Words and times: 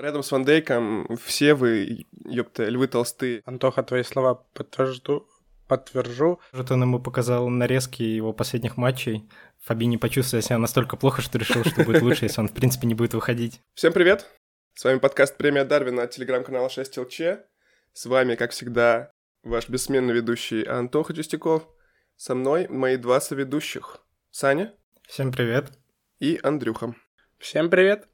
Рядом 0.00 0.22
с 0.22 0.32
Ван 0.32 0.46
Дейком 0.46 1.14
все 1.18 1.52
вы, 1.52 2.06
ёпта, 2.24 2.70
львы 2.70 2.88
толстые. 2.88 3.42
Антоха, 3.44 3.82
твои 3.82 4.02
слова 4.02 4.46
подтвержду, 4.54 5.28
подтвержу. 5.68 6.40
Он 6.54 6.82
ему 6.82 7.00
показал 7.00 7.50
нарезки 7.50 8.02
его 8.02 8.32
последних 8.32 8.78
матчей. 8.78 9.28
Фабини 9.58 9.98
почувствовал 9.98 10.42
себя 10.42 10.56
настолько 10.56 10.96
плохо, 10.96 11.20
что 11.20 11.36
решил, 11.36 11.64
что 11.64 11.84
будет 11.84 12.00
лучше, 12.00 12.24
если 12.24 12.40
он, 12.40 12.48
в 12.48 12.54
принципе, 12.54 12.86
не 12.86 12.94
будет 12.94 13.12
выходить. 13.12 13.60
Всем 13.74 13.92
привет! 13.92 14.26
С 14.72 14.84
вами 14.84 15.00
подкаст 15.00 15.36
«Премия 15.36 15.66
Дарвина» 15.66 16.04
от 16.04 16.12
телеграм-канала 16.12 16.68
6ЛЧ. 16.68 17.40
С 17.92 18.06
вами, 18.06 18.36
как 18.36 18.52
всегда, 18.52 19.10
ваш 19.42 19.68
бессменный 19.68 20.14
ведущий 20.14 20.62
Антоха 20.62 21.12
Чистяков. 21.12 21.68
Со 22.16 22.34
мной 22.34 22.68
мои 22.68 22.96
два 22.96 23.20
соведущих. 23.20 23.98
Саня. 24.30 24.74
Всем 25.06 25.30
привет. 25.30 25.72
И 26.20 26.40
Андрюха. 26.42 26.94
Всем 27.38 27.68
привет. 27.68 28.08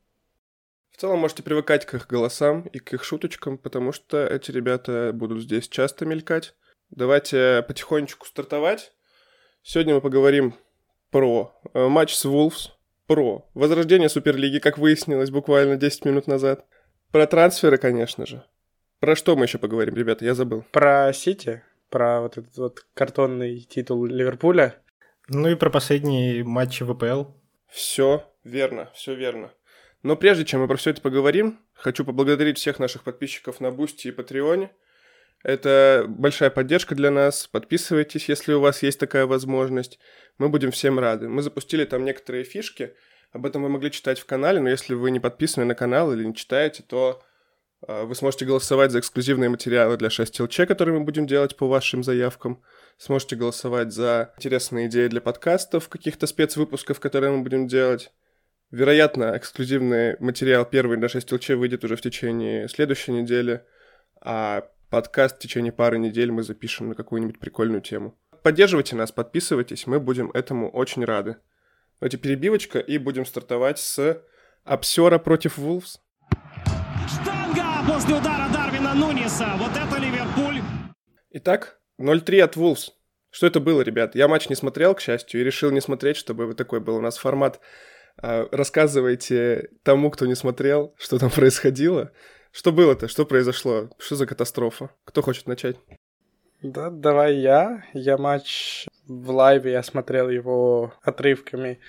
В 0.97 1.01
целом 1.03 1.19
можете 1.19 1.43
привыкать 1.43 1.85
к 1.85 1.93
их 1.93 2.07
голосам 2.07 2.63
и 2.73 2.79
к 2.79 2.95
их 2.95 3.05
шуточкам, 3.05 3.59
потому 3.59 3.93
что 3.93 4.27
эти 4.27 4.51
ребята 4.51 5.11
будут 5.13 5.43
здесь 5.43 5.69
часто 5.69 6.07
мелькать. 6.07 6.55
Давайте 6.89 7.63
потихонечку 7.69 8.27
стартовать. 8.27 8.95
Сегодня 9.63 9.97
мы 9.97 10.01
поговорим 10.01 10.55
про 11.11 11.55
э, 11.75 11.87
матч 11.89 12.15
с 12.15 12.25
Wolves, 12.25 12.71
про 13.07 13.47
возрождение 13.53 14.09
Суперлиги, 14.09 14.59
как 14.59 14.79
выяснилось 14.79 15.31
буквально 15.31 15.77
10 15.77 16.07
минут 16.07 16.29
назад, 16.29 16.65
про 17.13 17.27
трансферы, 17.27 17.77
конечно 17.77 18.25
же. 18.25 18.43
Про 18.99 19.17
что 19.17 19.37
мы 19.37 19.45
еще 19.45 19.59
поговорим, 19.59 19.97
ребята, 19.97 20.25
я 20.25 20.33
забыл. 20.33 20.65
Про 20.73 21.13
Сити, 21.13 21.63
про 21.91 22.23
вот 22.23 22.39
этот 22.39 22.57
вот 22.57 22.87
картонный 22.95 23.61
титул 23.61 24.07
Ливерпуля. 24.07 24.83
Ну 25.29 25.51
и 25.51 25.57
про 25.57 25.69
последние 25.69 26.43
матчи 26.43 26.87
в 26.87 26.96
АПЛ. 26.96 27.33
Все 27.69 28.25
верно, 28.45 28.91
все 28.95 29.15
верно. 29.15 29.53
Но 30.03 30.17
прежде 30.17 30.45
чем 30.45 30.61
мы 30.61 30.69
про 30.69 30.77
все 30.77 30.91
это 30.91 31.01
поговорим, 31.01 31.61
хочу 31.75 32.05
поблагодарить 32.05 32.59
всех 32.59 32.79
наших 32.79 33.03
подписчиков 33.03 33.61
на 33.61 33.71
Boosty 33.71 34.09
и 34.09 34.13
Patreon 34.13 34.59
е. 34.59 34.73
Это 35.43 36.07
большая 36.09 36.51
поддержка 36.51 36.95
для 36.95 37.11
нас. 37.11 37.47
Подписывайтесь, 37.47 38.29
если 38.29 38.53
у 38.53 38.61
вас 38.61 38.83
есть 38.83 38.99
такая 38.99 39.27
возможность. 39.27 39.99
Мы 40.39 40.49
будем 40.49 40.71
всем 40.71 40.99
рады. 40.99 41.29
Мы 41.29 41.43
запустили 41.43 41.85
там 41.85 42.05
некоторые 42.05 42.45
фишки. 42.45 42.95
Об 43.33 43.47
этом 43.47 43.63
вы 43.63 43.69
могли 43.69 43.91
читать 43.91 44.19
в 44.19 44.27
канале, 44.27 44.61
но 44.61 44.69
если 44.69 44.95
вы 44.95 45.11
не 45.11 45.21
подписаны 45.21 45.67
на 45.67 45.75
канал 45.75 46.13
или 46.13 46.25
не 46.25 46.35
читаете, 46.35 46.83
то 46.83 47.23
э, 47.87 48.05
вы 48.05 48.15
сможете 48.15 48.47
голосовать 48.47 48.91
за 48.91 49.01
эксклюзивные 49.01 49.51
материалы 49.51 49.97
для 49.97 50.09
6LC, 50.09 50.67
которые 50.67 50.99
мы 50.99 51.05
будем 51.05 51.27
делать 51.27 51.57
по 51.57 51.69
вашим 51.69 52.03
заявкам. 52.03 52.63
Сможете 52.97 53.37
голосовать 53.37 53.93
за 53.93 54.33
интересные 54.39 54.87
идеи 54.87 55.09
для 55.09 55.21
подкастов, 55.21 55.89
каких-то 55.89 56.27
спецвыпусков, 56.27 56.99
которые 56.99 57.33
мы 57.33 57.43
будем 57.43 57.67
делать. 57.67 58.11
Вероятно, 58.73 59.37
эксклюзивный 59.37 60.17
материал 60.19 60.65
первый 60.65 60.99
на 60.99 61.09
6 61.09 61.31
ЛЧ 61.31 61.51
выйдет 61.51 61.85
уже 61.85 61.95
в 61.95 62.01
течение 62.01 62.69
следующей 62.69 63.13
недели, 63.13 63.65
а 64.21 64.69
подкаст 64.91 65.37
в 65.37 65.39
течение 65.39 65.71
пары 65.71 65.99
недель 65.99 66.33
мы 66.33 66.43
запишем 66.43 66.89
на 66.89 66.97
какую-нибудь 66.97 67.39
прикольную 67.39 67.81
тему. 67.81 68.19
Поддерживайте 68.43 68.97
нас, 68.97 69.13
подписывайтесь, 69.13 69.87
мы 69.87 70.01
будем 70.01 70.33
этому 70.33 70.69
очень 70.69 71.05
рады. 71.05 71.37
Давайте 72.01 72.19
перебивочка 72.19 72.81
и 72.81 72.99
будем 72.99 73.25
стартовать 73.25 73.79
с 73.79 74.21
Обсера 74.65 75.19
против 75.21 75.59
Вулфс. 75.59 76.01
Штанга 77.09 77.87
после 77.87 78.17
удара 78.17 78.53
Дарвина 78.53 78.95
Нуниса. 78.95 79.47
Вот 79.59 79.71
это 79.71 80.01
Ливерпуль. 80.01 80.61
Итак, 81.31 81.79
0-3 82.01 82.41
от 82.41 82.57
Вулфс. 82.57 82.91
Что 83.31 83.47
это 83.47 83.61
было, 83.61 83.83
ребят? 83.83 84.17
Я 84.17 84.27
матч 84.27 84.49
не 84.49 84.57
смотрел, 84.57 84.97
к 84.97 85.01
счастью, 85.01 85.41
и 85.41 85.45
решил 85.45 85.71
не 85.71 85.81
смотреть, 85.81 86.17
чтобы 86.17 86.47
вот 86.47 86.57
такой 86.57 86.81
был 86.81 86.97
у 86.97 87.01
нас 87.01 87.17
формат 87.17 87.61
рассказывайте 88.21 89.71
тому, 89.83 90.11
кто 90.11 90.27
не 90.27 90.35
смотрел, 90.35 90.95
что 90.99 91.19
там 91.19 91.31
происходило. 91.31 92.13
Что 92.53 92.73
было-то? 92.73 93.09
Что 93.09 93.27
произошло? 93.27 93.91
Что 93.99 94.17
за 94.17 94.27
катастрофа? 94.27 94.91
Кто 95.05 95.23
хочет 95.23 95.47
начать? 95.47 95.77
Да, 96.63 96.91
давай 96.91 97.37
я. 97.37 97.85
Я 97.93 98.17
матч 98.17 98.87
в 99.07 99.31
лайве, 99.31 99.73
я 99.73 99.83
смотрел 99.83 100.31
его 100.31 100.95
отрывками 101.03 101.81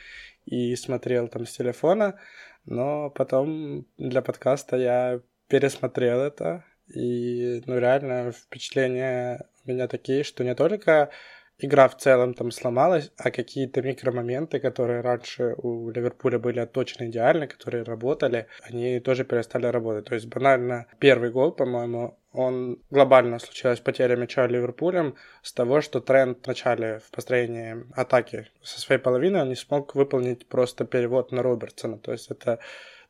и 0.46 0.76
смотрел 0.76 1.28
там 1.28 1.46
с 1.46 1.54
телефона, 1.54 2.20
но 2.66 3.10
потом 3.10 3.86
для 3.98 4.22
подкаста 4.22 4.78
я 4.78 5.22
пересмотрел 5.48 6.20
это, 6.20 6.66
и, 6.88 7.62
ну, 7.66 7.80
реально 7.80 8.32
впечатления 8.32 9.46
у 9.66 9.72
меня 9.72 9.88
такие, 9.88 10.24
что 10.24 10.44
не 10.44 10.56
только 10.56 11.10
игра 11.59 11.88
в 11.88 11.97
целом 11.97 12.34
там 12.34 12.51
сломалась, 12.51 13.12
а 13.18 13.31
какие-то 13.31 13.81
микромоменты, 13.81 14.59
которые 14.59 15.01
раньше 15.01 15.56
у 15.57 15.90
Ливерпуля 15.90 16.40
были 16.40 16.59
отточены 16.59 17.09
идеально, 17.09 17.47
которые 17.47 17.84
работали, 17.84 18.47
они 18.62 19.00
тоже 19.00 19.23
перестали 19.25 19.66
работать. 19.68 20.06
То 20.06 20.16
есть 20.16 20.28
банально 20.28 20.88
первый 21.00 21.31
гол, 21.31 21.51
по-моему, 21.51 22.18
он 22.31 22.79
глобально 22.91 23.40
случилась 23.40 23.79
потеря 23.79 24.16
мяча 24.16 24.45
Ливерпулем 24.45 25.16
с 25.41 25.51
того, 25.53 25.81
что 25.81 26.00
тренд 26.00 26.44
в 26.44 26.47
начале 26.47 27.00
в 27.00 27.09
построении 27.09 27.78
атаки 27.95 28.47
со 28.62 28.79
своей 28.79 29.01
половины 29.01 29.41
он 29.41 29.50
не 29.50 29.56
смог 29.56 29.95
выполнить 29.95 30.47
просто 30.47 30.85
перевод 30.85 31.31
на 31.31 31.41
Робертсона. 31.41 31.97
То 31.97 32.12
есть 32.12 32.29
это, 32.29 32.59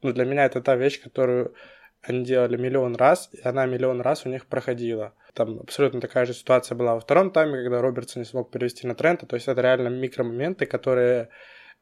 ну, 0.02 0.14
для 0.14 0.24
меня 0.24 0.46
это 0.46 0.62
та 0.62 0.76
вещь, 0.76 1.02
которую 1.02 1.54
они 2.02 2.24
делали 2.24 2.56
миллион 2.56 2.96
раз, 2.96 3.30
и 3.34 3.46
она 3.46 3.66
миллион 3.66 4.00
раз 4.00 4.26
у 4.26 4.30
них 4.30 4.46
проходила. 4.46 5.14
Там 5.38 5.60
абсолютно 5.60 6.02
такая 6.02 6.26
же 6.26 6.34
ситуация 6.34 6.76
была 6.76 6.96
во 6.96 7.00
втором 7.00 7.30
тайме, 7.30 7.62
когда 7.62 7.80
Робертсон 7.80 8.24
не 8.24 8.26
смог 8.26 8.50
перевести 8.50 8.88
на 8.88 8.96
Трента. 8.96 9.28
То 9.28 9.36
есть 9.36 9.48
это 9.48 9.62
реально 9.62 9.90
микромоменты, 9.90 10.66
которые 10.66 11.30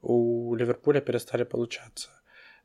у 0.01 0.53
Ливерпуля 0.55 0.99
перестали 0.99 1.45
получаться. 1.45 2.09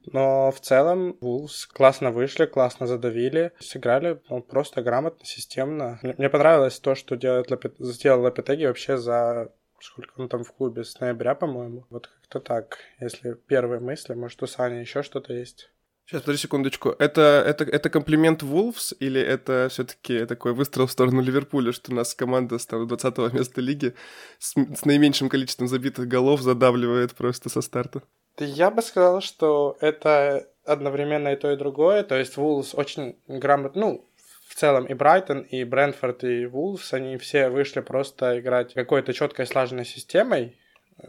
Но 0.06 0.50
в 0.50 0.58
целом 0.58 1.16
Вулс 1.20 1.66
классно 1.66 2.10
вышли, 2.10 2.44
классно 2.46 2.88
задавили, 2.88 3.52
сыграли 3.60 4.20
ну, 4.28 4.42
просто 4.42 4.82
грамотно, 4.82 5.24
системно. 5.24 6.00
Мне 6.02 6.28
понравилось 6.28 6.80
то, 6.80 6.96
что 6.96 7.14
делает 7.14 7.52
Лапет... 7.52 7.76
сделал 7.78 8.22
Лапетеги 8.22 8.66
вообще 8.66 8.96
за 8.96 9.52
сколько 9.78 10.20
он 10.20 10.28
там 10.28 10.42
в 10.42 10.52
клубе, 10.52 10.82
с 10.82 10.98
ноября, 10.98 11.36
по-моему. 11.36 11.86
Вот 11.90 12.08
как-то 12.08 12.40
так. 12.40 12.78
Если 12.98 13.34
первые 13.34 13.80
мысли, 13.80 14.14
может, 14.14 14.42
у 14.42 14.48
Сани 14.48 14.80
еще 14.80 15.04
что-то 15.04 15.34
есть? 15.34 15.70
Сейчас, 16.10 16.22
подожди 16.22 16.42
секундочку. 16.42 16.96
Это, 16.98 17.44
это, 17.46 17.62
это 17.62 17.88
комплимент 17.88 18.42
Wolves 18.42 18.96
или 18.98 19.20
это 19.20 19.68
все 19.70 19.84
таки 19.84 20.26
такой 20.26 20.54
выстрел 20.54 20.88
в 20.88 20.90
сторону 20.90 21.22
Ливерпуля, 21.22 21.70
что 21.70 21.92
у 21.92 21.94
нас 21.94 22.16
команда 22.16 22.58
с 22.58 22.66
там, 22.66 22.84
20 22.88 23.32
места 23.32 23.60
лиги 23.60 23.94
с, 24.40 24.56
с 24.56 24.84
наименьшим 24.84 25.28
количеством 25.28 25.68
забитых 25.68 26.08
голов 26.08 26.40
задавливает 26.40 27.14
просто 27.14 27.48
со 27.48 27.60
старта? 27.60 28.02
Я 28.40 28.72
бы 28.72 28.82
сказал, 28.82 29.20
что 29.20 29.76
это 29.80 30.48
одновременно 30.64 31.28
и 31.28 31.36
то, 31.36 31.52
и 31.52 31.56
другое. 31.56 32.02
То 32.02 32.18
есть 32.18 32.36
Wolves 32.36 32.74
очень 32.74 33.16
грамотно, 33.28 33.80
ну, 33.80 34.10
в 34.48 34.56
целом 34.56 34.86
и 34.86 34.94
Брайтон, 34.94 35.42
и 35.42 35.62
Брентфорд, 35.62 36.24
и 36.24 36.46
Вулфс, 36.46 36.92
они 36.92 37.18
все 37.18 37.50
вышли 37.50 37.82
просто 37.82 38.40
играть 38.40 38.74
какой-то 38.74 39.12
четкой 39.12 39.46
слаженной 39.46 39.84
системой, 39.84 40.56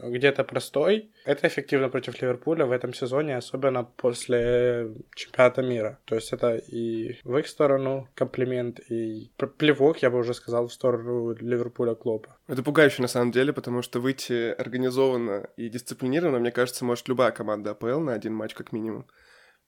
где-то 0.00 0.44
простой. 0.44 1.10
Это 1.24 1.46
эффективно 1.46 1.88
против 1.88 2.20
Ливерпуля 2.20 2.66
в 2.66 2.72
этом 2.72 2.94
сезоне, 2.94 3.36
особенно 3.36 3.84
после 3.84 4.90
чемпионата 5.14 5.62
мира. 5.62 5.98
То 6.04 6.14
есть 6.14 6.32
это 6.32 6.56
и 6.56 7.18
в 7.24 7.36
их 7.36 7.46
сторону 7.46 8.08
комплимент, 8.14 8.80
и 8.90 9.30
плевок, 9.58 9.98
я 9.98 10.10
бы 10.10 10.18
уже 10.18 10.34
сказал, 10.34 10.66
в 10.66 10.72
сторону 10.72 11.34
Ливерпуля 11.34 11.94
Клопа. 11.94 12.36
Это 12.48 12.62
пугающе 12.62 13.02
на 13.02 13.08
самом 13.08 13.30
деле, 13.30 13.52
потому 13.52 13.82
что 13.82 14.00
выйти 14.00 14.50
организованно 14.52 15.48
и 15.56 15.68
дисциплинированно, 15.68 16.38
мне 16.38 16.52
кажется, 16.52 16.84
может 16.84 17.08
любая 17.08 17.32
команда 17.32 17.70
АПЛ 17.70 18.00
на 18.00 18.14
один 18.14 18.34
матч 18.34 18.54
как 18.54 18.72
минимум. 18.72 19.06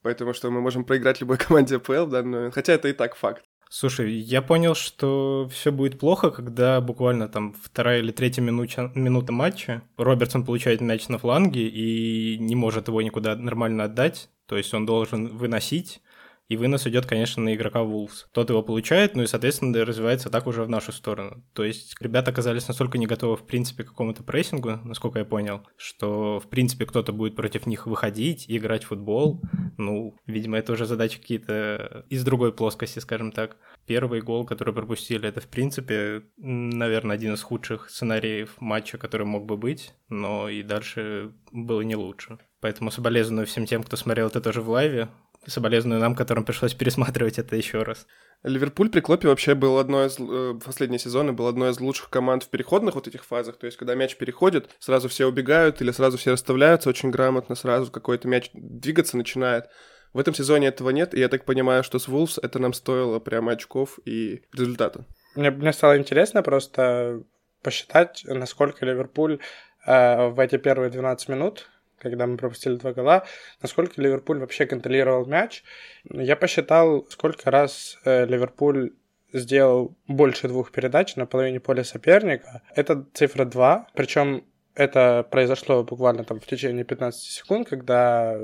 Поэтому 0.02 0.34
что 0.34 0.50
мы 0.50 0.60
можем 0.60 0.84
проиграть 0.84 1.20
любой 1.20 1.38
команде 1.46 1.76
АПЛ 1.76 2.04
в 2.04 2.10
данный. 2.10 2.50
Хотя 2.50 2.74
это 2.74 2.88
и 2.88 2.92
так 2.92 3.16
факт. 3.16 3.42
Слушай, 3.70 4.12
я 4.12 4.41
понял, 4.42 4.75
что 4.75 5.48
все 5.52 5.72
будет 5.72 5.98
плохо, 5.98 6.30
когда 6.30 6.80
буквально 6.80 7.28
там 7.28 7.54
вторая 7.54 7.98
или 7.98 8.12
третья 8.12 8.42
минута, 8.42 8.92
минута 8.94 9.32
матча 9.32 9.82
Робертсон 9.97 10.44
получает 10.44 10.80
мяч 10.80 11.08
на 11.08 11.19
фланге 11.19 11.66
и 11.69 12.38
не 12.38 12.54
может 12.54 12.88
его 12.88 13.03
никуда 13.03 13.34
нормально 13.34 13.84
отдать. 13.84 14.28
То 14.47 14.56
есть 14.56 14.72
он 14.74 14.86
должен 14.86 15.36
выносить, 15.36 16.03
и 16.49 16.56
вынос 16.56 16.87
идет, 16.87 17.06
конечно, 17.06 17.43
на 17.43 17.54
игрока 17.54 17.80
Wolves. 17.80 18.27
Тот 18.33 18.51
его 18.51 18.63
получает, 18.63 19.16
ну 19.16 19.22
и, 19.22 19.27
соответственно, 19.27 19.84
развивается 19.84 20.30
так 20.30 20.47
уже 20.47 20.63
в 20.65 20.68
нашу 20.68 20.92
сторону. 20.92 21.42
То 21.54 21.65
есть 21.65 21.97
ребята 22.01 22.30
оказались 22.30 22.68
настолько 22.68 22.98
не 22.98 23.07
готовы, 23.07 23.36
в 23.36 23.47
принципе, 23.47 23.84
к 23.84 23.89
какому-то 23.89 24.22
прессингу, 24.22 24.78
насколько 24.84 25.18
я 25.18 25.24
понял, 25.24 25.66
что, 25.77 26.41
в 26.41 26.48
принципе, 26.48 26.86
кто-то 26.86 27.13
будет 27.13 27.36
против 27.36 27.66
них 27.66 27.86
выходить 27.86 28.48
и 28.48 28.57
играть 28.57 28.84
в 28.84 28.89
футбол. 28.89 29.42
Ну, 29.78 30.16
видимо, 30.27 30.59
это 30.59 30.72
уже 30.72 30.86
задачи 30.86 31.18
какие-то 31.18 32.04
из 32.10 32.24
другой 32.24 32.53
плоскости, 32.53 32.98
скажем 32.98 33.33
так. 33.33 33.57
Первый 33.86 34.21
гол, 34.21 34.45
который 34.45 34.74
пропустили, 34.74 35.28
это, 35.28 35.41
в 35.41 35.48
принципе, 35.48 36.22
наверное, 36.36 37.16
один 37.16 37.34
из 37.34 37.42
худших 37.42 37.91
сценариев 37.91 38.54
матча, 38.60 38.98
который 38.98 39.27
мог 39.27 39.47
бы 39.47 39.57
быть, 39.57 39.95
но 40.09 40.48
и 40.48 40.63
дальше 40.63 41.33
было 41.53 41.80
не 41.80 41.97
лучше. 41.97 42.39
Поэтому 42.60 42.91
соболезную 42.91 43.47
всем 43.47 43.66
тем, 43.66 43.83
кто 43.83 43.97
смотрел 43.97 44.28
это 44.28 44.41
тоже 44.41 44.63
в 44.63 44.71
лайве 44.71 45.09
соболезную 45.46 46.00
нам, 46.00 46.14
которым 46.14 46.44
пришлось 46.44 46.74
пересматривать 46.74 47.38
это 47.38 47.56
еще 47.56 47.82
раз. 47.82 48.06
Ливерпуль 48.42 48.91
при 48.91 49.00
Клопе 49.00 49.28
вообще 49.28 49.54
был 49.54 49.78
одной 49.78 50.08
из... 50.08 50.18
Э, 50.20 50.58
последние 50.62 50.98
сезоны 50.98 51.32
был 51.32 51.46
одной 51.46 51.70
из 51.70 51.80
лучших 51.80 52.10
команд 52.10 52.42
в 52.42 52.48
переходных 52.48 52.94
вот 52.94 53.08
этих 53.08 53.24
фазах. 53.24 53.56
То 53.56 53.66
есть, 53.66 53.78
когда 53.78 53.94
мяч 53.94 54.16
переходит, 54.16 54.68
сразу 54.78 55.08
все 55.08 55.26
убегают 55.26 55.80
или 55.80 55.91
сразу 55.91 56.18
все 56.18 56.32
расставляются 56.32 56.91
очень 56.91 57.10
грамотно, 57.10 57.54
сразу 57.54 57.91
какой-то 57.91 58.28
мяч 58.28 58.50
двигаться 58.52 59.16
начинает. 59.16 59.66
В 60.12 60.18
этом 60.18 60.34
сезоне 60.34 60.68
этого 60.68 60.91
нет, 60.91 61.14
и 61.14 61.20
я 61.20 61.28
так 61.28 61.44
понимаю, 61.44 61.82
что 61.82 61.98
с 61.98 62.06
Wolves 62.06 62.38
это 62.41 62.58
нам 62.58 62.72
стоило 62.72 63.18
прямо 63.18 63.52
очков 63.52 63.98
и 64.04 64.42
результата. 64.52 65.06
Мне, 65.34 65.50
мне 65.50 65.72
стало 65.72 65.98
интересно 65.98 66.42
просто 66.42 67.22
посчитать, 67.62 68.22
насколько 68.24 68.84
Ливерпуль 68.84 69.41
э, 69.86 70.28
в 70.28 70.38
эти 70.38 70.56
первые 70.56 70.91
12 70.91 71.30
минут, 71.30 71.68
когда 72.10 72.27
мы 72.27 72.36
пропустили 72.36 72.77
два 72.77 72.92
гола, 72.92 73.24
насколько 73.60 74.01
Ливерпуль 74.01 74.39
вообще 74.39 74.66
контролировал 74.66 75.27
мяч. 75.27 75.65
Я 76.04 76.36
посчитал, 76.36 77.06
сколько 77.10 77.51
раз 77.51 77.98
э, 78.04 78.27
Ливерпуль 78.27 78.92
сделал 79.33 79.97
больше 80.06 80.48
двух 80.48 80.71
передач 80.71 81.16
на 81.16 81.27
половине 81.27 81.60
поля 81.60 81.83
соперника. 81.83 82.62
Это 82.74 83.04
цифра 83.15 83.45
2, 83.45 83.89
причем 83.95 84.45
это 84.74 85.27
произошло 85.30 85.83
буквально 85.83 86.24
там 86.24 86.41
в 86.41 86.47
течение 86.47 86.84
15 86.84 87.21
секунд, 87.21 87.68
когда 87.68 88.39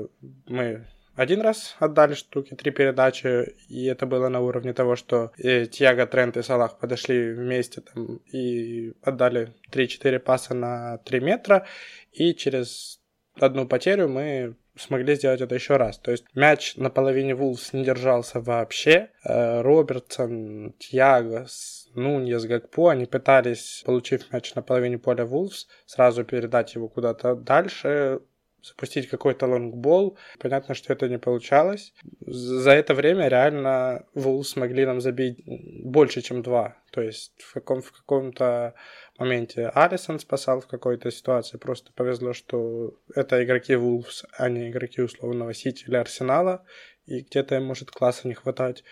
мы 0.47 0.85
один 1.15 1.41
раз 1.41 1.75
отдали 1.79 2.13
штуки, 2.13 2.55
три 2.55 2.71
передачи, 2.71 3.53
и 3.67 3.85
это 3.85 4.05
было 4.05 4.29
на 4.29 4.39
уровне 4.39 4.73
того, 4.73 4.95
что 4.95 5.31
э, 5.37 5.65
Тьяго, 5.65 6.07
Трент 6.07 6.37
и 6.37 6.41
Салах 6.41 6.79
подошли 6.79 7.33
вместе 7.33 7.81
там 7.81 8.17
и 8.31 8.93
отдали 9.01 9.53
3-4 9.71 10.19
паса 10.19 10.53
на 10.53 10.97
3 10.99 11.19
метра, 11.19 11.67
и 12.13 12.33
через 12.33 13.00
одну 13.41 13.67
потерю 13.67 14.07
мы 14.07 14.55
смогли 14.75 15.15
сделать 15.15 15.41
это 15.41 15.55
еще 15.55 15.77
раз. 15.77 15.97
То 15.97 16.11
есть 16.11 16.25
мяч 16.33 16.75
на 16.77 16.89
половине 16.89 17.35
Вулфс 17.35 17.73
не 17.73 17.83
держался 17.83 18.39
вообще. 18.39 19.09
Э, 19.23 19.61
Робертсон, 19.61 20.73
Тьяго, 20.79 21.47
Нуньес, 21.93 22.45
Гакпо, 22.45 22.91
они 22.91 23.05
пытались, 23.05 23.83
получив 23.85 24.31
мяч 24.31 24.55
на 24.55 24.61
половине 24.61 24.97
поля 24.97 25.25
Вулфс, 25.25 25.67
сразу 25.85 26.23
передать 26.23 26.75
его 26.75 26.87
куда-то 26.87 27.35
дальше, 27.35 28.21
запустить 28.63 29.09
какой-то 29.09 29.47
лонгбол. 29.47 30.17
Понятно, 30.39 30.75
что 30.75 30.93
это 30.93 31.09
не 31.09 31.17
получалось. 31.17 31.93
За 32.21 32.71
это 32.71 32.93
время 32.93 33.27
реально 33.27 34.05
Вулс 34.13 34.49
смогли 34.49 34.85
нам 34.85 35.01
забить 35.01 35.43
больше, 35.45 36.21
чем 36.21 36.41
два. 36.41 36.77
То 36.91 37.01
есть 37.01 37.33
в, 37.41 37.53
каком, 37.53 37.81
в 37.81 37.91
каком-то 37.91 38.73
моменте 39.17 39.67
Алисон 39.69 40.19
спасал 40.19 40.61
в 40.61 40.67
какой-то 40.67 41.11
ситуации. 41.11 41.57
Просто 41.57 41.91
повезло, 41.93 42.33
что 42.33 42.95
это 43.15 43.43
игроки 43.43 43.75
Вулфс, 43.75 44.25
а 44.37 44.49
не 44.49 44.69
игроки 44.69 45.01
условного 45.01 45.53
Сити 45.53 45.85
или 45.87 45.95
Арсенала. 45.95 46.65
И 47.05 47.21
где-то 47.21 47.55
им 47.55 47.65
может 47.65 47.91
класса 47.91 48.27
не 48.27 48.33
хватать. 48.33 48.83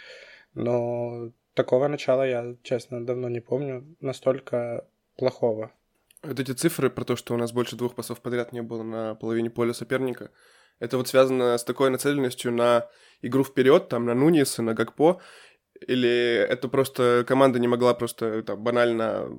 Но 0.53 1.31
такого 1.53 1.87
начала 1.87 2.27
я, 2.27 2.55
честно, 2.63 3.05
давно 3.05 3.29
не 3.29 3.39
помню. 3.39 3.95
Настолько 3.99 4.87
плохого. 5.17 5.71
Вот 6.21 6.39
эти 6.39 6.51
цифры 6.51 6.89
про 6.89 7.05
то, 7.05 7.15
что 7.15 7.33
у 7.33 7.37
нас 7.37 7.53
больше 7.53 7.77
двух 7.77 7.95
пасов 7.95 8.21
подряд 8.21 8.51
не 8.51 8.61
было 8.61 8.83
на 8.83 9.15
половине 9.15 9.49
поля 9.49 9.73
соперника, 9.73 10.31
это 10.79 10.97
вот 10.97 11.07
связано 11.07 11.57
с 11.57 11.63
такой 11.63 11.89
нацеленностью 11.89 12.51
на 12.51 12.89
игру 13.21 13.43
вперед, 13.43 13.89
там 13.89 14.05
на 14.05 14.13
Нуниса, 14.13 14.61
на 14.61 14.73
Гакпо, 14.73 15.21
или 15.87 16.45
это 16.49 16.67
просто 16.67 17.23
команда 17.27 17.59
не 17.59 17.67
могла 17.67 17.93
просто 17.93 18.43
там 18.43 18.61
банально 18.63 19.29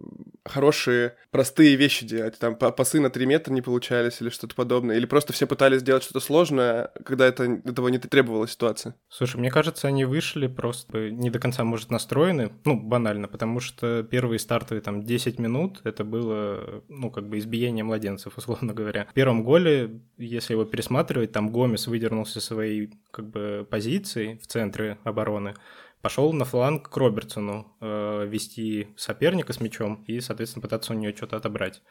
хорошие, 0.44 1.16
простые 1.30 1.76
вещи 1.76 2.06
делать? 2.06 2.38
Там 2.38 2.56
пасы 2.56 3.00
на 3.00 3.10
3 3.10 3.26
метра 3.26 3.52
не 3.52 3.62
получались 3.62 4.20
или 4.20 4.30
что-то 4.30 4.54
подобное? 4.54 4.96
Или 4.96 5.06
просто 5.06 5.32
все 5.32 5.46
пытались 5.46 5.80
сделать 5.80 6.02
что-то 6.02 6.20
сложное, 6.20 6.90
когда 7.04 7.26
это, 7.26 7.44
этого 7.64 7.88
не 7.88 7.98
требовала 7.98 8.48
ситуация? 8.48 8.94
Слушай, 9.08 9.36
мне 9.36 9.50
кажется, 9.50 9.88
они 9.88 10.04
вышли 10.04 10.46
просто 10.46 11.10
не 11.10 11.30
до 11.30 11.38
конца, 11.38 11.64
может, 11.64 11.90
настроены, 11.90 12.52
ну, 12.64 12.80
банально, 12.80 13.28
потому 13.28 13.60
что 13.60 14.02
первые 14.02 14.38
стартовые 14.38 14.82
там 14.82 15.02
10 15.02 15.38
минут 15.38 15.80
это 15.84 16.04
было, 16.04 16.82
ну, 16.88 17.10
как 17.10 17.28
бы 17.28 17.38
избиение 17.38 17.84
младенцев, 17.84 18.32
условно 18.36 18.72
говоря. 18.72 19.06
В 19.10 19.14
первом 19.14 19.44
голе, 19.44 20.00
если 20.16 20.54
его 20.54 20.64
пересматривать, 20.64 21.32
там 21.32 21.50
Гомес 21.50 21.86
выдернулся 21.86 22.40
своей 22.40 22.90
как 23.10 23.28
бы 23.28 23.66
позиции 23.68 24.38
в 24.42 24.46
центре 24.46 24.98
обороны, 25.04 25.54
пошел 26.02 26.32
на 26.32 26.44
фланг 26.44 26.88
к 26.88 26.96
Робертсону 26.96 27.66
э, 27.80 28.26
вести 28.26 28.88
соперника 28.96 29.52
с 29.52 29.60
мячом 29.60 30.04
и, 30.06 30.20
соответственно, 30.20 30.62
пытаться 30.62 30.92
у 30.92 30.96
нее 30.96 31.14
что-то 31.14 31.36
отобрать. 31.36 31.82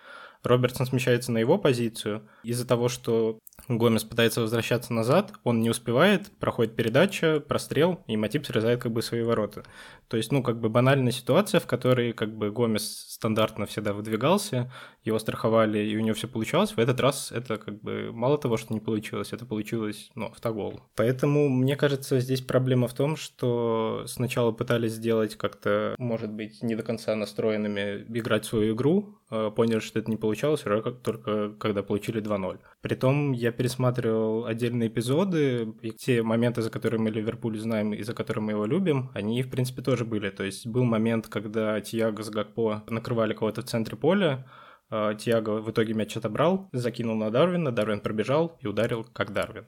Робертсон 0.43 0.85
смещается 0.85 1.31
на 1.31 1.37
его 1.37 1.57
позицию. 1.57 2.27
Из-за 2.43 2.65
того, 2.67 2.89
что 2.89 3.39
Гомес 3.67 4.03
пытается 4.03 4.41
возвращаться 4.41 4.93
назад, 4.93 5.33
он 5.43 5.59
не 5.61 5.69
успевает, 5.69 6.31
проходит 6.39 6.75
передача, 6.75 7.39
прострел, 7.39 8.03
и 8.07 8.17
Матип 8.17 8.45
срезает 8.45 8.81
как 8.81 8.91
бы 8.91 9.01
свои 9.01 9.21
ворота. 9.21 9.63
То 10.07 10.17
есть, 10.17 10.31
ну, 10.31 10.41
как 10.41 10.59
бы 10.59 10.69
банальная 10.69 11.11
ситуация, 11.11 11.59
в 11.59 11.67
которой 11.67 12.13
как 12.13 12.35
бы 12.35 12.49
Гомес 12.49 13.09
стандартно 13.09 13.67
всегда 13.67 13.93
выдвигался, 13.93 14.71
его 15.03 15.19
страховали, 15.19 15.79
и 15.79 15.95
у 15.97 15.99
него 15.99 16.15
все 16.15 16.27
получалось. 16.27 16.71
В 16.71 16.79
этот 16.79 16.99
раз 16.99 17.31
это 17.31 17.57
как 17.57 17.81
бы 17.81 18.11
мало 18.11 18.37
того, 18.37 18.57
что 18.57 18.73
не 18.73 18.79
получилось, 18.79 19.33
это 19.33 19.45
получилось, 19.45 20.09
ну, 20.15 20.27
автогол. 20.27 20.81
Поэтому, 20.95 21.47
мне 21.49 21.75
кажется, 21.75 22.19
здесь 22.19 22.41
проблема 22.41 22.87
в 22.87 22.93
том, 22.93 23.15
что 23.17 24.03
сначала 24.07 24.51
пытались 24.51 24.93
сделать 24.93 25.35
как-то, 25.35 25.95
может 25.99 26.31
быть, 26.31 26.63
не 26.63 26.75
до 26.75 26.83
конца 26.83 27.15
настроенными 27.15 28.05
играть 28.17 28.45
свою 28.45 28.73
игру, 28.73 29.19
а 29.29 29.51
поняли, 29.51 29.79
что 29.79 29.99
это 29.99 30.09
не 30.09 30.17
получалось, 30.17 30.61
только 30.61 31.51
когда 31.59 31.83
получили 31.83 32.21
2-0. 32.21 32.59
Притом 32.81 33.33
я 33.33 33.51
пересматривал 33.51 34.45
отдельные 34.45 34.87
эпизоды, 34.87 35.73
и 35.81 35.91
те 35.91 36.23
моменты, 36.23 36.61
за 36.61 36.69
которые 36.69 37.01
мы 37.01 37.09
Ливерпуль 37.09 37.59
знаем 37.59 37.93
и 37.93 38.01
за 38.03 38.13
которые 38.13 38.41
мы 38.41 38.53
его 38.53 38.65
любим, 38.65 39.11
они, 39.13 39.43
в 39.43 39.49
принципе, 39.49 39.81
тоже 39.81 40.05
были. 40.05 40.29
То 40.29 40.43
есть 40.45 40.65
был 40.65 40.85
момент, 40.85 41.27
когда 41.27 41.81
Тиаго 41.81 42.23
с 42.23 42.29
Гакпо 42.29 42.83
накрывали 42.87 43.33
кого-то 43.33 43.61
в 43.61 43.65
центре 43.65 43.97
поля, 43.97 44.47
а, 44.89 45.13
Тиаго 45.13 45.61
в 45.61 45.69
итоге 45.69 45.93
мяч 45.93 46.15
отобрал, 46.15 46.69
закинул 46.71 47.17
на 47.17 47.29
Дарвина, 47.29 47.73
Дарвин 47.73 47.99
пробежал 47.99 48.57
и 48.61 48.67
ударил 48.67 49.03
как 49.03 49.33
Дарвин. 49.33 49.65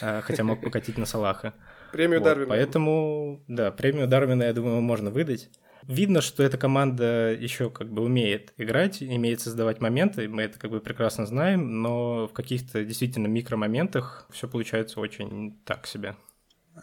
А, 0.00 0.22
хотя 0.22 0.42
мог 0.42 0.60
покатить 0.64 0.96
на 0.96 1.04
Салаха. 1.04 1.52
Премию 1.92 2.20
вот, 2.20 2.24
Дарвина. 2.24 2.48
Поэтому, 2.48 3.44
да, 3.46 3.70
премию 3.70 4.08
Дарвина, 4.08 4.44
я 4.44 4.54
думаю, 4.54 4.80
можно 4.80 5.10
выдать. 5.10 5.50
Видно, 5.86 6.20
что 6.20 6.42
эта 6.42 6.58
команда 6.58 7.32
еще 7.32 7.70
как 7.70 7.92
бы 7.92 8.02
умеет 8.02 8.52
играть, 8.56 9.02
умеет 9.02 9.40
создавать 9.40 9.80
моменты, 9.80 10.28
мы 10.28 10.42
это 10.42 10.58
как 10.58 10.70
бы 10.70 10.80
прекрасно 10.80 11.26
знаем, 11.26 11.82
но 11.82 12.28
в 12.28 12.32
каких-то 12.32 12.84
действительно 12.84 13.26
микромоментах 13.26 14.26
все 14.30 14.48
получается 14.48 15.00
очень 15.00 15.58
так 15.64 15.86
себе. 15.86 16.14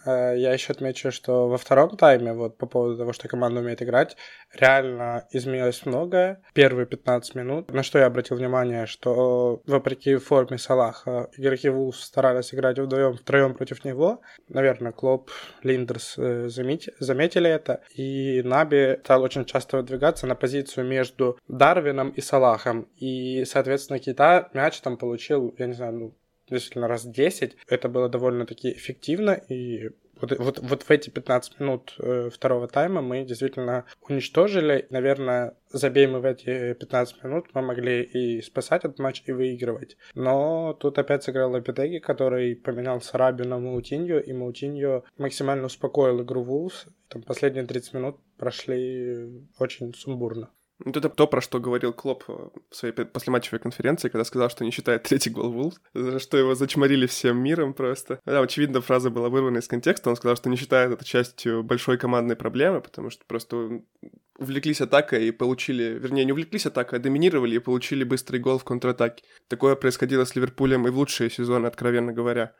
Э, 0.05 0.33
я 0.37 0.53
еще 0.53 0.73
отмечу, 0.73 1.11
что 1.11 1.47
во 1.47 1.57
втором 1.57 1.97
тайме, 1.97 2.33
вот 2.33 2.57
по 2.57 2.65
поводу 2.65 2.97
того, 2.97 3.13
что 3.13 3.27
команда 3.27 3.61
умеет 3.61 3.81
играть, 3.81 4.17
реально 4.53 5.27
изменилось 5.31 5.85
многое. 5.85 6.41
Первые 6.53 6.85
15 6.85 7.35
минут, 7.35 7.71
на 7.71 7.83
что 7.83 7.99
я 7.99 8.05
обратил 8.05 8.37
внимание, 8.37 8.85
что 8.85 9.61
вопреки 9.65 10.15
форме 10.17 10.57
Салаха, 10.57 11.29
игроки 11.37 11.69
Вулфс 11.69 12.03
старались 12.03 12.53
играть 12.53 12.79
вдвоем, 12.79 13.13
втроем 13.13 13.55
против 13.55 13.83
него. 13.85 14.21
Наверное, 14.47 14.91
Клоп, 14.91 15.31
Линдерс 15.63 16.15
э, 16.17 16.49
заметили, 16.49 16.95
заметили 16.99 17.49
это. 17.49 17.81
И 17.95 18.41
Наби 18.43 18.99
стал 19.03 19.23
очень 19.23 19.45
часто 19.45 19.77
выдвигаться 19.77 20.27
на 20.27 20.35
позицию 20.35 20.85
между 20.85 21.37
Дарвином 21.47 22.09
и 22.09 22.21
Салахом. 22.21 22.83
И, 22.95 23.43
соответственно, 23.45 23.99
Кита 23.99 24.49
мяч 24.53 24.79
там 24.81 24.97
получил, 24.97 25.55
я 25.57 25.67
не 25.67 25.73
знаю, 25.73 25.93
ну, 25.93 26.18
действительно 26.49 26.87
раз 26.87 27.05
10. 27.05 27.57
Это 27.67 27.89
было 27.89 28.09
довольно-таки 28.09 28.71
эффективно, 28.71 29.31
и 29.31 29.89
вот, 30.21 30.37
вот, 30.37 30.59
вот 30.59 30.83
в 30.83 30.91
эти 30.91 31.09
15 31.09 31.59
минут 31.59 31.95
э, 31.99 32.29
второго 32.33 32.67
тайма 32.67 33.01
мы 33.01 33.23
действительно 33.23 33.85
уничтожили. 34.01 34.85
Наверное, 34.89 35.55
забей 35.71 36.07
мы 36.07 36.19
в 36.19 36.25
эти 36.25 36.73
15 36.73 37.23
минут, 37.23 37.47
мы 37.53 37.61
могли 37.61 38.03
и 38.03 38.41
спасать 38.41 38.83
этот 38.83 38.99
матч, 38.99 39.23
и 39.25 39.31
выигрывать. 39.31 39.97
Но 40.15 40.73
тут 40.73 40.97
опять 40.97 41.23
сыграл 41.23 41.51
Лапитеги, 41.51 41.99
который 41.99 42.55
поменял 42.55 43.01
Сарабию 43.01 43.47
на 43.47 43.59
Маутинью, 43.59 44.23
и 44.23 44.33
Маутинью 44.33 45.05
максимально 45.17 45.65
успокоил 45.65 46.21
игру 46.21 46.43
Вулс. 46.43 46.87
Там 47.07 47.21
последние 47.21 47.65
30 47.65 47.93
минут 47.93 48.17
прошли 48.37 49.47
очень 49.57 49.93
сумбурно. 49.93 50.49
Вот 50.83 50.95
это 50.95 51.09
то, 51.09 51.27
про 51.27 51.41
что 51.41 51.59
говорил 51.59 51.91
Клоп 51.93 52.23
в 52.27 52.51
своей 52.71 52.93
послематчевой 52.93 53.59
конференции, 53.59 54.09
когда 54.09 54.23
сказал, 54.23 54.49
что 54.49 54.63
не 54.63 54.71
считает 54.71 55.03
третий 55.03 55.29
гол 55.29 55.51
Вулф, 55.51 55.75
за 55.93 56.19
что 56.19 56.37
его 56.37 56.55
зачморили 56.55 57.05
всем 57.05 57.37
миром 57.37 57.73
просто. 57.73 58.19
Да, 58.25 58.39
очевидно, 58.39 58.81
фраза 58.81 59.09
была 59.09 59.29
вырвана 59.29 59.57
из 59.57 59.67
контекста, 59.67 60.09
он 60.09 60.15
сказал, 60.15 60.37
что 60.37 60.49
не 60.49 60.55
считает 60.55 60.91
это 60.91 61.03
частью 61.03 61.63
большой 61.63 61.97
командной 61.97 62.35
проблемы, 62.35 62.81
потому 62.81 63.09
что 63.09 63.25
просто 63.25 63.81
увлеклись 64.37 64.79
атакой 64.81 65.27
и 65.27 65.31
получили, 65.31 65.99
вернее, 65.99 66.23
не 66.23 66.31
увлеклись 66.31 66.65
атакой, 66.65 66.99
а 66.99 67.01
доминировали 67.01 67.55
и 67.55 67.59
получили 67.59 68.03
быстрый 68.03 68.39
гол 68.39 68.57
в 68.57 68.63
контратаке. 68.63 69.23
Такое 69.49 69.75
происходило 69.75 70.23
с 70.23 70.35
Ливерпулем 70.35 70.87
и 70.87 70.91
в 70.91 70.97
лучшие 70.97 71.29
сезоны, 71.29 71.67
откровенно 71.67 72.13
говоря. 72.13 72.53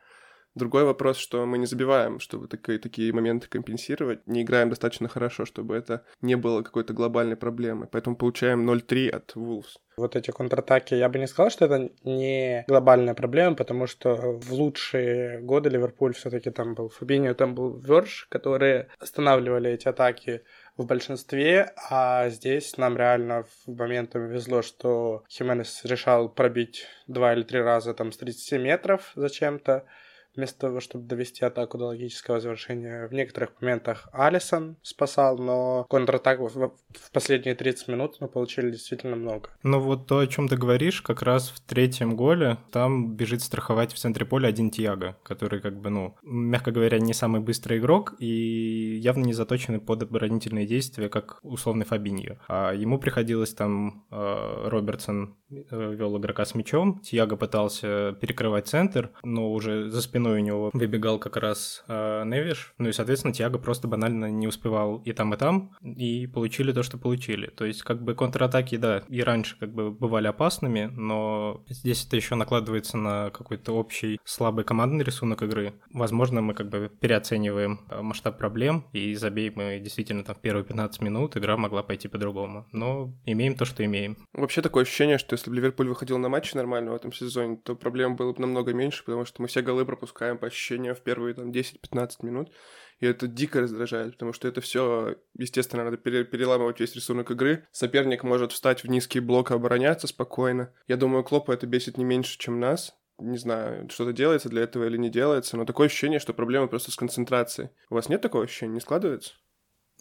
Другой 0.54 0.84
вопрос, 0.84 1.16
что 1.16 1.46
мы 1.46 1.58
не 1.58 1.66
забиваем, 1.66 2.18
чтобы 2.18 2.48
такие, 2.48 2.78
такие 2.78 3.12
моменты 3.12 3.48
компенсировать, 3.48 4.26
не 4.26 4.42
играем 4.42 4.68
достаточно 4.68 5.08
хорошо, 5.08 5.44
чтобы 5.44 5.76
это 5.76 6.04
не 6.22 6.36
было 6.36 6.62
какой-то 6.62 6.92
глобальной 6.92 7.36
проблемы. 7.36 7.86
Поэтому 7.86 8.16
получаем 8.16 8.68
0-3 8.68 9.10
от 9.10 9.36
Wolves. 9.36 9.78
Вот 9.96 10.16
эти 10.16 10.30
контратаки, 10.32 10.94
я 10.94 11.08
бы 11.08 11.18
не 11.18 11.28
сказал, 11.28 11.50
что 11.50 11.66
это 11.66 11.90
не 12.04 12.64
глобальная 12.66 13.14
проблема, 13.14 13.54
потому 13.54 13.86
что 13.86 14.14
в 14.14 14.52
лучшие 14.52 15.40
годы 15.40 15.68
Ливерпуль 15.68 16.14
все 16.14 16.30
таки 16.30 16.50
там 16.50 16.74
был 16.74 16.88
Фабиньо, 16.88 17.34
там 17.34 17.54
был 17.54 17.76
Верш, 17.76 18.26
которые 18.28 18.88
останавливали 18.98 19.70
эти 19.70 19.86
атаки 19.86 20.42
в 20.76 20.86
большинстве, 20.86 21.72
а 21.90 22.28
здесь 22.30 22.76
нам 22.76 22.96
реально 22.96 23.44
в 23.44 23.68
моментами 23.68 24.32
везло, 24.32 24.62
что 24.62 25.22
Хименес 25.28 25.84
решал 25.84 26.28
пробить 26.28 26.86
два 27.06 27.34
или 27.34 27.42
три 27.42 27.60
раза 27.60 27.94
там 27.94 28.10
с 28.10 28.16
30 28.16 28.60
метров 28.60 29.12
зачем-то, 29.14 29.84
вместо 30.34 30.58
того, 30.58 30.80
чтобы 30.80 31.06
довести 31.06 31.44
атаку 31.44 31.78
до 31.78 31.86
логического 31.86 32.40
завершения. 32.40 33.06
В 33.08 33.12
некоторых 33.12 33.50
моментах 33.60 34.08
Алисон 34.12 34.76
спасал, 34.82 35.38
но 35.38 35.84
контратак 35.88 36.40
в, 36.40 36.48
в 36.48 37.10
последние 37.12 37.54
30 37.54 37.88
минут 37.88 38.16
мы 38.20 38.28
получили 38.28 38.70
действительно 38.70 39.16
много. 39.16 39.50
Ну 39.62 39.80
вот 39.80 40.06
то, 40.06 40.18
о 40.18 40.26
чем 40.26 40.48
ты 40.48 40.56
говоришь, 40.56 41.02
как 41.02 41.22
раз 41.22 41.50
в 41.50 41.60
третьем 41.60 42.16
голе 42.16 42.58
там 42.70 43.14
бежит 43.14 43.42
страховать 43.42 43.92
в 43.92 43.98
центре 43.98 44.24
поля 44.24 44.48
один 44.48 44.70
Тиаго, 44.70 45.16
который 45.22 45.60
как 45.60 45.80
бы, 45.80 45.90
ну, 45.90 46.16
мягко 46.22 46.70
говоря, 46.70 46.98
не 46.98 47.14
самый 47.14 47.40
быстрый 47.40 47.78
игрок 47.78 48.14
и 48.18 48.98
явно 49.02 49.24
не 49.24 49.32
заточенный 49.32 49.80
под 49.80 50.02
оборонительные 50.02 50.66
действия, 50.66 51.08
как 51.08 51.38
условный 51.42 51.86
Фабиньо. 51.86 52.38
А 52.48 52.72
ему 52.72 52.98
приходилось 52.98 53.54
там 53.54 54.06
э, 54.10 54.68
Робертсон 54.68 55.36
э, 55.50 55.94
вел 55.94 56.18
игрока 56.18 56.44
с 56.44 56.54
мячом, 56.54 57.00
Тиаго 57.00 57.36
пытался 57.36 58.16
перекрывать 58.20 58.68
центр, 58.68 59.10
но 59.22 59.52
уже 59.52 59.90
за 59.90 60.00
спиной 60.00 60.19
у 60.28 60.38
него 60.38 60.70
выбегал 60.72 61.18
как 61.18 61.36
раз 61.36 61.84
э, 61.88 62.24
Невиш, 62.24 62.74
ну 62.78 62.88
и, 62.88 62.92
соответственно, 62.92 63.34
Тиаго 63.34 63.58
просто 63.58 63.88
банально 63.88 64.30
не 64.30 64.46
успевал 64.46 64.98
и 64.98 65.12
там, 65.12 65.34
и 65.34 65.36
там, 65.36 65.76
и 65.82 66.26
получили 66.26 66.72
то, 66.72 66.82
что 66.82 66.98
получили. 66.98 67.46
То 67.48 67.64
есть, 67.64 67.82
как 67.82 68.02
бы 68.02 68.14
контратаки, 68.14 68.76
да, 68.76 69.02
и 69.08 69.22
раньше 69.22 69.56
как 69.58 69.72
бы 69.72 69.90
бывали 69.90 70.26
опасными, 70.26 70.90
но 70.94 71.64
здесь 71.68 72.04
это 72.06 72.16
еще 72.16 72.34
накладывается 72.34 72.96
на 72.96 73.30
какой-то 73.30 73.72
общий 73.72 74.20
слабый 74.24 74.64
командный 74.64 75.04
рисунок 75.04 75.42
игры. 75.42 75.74
Возможно, 75.92 76.42
мы 76.42 76.54
как 76.54 76.68
бы 76.68 76.90
переоцениваем 77.00 77.80
э, 77.88 78.02
масштаб 78.02 78.38
проблем, 78.38 78.86
и 78.92 79.14
забей 79.14 79.52
мы 79.54 79.80
действительно 79.80 80.24
там 80.24 80.34
в 80.34 80.40
первые 80.40 80.64
15 80.64 81.00
минут, 81.02 81.36
игра 81.36 81.56
могла 81.56 81.82
пойти 81.82 82.08
по-другому. 82.08 82.66
Но 82.72 83.12
имеем 83.24 83.54
то, 83.54 83.64
что 83.64 83.84
имеем. 83.84 84.16
Вообще 84.32 84.62
такое 84.62 84.82
ощущение, 84.82 85.18
что 85.18 85.34
если 85.34 85.50
бы 85.50 85.56
Ливерпуль 85.56 85.88
выходил 85.88 86.18
на 86.18 86.28
матчи 86.28 86.54
нормально 86.56 86.92
в 86.92 86.94
этом 86.94 87.12
сезоне, 87.12 87.56
то 87.56 87.74
проблем 87.74 88.16
было 88.16 88.32
бы 88.32 88.40
намного 88.40 88.72
меньше, 88.72 89.04
потому 89.04 89.24
что 89.24 89.42
мы 89.42 89.48
все 89.48 89.62
голы 89.62 89.84
пропускаем 90.10 90.38
по 90.38 90.46
ощущениям 90.46 90.94
в 90.94 91.00
первые 91.00 91.34
там 91.34 91.50
10-15 91.50 92.10
минут. 92.22 92.50
И 92.98 93.06
это 93.06 93.26
дико 93.26 93.62
раздражает, 93.62 94.12
потому 94.12 94.32
что 94.32 94.46
это 94.46 94.60
все, 94.60 95.16
естественно, 95.38 95.84
надо 95.84 95.96
пере- 95.96 96.24
переламывать 96.24 96.80
весь 96.80 96.94
рисунок 96.94 97.30
игры. 97.30 97.66
Соперник 97.72 98.24
может 98.24 98.52
встать 98.52 98.84
в 98.84 98.88
низкий 98.88 99.20
блок 99.20 99.50
и 99.50 99.54
обороняться 99.54 100.06
спокойно. 100.06 100.72
Я 100.86 100.96
думаю, 100.96 101.24
Клопа 101.24 101.52
это 101.52 101.66
бесит 101.66 101.96
не 101.96 102.04
меньше, 102.04 102.38
чем 102.38 102.60
нас. 102.60 102.94
Не 103.18 103.38
знаю, 103.38 103.88
что-то 103.90 104.12
делается 104.12 104.48
для 104.48 104.62
этого 104.62 104.84
или 104.84 104.96
не 104.96 105.10
делается, 105.10 105.56
но 105.56 105.64
такое 105.64 105.86
ощущение, 105.86 106.20
что 106.20 106.34
проблема 106.34 106.68
просто 106.68 106.90
с 106.90 106.96
концентрацией. 106.96 107.70
У 107.90 107.94
вас 107.94 108.08
нет 108.08 108.20
такого 108.20 108.44
ощущения, 108.44 108.74
не 108.74 108.80
складывается? 108.80 109.34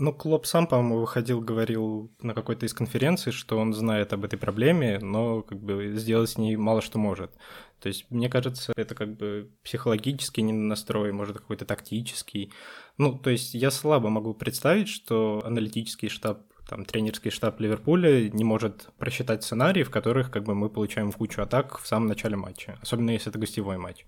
Ну, 0.01 0.13
Клоп 0.13 0.45
сам, 0.45 0.65
по-моему, 0.65 1.01
выходил, 1.01 1.41
говорил 1.41 2.15
на 2.21 2.33
какой-то 2.33 2.65
из 2.65 2.73
конференций, 2.73 3.33
что 3.33 3.57
он 3.57 3.73
знает 3.73 4.13
об 4.13 4.23
этой 4.23 4.39
проблеме, 4.39 4.97
но 4.99 5.41
как 5.41 5.59
бы 5.59 5.91
сделать 5.95 6.29
с 6.29 6.37
ней 6.37 6.55
мало 6.55 6.81
что 6.81 6.97
может. 6.97 7.31
То 7.79 7.87
есть, 7.87 8.05
мне 8.09 8.29
кажется, 8.29 8.73
это 8.75 8.95
как 8.95 9.15
бы 9.15 9.51
психологический 9.63 10.43
настрой, 10.43 11.11
может, 11.11 11.37
какой-то 11.37 11.65
тактический. 11.65 12.51
Ну, 12.97 13.17
то 13.17 13.29
есть, 13.29 13.53
я 13.53 13.71
слабо 13.71 14.09
могу 14.09 14.33
представить, 14.33 14.89
что 14.89 15.41
аналитический 15.45 16.09
штаб 16.09 16.43
там 16.69 16.85
тренерский 16.85 17.31
штаб 17.31 17.59
Ливерпуля 17.59 18.29
не 18.29 18.43
может 18.43 18.89
просчитать 18.99 19.43
сценарии, 19.43 19.81
в 19.81 19.89
которых 19.89 20.29
как 20.29 20.43
бы 20.43 20.53
мы 20.53 20.69
получаем 20.69 21.11
кучу 21.11 21.41
атак 21.41 21.79
в 21.79 21.87
самом 21.87 22.05
начале 22.05 22.35
матча, 22.35 22.77
особенно 22.79 23.09
если 23.09 23.31
это 23.31 23.39
гостевой 23.39 23.77
матч. 23.79 24.05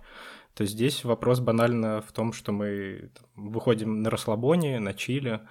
То 0.53 0.61
есть 0.61 0.73
здесь 0.73 1.03
вопрос 1.03 1.39
банально 1.39 2.01
в 2.01 2.11
том, 2.11 2.33
что 2.33 2.51
мы 2.51 3.09
там, 3.15 3.49
выходим 3.49 4.03
на 4.03 4.11
расслабоне, 4.11 4.79
на 4.79 4.93
чиле, 4.93 5.41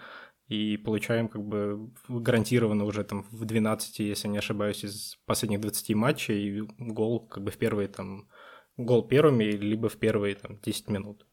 и 0.51 0.77
получаем 0.77 1.29
как 1.29 1.43
бы 1.43 1.91
гарантированно 2.09 2.85
уже 2.85 3.05
там 3.05 3.25
в 3.31 3.45
12, 3.45 4.01
если 4.01 4.29
не 4.29 4.39
ошибаюсь, 4.39 4.85
из 4.85 5.17
последних 5.25 5.61
20 5.61 5.95
матчей 5.95 6.63
гол 6.79 7.21
как 7.21 7.45
бы 7.45 7.53
в 7.53 7.57
первые 7.57 7.87
там 7.87 8.29
гол 8.77 9.07
первыми, 9.07 9.45
либо 9.45 9.89
в 9.89 9.97
первые 9.97 10.35
там 10.35 10.59
10 10.61 10.89
минут. 10.91 11.25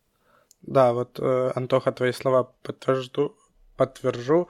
Да, 0.62 0.94
вот, 0.94 1.20
э, 1.20 1.52
Антоха, 1.56 1.92
твои 1.92 2.12
слова 2.12 2.54
подтвержду, 2.62 3.36
подтвержу. 3.76 4.50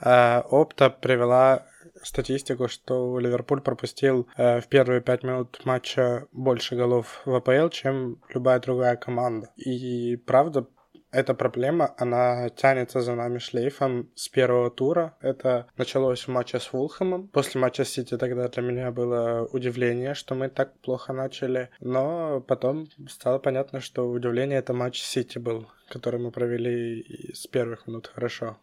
Э, 0.00 0.40
Опта 0.50 0.90
привела 0.90 1.66
статистику, 2.02 2.66
что 2.66 3.20
Ливерпуль 3.20 3.60
пропустил 3.60 4.26
э, 4.36 4.60
в 4.60 4.66
первые 4.66 5.00
пять 5.00 5.22
минут 5.22 5.60
матча 5.64 6.26
больше 6.32 6.74
голов 6.74 7.22
в 7.24 7.34
АПЛ, 7.34 7.68
чем 7.68 8.20
любая 8.34 8.58
другая 8.58 8.96
команда. 8.96 9.52
И 9.56 10.16
правда, 10.16 10.66
эта 11.10 11.34
проблема, 11.34 11.94
она 11.96 12.50
тянется 12.50 13.00
за 13.00 13.14
нами 13.14 13.38
шлейфом 13.38 14.10
с 14.14 14.28
первого 14.28 14.70
тура. 14.70 15.16
Это 15.20 15.66
началось 15.76 16.26
в 16.26 16.28
матче 16.28 16.60
с 16.60 16.72
Вулхэмом. 16.72 17.28
После 17.28 17.60
матча 17.60 17.84
с 17.84 17.90
Сити 17.90 18.16
тогда 18.16 18.48
для 18.48 18.62
меня 18.62 18.90
было 18.90 19.48
удивление, 19.52 20.14
что 20.14 20.34
мы 20.34 20.48
так 20.48 20.78
плохо 20.80 21.12
начали. 21.12 21.70
Но 21.80 22.40
потом 22.40 22.88
стало 23.08 23.38
понятно, 23.38 23.80
что 23.80 24.08
удивление 24.08 24.58
это 24.58 24.72
матч 24.74 25.00
Сити 25.00 25.38
был, 25.38 25.68
который 25.88 26.20
мы 26.20 26.30
провели 26.30 27.32
с 27.34 27.46
первых 27.46 27.86
минут 27.86 28.10
хорошо. 28.14 28.58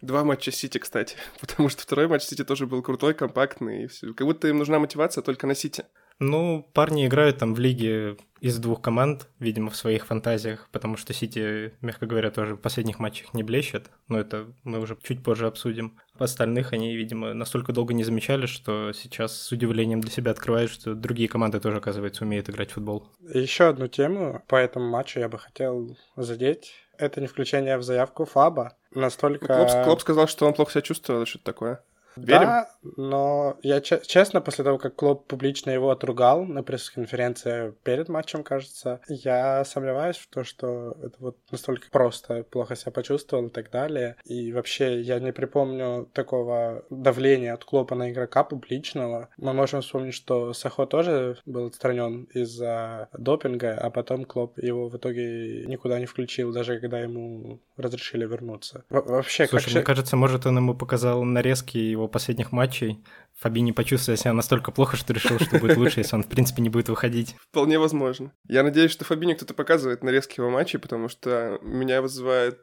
Два 0.00 0.24
матча 0.24 0.50
Сити, 0.50 0.78
кстати, 0.78 1.16
потому 1.40 1.68
что 1.68 1.82
второй 1.82 2.08
матч 2.08 2.22
Сити 2.22 2.44
тоже 2.44 2.66
был 2.66 2.82
крутой, 2.82 3.14
компактный, 3.14 3.88
как 4.16 4.26
будто 4.26 4.48
им 4.48 4.58
нужна 4.58 4.78
мотивация 4.78 5.22
только 5.22 5.46
на 5.46 5.54
Сити. 5.54 5.84
Ну, 6.20 6.68
парни 6.74 7.06
играют 7.06 7.38
там 7.38 7.54
в 7.54 7.58
лиге 7.58 8.16
из 8.40 8.58
двух 8.58 8.80
команд, 8.80 9.28
видимо, 9.38 9.70
в 9.70 9.76
своих 9.76 10.06
фантазиях, 10.06 10.68
потому 10.70 10.96
что 10.96 11.12
Сити, 11.12 11.74
мягко 11.80 12.06
говоря, 12.06 12.30
тоже 12.30 12.54
в 12.54 12.60
последних 12.60 12.98
матчах 12.98 13.34
не 13.34 13.42
блещет, 13.42 13.90
но 14.08 14.18
это 14.18 14.46
мы 14.62 14.80
уже 14.80 14.96
чуть 15.02 15.22
позже 15.22 15.46
обсудим. 15.46 15.98
В 16.14 16.22
остальных 16.22 16.72
они, 16.72 16.94
видимо, 16.94 17.32
настолько 17.34 17.72
долго 17.72 17.94
не 17.94 18.04
замечали, 18.04 18.46
что 18.46 18.92
сейчас 18.92 19.34
с 19.34 19.52
удивлением 19.52 20.00
для 20.00 20.10
себя 20.10 20.30
открывают, 20.30 20.70
что 20.70 20.94
другие 20.94 21.28
команды 21.28 21.60
тоже, 21.60 21.78
оказывается, 21.78 22.24
умеют 22.24 22.50
играть 22.50 22.70
в 22.70 22.74
футбол. 22.74 23.08
Еще 23.32 23.64
одну 23.68 23.88
тему 23.88 24.42
по 24.46 24.56
этому 24.56 24.88
матчу 24.88 25.20
я 25.20 25.28
бы 25.28 25.38
хотел 25.38 25.96
задеть. 26.16 26.72
Это 26.98 27.22
не 27.22 27.28
включение 27.28 27.78
в 27.78 27.82
заявку 27.82 28.26
Фаба. 28.26 28.76
Настолько... 28.94 29.46
Клоп, 29.46 29.84
Клоп 29.84 30.00
сказал, 30.02 30.28
что 30.28 30.46
он 30.46 30.52
плохо 30.52 30.72
себя 30.72 30.82
чувствовал, 30.82 31.24
что-то 31.24 31.44
такое. 31.44 31.82
Верим? 32.16 32.40
Да, 32.40 32.70
но 32.96 33.58
я 33.62 33.80
честно, 33.80 34.40
после 34.40 34.64
того, 34.64 34.78
как 34.78 34.96
Клоп 34.96 35.26
публично 35.26 35.70
его 35.70 35.90
отругал 35.90 36.44
на 36.44 36.62
пресс-конференции 36.62 37.74
перед 37.82 38.08
матчем, 38.08 38.42
кажется, 38.42 39.00
я 39.08 39.64
сомневаюсь 39.64 40.16
в 40.16 40.28
том, 40.28 40.44
что 40.44 40.96
это 41.02 41.16
вот 41.18 41.36
настолько 41.50 41.88
просто 41.90 42.44
плохо 42.44 42.76
себя 42.76 42.92
почувствовал 42.92 43.46
и 43.46 43.50
так 43.50 43.70
далее. 43.70 44.16
И 44.24 44.52
вообще 44.52 45.00
я 45.00 45.20
не 45.20 45.32
припомню 45.32 46.08
такого 46.12 46.84
давления 46.90 47.54
от 47.54 47.64
Клопа 47.64 47.94
на 47.94 48.10
игрока 48.10 48.44
публичного. 48.44 49.28
Мы 49.36 49.52
можем 49.52 49.82
вспомнить, 49.82 50.14
что 50.14 50.52
Сахо 50.52 50.86
тоже 50.86 51.36
был 51.46 51.66
отстранен 51.66 52.24
из-за 52.34 53.08
допинга, 53.12 53.74
а 53.74 53.90
потом 53.90 54.24
Клоп 54.24 54.58
его 54.58 54.88
в 54.88 54.96
итоге 54.96 55.66
никуда 55.66 55.98
не 55.98 56.06
включил, 56.06 56.52
даже 56.52 56.80
когда 56.80 57.00
ему 57.00 57.60
разрешили 57.76 58.26
вернуться. 58.26 58.84
Во 58.90 59.02
вообще, 59.02 59.46
Слушай, 59.46 59.66
как 59.66 59.74
мне 59.74 59.82
кажется, 59.82 60.16
может, 60.16 60.46
он 60.46 60.56
ему 60.56 60.74
показал 60.74 61.22
нарезки 61.22 61.78
его 61.78 61.99
последних 62.08 62.52
матчей 62.52 63.02
Фабини 63.38 63.72
почувствовал 63.72 64.18
себя 64.18 64.32
настолько 64.32 64.70
плохо, 64.70 64.96
что 64.96 65.12
решил, 65.12 65.38
что 65.38 65.58
будет 65.58 65.76
лучше, 65.76 66.00
если 66.00 66.16
он, 66.16 66.22
в 66.22 66.28
принципе, 66.28 66.62
не 66.62 66.68
будет 66.68 66.88
выходить. 66.88 67.36
Вполне 67.50 67.78
возможно. 67.78 68.32
Я 68.46 68.62
надеюсь, 68.62 68.90
что 68.90 69.04
Фабини 69.04 69.34
кто-то 69.34 69.54
показывает 69.54 70.04
нарезки 70.04 70.40
его 70.40 70.50
матчей, 70.50 70.78
потому 70.78 71.08
что 71.08 71.58
меня 71.62 72.02
вызывает 72.02 72.58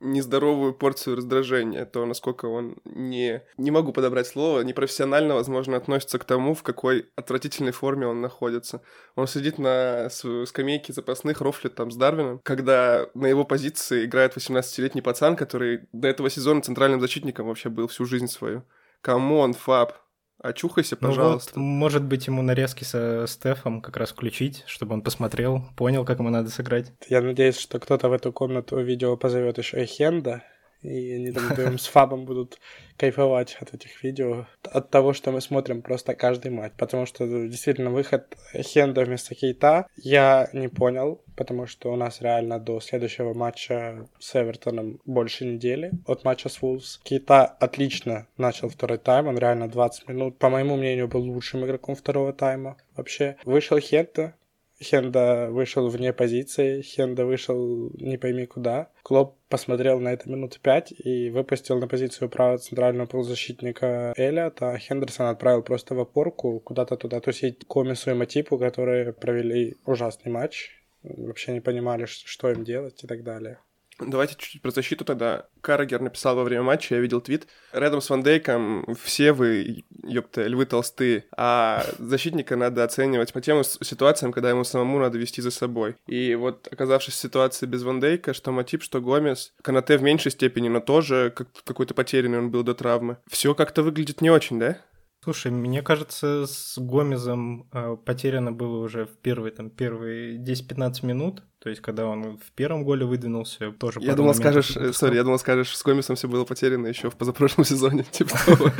нездоровую 0.00 0.74
порцию 0.74 1.16
раздражения, 1.16 1.84
то, 1.84 2.04
насколько 2.06 2.46
он 2.46 2.76
не... 2.84 3.42
Не 3.56 3.70
могу 3.70 3.92
подобрать 3.92 4.26
слово, 4.26 4.60
непрофессионально, 4.60 5.34
возможно, 5.34 5.76
относится 5.76 6.18
к 6.18 6.24
тому, 6.24 6.54
в 6.54 6.62
какой 6.62 7.08
отвратительной 7.16 7.72
форме 7.72 8.06
он 8.06 8.20
находится. 8.20 8.82
Он 9.14 9.26
сидит 9.26 9.58
на 9.58 10.08
скамейке 10.10 10.92
запасных, 10.92 11.40
рофлит 11.40 11.74
там 11.74 11.90
с 11.90 11.96
Дарвином, 11.96 12.40
когда 12.42 13.08
на 13.14 13.26
его 13.26 13.44
позиции 13.44 14.04
играет 14.04 14.36
18-летний 14.36 15.02
пацан, 15.02 15.36
который 15.36 15.88
до 15.92 16.08
этого 16.08 16.30
сезона 16.30 16.62
центральным 16.62 17.00
защитником 17.00 17.46
вообще 17.46 17.68
был 17.68 17.88
всю 17.88 18.04
жизнь 18.04 18.28
свою. 18.28 18.64
Come 19.00 19.30
on, 19.30 19.52
Фаб, 19.52 19.98
Очухайся, 20.42 20.96
пожалуйста. 20.96 21.52
Ну 21.54 21.62
вот, 21.62 21.68
может 21.68 22.04
быть, 22.04 22.26
ему 22.26 22.42
нарезки 22.42 22.84
со 22.84 23.24
Стефом 23.26 23.80
как 23.80 23.96
раз 23.96 24.10
включить, 24.10 24.62
чтобы 24.66 24.94
он 24.94 25.02
посмотрел, 25.02 25.64
понял, 25.76 26.04
как 26.04 26.18
ему 26.18 26.30
надо 26.30 26.50
сыграть. 26.50 26.92
Я 27.08 27.22
надеюсь, 27.22 27.58
что 27.58 27.78
кто-то 27.78 28.08
в 28.08 28.12
эту 28.12 28.32
комнату 28.32 28.78
видео 28.80 29.16
позовет 29.16 29.58
еще 29.58 29.82
и 29.82 29.86
Хенда, 29.86 30.42
и 30.84 31.14
они 31.14 31.32
там 31.32 31.48
вдвоем 31.48 31.78
с 31.78 31.86
Фабом 31.86 32.24
будут 32.24 32.58
кайфовать 32.96 33.56
от 33.60 33.74
этих 33.74 34.02
видео, 34.04 34.46
от 34.62 34.90
того, 34.90 35.12
что 35.12 35.32
мы 35.32 35.40
смотрим 35.40 35.82
просто 35.82 36.14
каждый 36.14 36.50
матч. 36.50 36.72
Потому 36.76 37.06
что 37.06 37.26
действительно 37.26 37.90
выход 37.90 38.36
Хенда 38.52 39.04
вместо 39.04 39.34
Кейта 39.34 39.86
я 39.96 40.48
не 40.52 40.68
понял, 40.68 41.20
потому 41.36 41.66
что 41.66 41.92
у 41.92 41.96
нас 41.96 42.20
реально 42.20 42.58
до 42.60 42.80
следующего 42.80 43.34
матча 43.34 44.06
с 44.18 44.36
Эвертоном 44.40 45.00
больше 45.04 45.44
недели 45.44 45.92
от 46.06 46.24
матча 46.24 46.48
с 46.48 46.60
Вулс. 46.62 47.00
Кейта 47.02 47.44
отлично 47.44 48.26
начал 48.36 48.68
второй 48.68 48.98
тайм, 48.98 49.26
он 49.26 49.38
реально 49.38 49.68
20 49.68 50.08
минут, 50.08 50.38
по 50.38 50.50
моему 50.50 50.76
мнению, 50.76 51.08
был 51.08 51.22
лучшим 51.22 51.64
игроком 51.64 51.94
второго 51.94 52.32
тайма. 52.32 52.76
Вообще, 52.96 53.36
вышел 53.44 53.78
Хенда, 53.78 54.34
Хенда 54.82 55.48
вышел 55.50 55.88
вне 55.88 56.12
позиции, 56.12 56.82
Хенда 56.82 57.24
вышел 57.24 57.90
не 57.94 58.16
пойми 58.18 58.46
куда. 58.46 58.90
Клоп 59.02 59.36
посмотрел 59.48 60.00
на 60.00 60.12
это 60.12 60.28
минуты 60.28 60.58
пять 60.60 60.92
и 60.92 61.30
выпустил 61.30 61.78
на 61.78 61.86
позицию 61.86 62.28
правого 62.28 62.58
центрального 62.58 63.06
полузащитника 63.06 64.12
Эллиота, 64.16 64.72
а 64.72 64.78
Хендерсон 64.78 65.26
отправил 65.26 65.62
просто 65.62 65.94
в 65.94 66.00
опорку 66.00 66.60
куда-то 66.60 66.96
туда 66.96 67.20
тусить 67.20 67.66
Комису 67.68 68.10
и 68.10 68.14
Матипу, 68.14 68.58
которые 68.58 69.12
провели 69.12 69.76
ужасный 69.86 70.32
матч. 70.32 70.70
вообще 71.02 71.52
не 71.52 71.60
понимали, 71.60 72.06
что 72.06 72.50
им 72.50 72.64
делать 72.64 73.04
и 73.04 73.06
так 73.06 73.22
далее. 73.22 73.58
Давайте 73.98 74.34
чуть-чуть 74.36 74.62
про 74.62 74.70
защиту 74.70 75.04
тогда. 75.04 75.46
Каррагер 75.60 76.00
написал 76.00 76.36
во 76.36 76.44
время 76.44 76.62
матча, 76.62 76.94
я 76.94 77.00
видел 77.00 77.20
твит. 77.20 77.46
Рядом 77.72 78.00
с 78.00 78.10
Ван 78.10 78.22
Дейком 78.22 78.94
все 79.02 79.32
вы, 79.32 79.84
ёпта, 80.02 80.46
львы 80.46 80.66
толстые, 80.66 81.24
а 81.36 81.84
защитника 81.98 82.56
надо 82.56 82.84
оценивать 82.84 83.32
по 83.32 83.40
тем 83.40 83.62
ситуациям, 83.64 84.32
когда 84.32 84.50
ему 84.50 84.64
самому 84.64 84.98
надо 84.98 85.18
вести 85.18 85.40
за 85.40 85.50
собой. 85.50 85.96
И 86.06 86.34
вот 86.34 86.68
оказавшись 86.70 87.14
в 87.14 87.18
ситуации 87.18 87.66
без 87.66 87.82
Ван 87.82 88.00
Дейка, 88.00 88.34
что 88.34 88.52
Матип, 88.52 88.82
что 88.82 89.00
Гомес, 89.00 89.52
Канате 89.62 89.96
в 89.96 90.02
меньшей 90.02 90.32
степени, 90.32 90.68
но 90.68 90.80
тоже 90.80 91.32
как 91.34 91.48
какой-то 91.64 91.94
потерянный 91.94 92.38
он 92.38 92.50
был 92.50 92.62
до 92.62 92.74
травмы. 92.74 93.18
Все 93.28 93.54
как-то 93.54 93.82
выглядит 93.82 94.20
не 94.20 94.30
очень, 94.30 94.58
да? 94.58 94.78
Слушай, 95.24 95.52
мне 95.52 95.80
кажется, 95.80 96.44
с 96.46 96.76
Гомезом 96.76 97.66
э, 97.72 97.96
потеряно 98.04 98.52
было 98.52 98.84
уже 98.84 99.06
в 99.06 99.16
первые, 99.16 99.52
там, 99.52 99.70
первые 99.70 100.36
10-15 100.36 101.06
минут. 101.06 101.42
То 101.60 101.70
есть, 101.70 101.80
когда 101.80 102.04
он 102.04 102.36
в 102.36 102.52
первом 102.54 102.84
голе 102.84 103.06
выдвинулся, 103.06 103.72
тоже... 103.72 104.00
Я 104.02 104.16
думал, 104.16 104.34
скажешь, 104.34 104.76
сори, 104.94 105.16
я 105.16 105.24
думал, 105.24 105.38
скажешь, 105.38 105.74
с 105.74 105.82
Гомесом 105.82 106.16
все 106.16 106.28
было 106.28 106.44
потеряно 106.44 106.88
еще 106.88 107.08
в 107.08 107.16
позапрошлом 107.16 107.64
сезоне, 107.64 108.04
типа 108.10 108.36
того. 108.44 108.70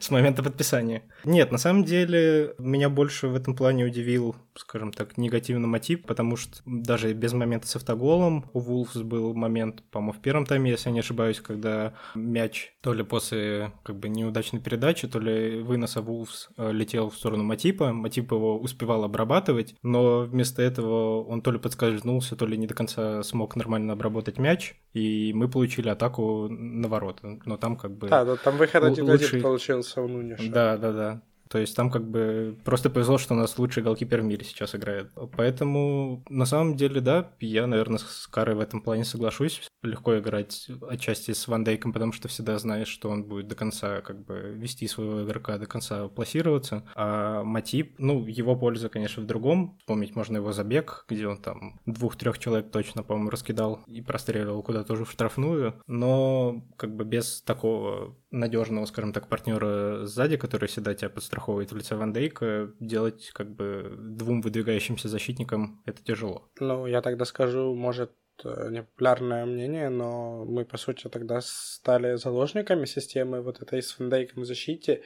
с 0.00 0.08
момента 0.08 0.42
подписания. 0.42 1.02
Нет, 1.24 1.52
на 1.52 1.58
самом 1.58 1.84
деле 1.84 2.54
меня 2.56 2.88
больше 2.88 3.28
в 3.28 3.36
этом 3.36 3.54
плане 3.54 3.84
удивил, 3.84 4.36
скажем 4.56 4.92
так, 4.92 5.16
негативный 5.18 5.68
мотив, 5.68 6.02
потому 6.02 6.36
что 6.36 6.58
даже 6.64 7.12
без 7.12 7.32
момента 7.32 7.66
с 7.66 7.76
автоголом 7.76 8.44
у 8.52 8.60
Вулфс 8.60 8.96
был 8.96 9.34
момент, 9.34 9.82
по-моему, 9.90 10.12
в 10.12 10.20
первом 10.22 10.46
тайме, 10.46 10.70
если 10.70 10.88
я 10.88 10.92
не 10.92 11.00
ошибаюсь, 11.00 11.40
когда 11.40 11.94
мяч 12.14 12.74
то 12.80 12.92
ли 12.92 13.02
после 13.02 13.72
как 13.82 13.96
бы 13.96 14.08
неудачной 14.08 14.60
передачи, 14.60 15.08
то 15.08 15.18
ли 15.18 15.60
выноса 15.60 16.00
Вулфс 16.00 16.48
э, 16.56 16.72
летел 16.72 17.10
в 17.10 17.16
сторону 17.16 17.44
Матипа, 17.44 17.92
Матип 17.92 18.30
его 18.32 18.58
успевал 18.58 19.04
обрабатывать, 19.04 19.74
но 19.82 20.20
вместо 20.20 20.62
этого 20.62 21.24
он 21.24 21.42
то 21.42 21.50
ли 21.50 21.58
подскользнулся, 21.58 22.36
то 22.36 22.46
ли 22.46 22.56
не 22.56 22.66
до 22.66 22.74
конца 22.74 23.22
смог 23.22 23.56
нормально 23.56 23.94
обработать 23.94 24.38
мяч, 24.38 24.76
и 24.92 25.32
мы 25.34 25.48
получили 25.48 25.88
атаку 25.88 26.48
на 26.48 26.88
ворота. 26.88 27.40
Но 27.44 27.56
там 27.56 27.76
как 27.76 27.96
бы... 27.96 28.08
Да, 28.08 28.36
там 28.36 28.56
выход 28.56 28.84
один 28.84 29.08
лучший... 29.08 29.40
получился 29.40 30.00
у 30.00 30.08
Нуниша. 30.08 30.50
Да, 30.50 30.76
да, 30.76 30.92
да. 30.92 31.22
То 31.54 31.60
есть 31.60 31.76
там 31.76 31.88
как 31.88 32.10
бы 32.10 32.58
просто 32.64 32.90
повезло, 32.90 33.16
что 33.16 33.34
у 33.34 33.36
нас 33.36 33.56
лучший 33.60 33.84
голкипер 33.84 34.22
в 34.22 34.24
мире 34.24 34.44
сейчас 34.44 34.74
играет. 34.74 35.12
Поэтому 35.36 36.24
на 36.28 36.46
самом 36.46 36.74
деле, 36.74 37.00
да, 37.00 37.30
я, 37.38 37.68
наверное, 37.68 37.98
с 37.98 38.26
Карой 38.26 38.56
в 38.56 38.60
этом 38.60 38.80
плане 38.80 39.04
соглашусь. 39.04 39.62
Легко 39.84 40.18
играть 40.18 40.68
отчасти 40.88 41.30
с 41.30 41.46
Ван 41.46 41.62
Дейком, 41.62 41.92
потому 41.92 42.10
что 42.10 42.26
всегда 42.26 42.58
знаешь, 42.58 42.88
что 42.88 43.08
он 43.08 43.22
будет 43.22 43.46
до 43.46 43.54
конца 43.54 44.00
как 44.00 44.24
бы 44.24 44.56
вести 44.56 44.88
своего 44.88 45.22
игрока, 45.22 45.56
до 45.58 45.66
конца 45.66 46.08
пласироваться. 46.08 46.82
А 46.96 47.44
Матип, 47.44 47.94
ну, 47.98 48.26
его 48.26 48.56
польза, 48.56 48.88
конечно, 48.88 49.22
в 49.22 49.26
другом. 49.26 49.76
Вспомнить 49.78 50.16
можно 50.16 50.38
его 50.38 50.50
забег, 50.50 51.04
где 51.08 51.28
он 51.28 51.36
там 51.36 51.78
двух-трех 51.86 52.40
человек 52.40 52.72
точно, 52.72 53.04
по-моему, 53.04 53.30
раскидал 53.30 53.84
и 53.86 54.00
простреливал 54.00 54.64
куда-то 54.64 54.94
уже 54.94 55.04
в 55.04 55.10
штрафную. 55.12 55.80
Но 55.86 56.64
как 56.76 56.96
бы 56.96 57.04
без 57.04 57.42
такого 57.42 58.16
надежного, 58.34 58.84
скажем 58.86 59.12
так, 59.12 59.28
партнера 59.28 60.04
сзади, 60.04 60.36
который 60.36 60.68
всегда 60.68 60.94
тебя 60.94 61.08
подстраховывает 61.08 61.72
в 61.72 61.76
лице 61.76 61.96
Ван 61.96 62.12
Дейка, 62.12 62.72
делать 62.80 63.30
как 63.32 63.50
бы 63.50 63.94
двум 63.98 64.40
выдвигающимся 64.40 65.08
защитникам 65.08 65.82
это 65.86 66.02
тяжело. 66.02 66.48
Ну, 66.60 66.86
я 66.86 67.00
тогда 67.00 67.24
скажу, 67.24 67.74
может, 67.74 68.12
э, 68.44 68.68
непопулярное 68.70 69.46
мнение, 69.46 69.88
но 69.88 70.44
мы, 70.44 70.64
по 70.64 70.76
сути, 70.76 71.08
тогда 71.08 71.40
стали 71.40 72.16
заложниками 72.16 72.84
системы 72.86 73.40
вот 73.40 73.62
этой 73.62 73.82
с 73.82 73.98
Ван 73.98 74.10
Дейком 74.10 74.42
в 74.42 74.46
защите, 74.46 75.02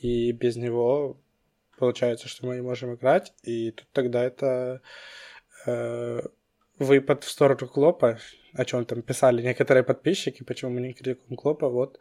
и 0.00 0.32
без 0.32 0.56
него 0.56 1.20
получается, 1.78 2.28
что 2.28 2.46
мы 2.46 2.56
не 2.56 2.62
можем 2.62 2.94
играть, 2.94 3.32
и 3.42 3.72
тут 3.72 3.86
тогда 3.92 4.22
это 4.22 4.82
э, 5.66 6.20
выпад 6.78 7.24
в 7.24 7.30
сторону 7.30 7.68
Клопа, 7.68 8.18
о 8.52 8.64
чем 8.64 8.84
там 8.84 9.02
писали 9.02 9.42
некоторые 9.42 9.84
подписчики, 9.84 10.42
почему 10.42 10.72
мы 10.72 10.80
не 10.80 10.92
критикуем 10.92 11.36
Клопа, 11.36 11.68
вот 11.68 11.98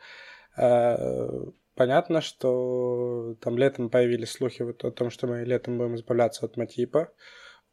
понятно, 1.76 2.22
что 2.22 3.36
там 3.41 3.58
летом 3.58 3.89
появились 3.89 4.32
слухи 4.32 4.63
вот 4.63 4.84
о 4.84 4.91
том, 4.91 5.10
что 5.10 5.28
мы 5.28 5.43
летом 5.46 5.78
будем 5.78 5.96
избавляться 5.96 6.46
от 6.46 6.58
Матипа, 6.58 7.12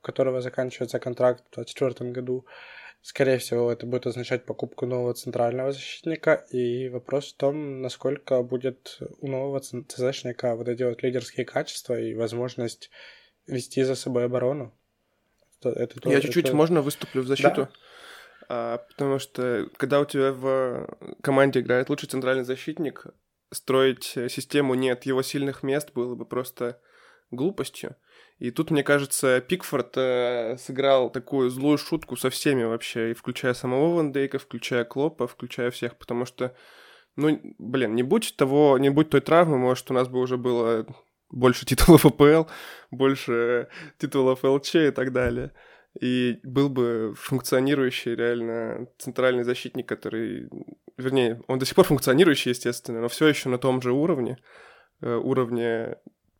у 0.00 0.02
которого 0.02 0.40
заканчивается 0.40 0.98
контракт 0.98 1.44
в 1.50 1.54
2024 1.54 2.10
году. 2.12 2.46
Скорее 3.00 3.36
всего, 3.36 3.70
это 3.70 3.86
будет 3.86 4.06
означать 4.06 4.46
покупку 4.46 4.86
нового 4.86 5.12
центрального 5.12 5.72
защитника. 5.72 6.46
И 6.50 6.88
вопрос 6.88 7.32
в 7.32 7.36
том, 7.36 7.82
насколько 7.82 8.42
будет 8.42 8.98
у 9.20 9.28
нового 9.28 9.60
защитника 9.60 10.56
вот 10.56 10.68
эти 10.68 10.84
вот 10.84 11.02
лидерские 11.02 11.44
качества 11.44 12.00
и 12.00 12.14
возможность 12.14 12.90
вести 13.46 13.82
за 13.82 13.94
собой 13.94 14.24
оборону. 14.24 14.72
Это, 15.60 15.70
это, 15.70 16.08
Я 16.10 16.20
чуть-чуть, 16.20 16.46
это... 16.46 16.56
можно, 16.56 16.80
выступлю 16.82 17.22
в 17.22 17.26
защиту? 17.26 17.62
Да. 17.62 17.70
А, 18.48 18.78
потому 18.78 19.18
что 19.18 19.68
когда 19.76 20.00
у 20.00 20.04
тебя 20.04 20.32
в 20.32 20.88
команде 21.22 21.60
играет 21.60 21.88
лучший 21.88 22.08
центральный 22.08 22.44
защитник, 22.44 23.06
строить 23.52 24.04
систему 24.04 24.74
не 24.74 24.90
от 24.90 25.04
его 25.04 25.22
сильных 25.22 25.62
мест 25.62 25.92
было 25.94 26.14
бы 26.14 26.26
просто 26.26 26.80
глупостью. 27.30 27.96
И 28.38 28.50
тут, 28.50 28.70
мне 28.70 28.82
кажется, 28.82 29.40
Пикфорд 29.40 29.96
э, 29.96 30.56
сыграл 30.58 31.10
такую 31.10 31.50
злую 31.50 31.78
шутку 31.78 32.16
со 32.16 32.30
всеми 32.30 32.64
вообще, 32.64 33.12
и 33.12 33.14
включая 33.14 33.54
самого 33.54 33.94
Ван 33.94 34.12
Дейка, 34.12 34.38
включая 34.38 34.84
Клопа, 34.84 35.28
включая 35.28 35.70
всех, 35.70 35.96
потому 35.96 36.24
что, 36.26 36.54
ну, 37.16 37.40
блин, 37.58 37.94
не 37.94 38.02
будь 38.02 38.34
того, 38.36 38.76
не 38.78 38.90
будь 38.90 39.10
той 39.10 39.20
травмы, 39.20 39.56
может, 39.56 39.90
у 39.90 39.94
нас 39.94 40.08
бы 40.08 40.18
уже 40.18 40.36
было 40.36 40.84
больше 41.30 41.64
титулов 41.66 42.06
АПЛ, 42.06 42.50
больше 42.90 43.68
титулов 43.98 44.42
ЛЧ 44.42 44.74
и 44.74 44.90
так 44.90 45.12
далее 45.12 45.52
и 46.00 46.40
был 46.42 46.68
бы 46.68 47.14
функционирующий 47.16 48.14
реально 48.14 48.88
центральный 48.98 49.44
защитник, 49.44 49.88
который, 49.88 50.48
вернее, 50.96 51.42
он 51.46 51.58
до 51.58 51.66
сих 51.66 51.74
пор 51.74 51.84
функционирующий, 51.84 52.50
естественно, 52.50 53.00
но 53.00 53.08
все 53.08 53.26
еще 53.28 53.48
на 53.48 53.58
том 53.58 53.80
же 53.80 53.92
уровне, 53.92 54.38
э, 55.00 55.14
уровне 55.14 55.96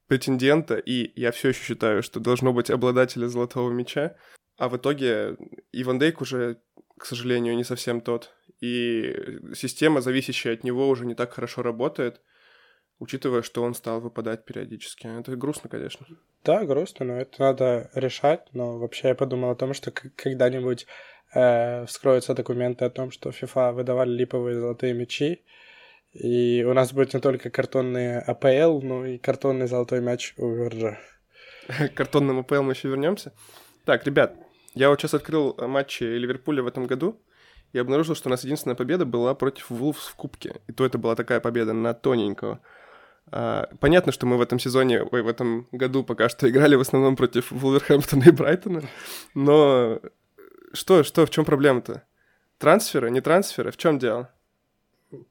претендента, 0.06 0.76
и 0.76 1.18
я 1.18 1.32
все 1.32 1.48
еще 1.50 1.62
считаю, 1.62 2.02
что 2.02 2.20
должно 2.20 2.52
быть 2.52 2.70
обладателя 2.70 3.28
золотого 3.28 3.70
мяча, 3.70 4.16
а 4.56 4.68
в 4.68 4.76
итоге 4.76 5.36
Иван 5.72 5.98
Дейк 5.98 6.20
уже, 6.20 6.60
к 6.98 7.06
сожалению, 7.06 7.56
не 7.56 7.64
совсем 7.64 8.00
тот, 8.00 8.34
и 8.60 9.40
система, 9.54 10.00
зависящая 10.00 10.54
от 10.54 10.64
него, 10.64 10.88
уже 10.88 11.06
не 11.06 11.14
так 11.14 11.32
хорошо 11.32 11.62
работает— 11.62 12.20
учитывая, 12.98 13.42
что 13.42 13.62
он 13.62 13.74
стал 13.74 14.00
выпадать 14.00 14.44
периодически. 14.44 15.06
Это 15.06 15.36
грустно, 15.36 15.68
конечно. 15.68 16.06
Да, 16.44 16.64
грустно, 16.64 17.06
но 17.06 17.20
это 17.20 17.40
надо 17.40 17.90
решать. 17.94 18.48
Но 18.52 18.78
вообще 18.78 19.08
я 19.08 19.14
подумал 19.14 19.50
о 19.50 19.56
том, 19.56 19.74
что 19.74 19.90
когда-нибудь 19.90 20.86
э, 21.34 21.86
вскроются 21.86 22.34
документы 22.34 22.84
о 22.84 22.90
том, 22.90 23.10
что 23.10 23.30
FIFA 23.30 23.72
выдавали 23.72 24.10
липовые 24.10 24.58
золотые 24.58 24.94
мячи, 24.94 25.44
и 26.12 26.64
у 26.64 26.72
нас 26.74 26.92
будет 26.92 27.12
не 27.12 27.20
только 27.20 27.50
картонные 27.50 28.20
АПЛ, 28.20 28.80
но 28.82 29.04
и 29.04 29.18
картонный 29.18 29.66
золотой 29.66 30.00
мяч 30.00 30.34
у 30.36 30.48
Верджа. 30.48 30.98
К 31.66 31.88
картонным 31.94 32.38
АПЛ 32.38 32.62
мы 32.62 32.72
еще 32.72 32.88
вернемся. 32.88 33.32
Так, 33.84 34.06
ребят, 34.06 34.36
я 34.74 34.90
вот 34.90 35.00
сейчас 35.00 35.14
открыл 35.14 35.56
матчи 35.58 36.04
Ливерпуля 36.04 36.62
в 36.62 36.66
этом 36.66 36.86
году 36.86 37.20
и 37.72 37.78
обнаружил, 37.78 38.14
что 38.14 38.28
у 38.28 38.30
нас 38.30 38.44
единственная 38.44 38.76
победа 38.76 39.04
была 39.04 39.34
против 39.34 39.70
Вулфс 39.70 40.06
в 40.06 40.14
Кубке. 40.14 40.60
И 40.68 40.72
то 40.72 40.86
это 40.86 40.98
была 40.98 41.16
такая 41.16 41.40
победа 41.40 41.72
на 41.72 41.94
тоненького. 41.94 42.60
А, 43.30 43.68
понятно, 43.80 44.12
что 44.12 44.26
мы 44.26 44.36
в 44.36 44.42
этом 44.42 44.58
сезоне, 44.58 45.02
ой, 45.02 45.22
в 45.22 45.28
этом 45.28 45.66
году 45.72 46.04
пока 46.04 46.28
что 46.28 46.48
играли 46.48 46.74
в 46.74 46.80
основном 46.80 47.16
против 47.16 47.50
Вулверхэмптона 47.50 48.24
и 48.24 48.30
Брайтона, 48.30 48.82
но 49.34 50.00
что, 50.72 51.02
что, 51.02 51.24
в 51.26 51.30
чем 51.30 51.44
проблема-то? 51.44 52.04
Трансферы, 52.58 53.10
не 53.10 53.20
трансферы, 53.20 53.70
в 53.70 53.76
чем 53.76 53.98
дело? 53.98 54.30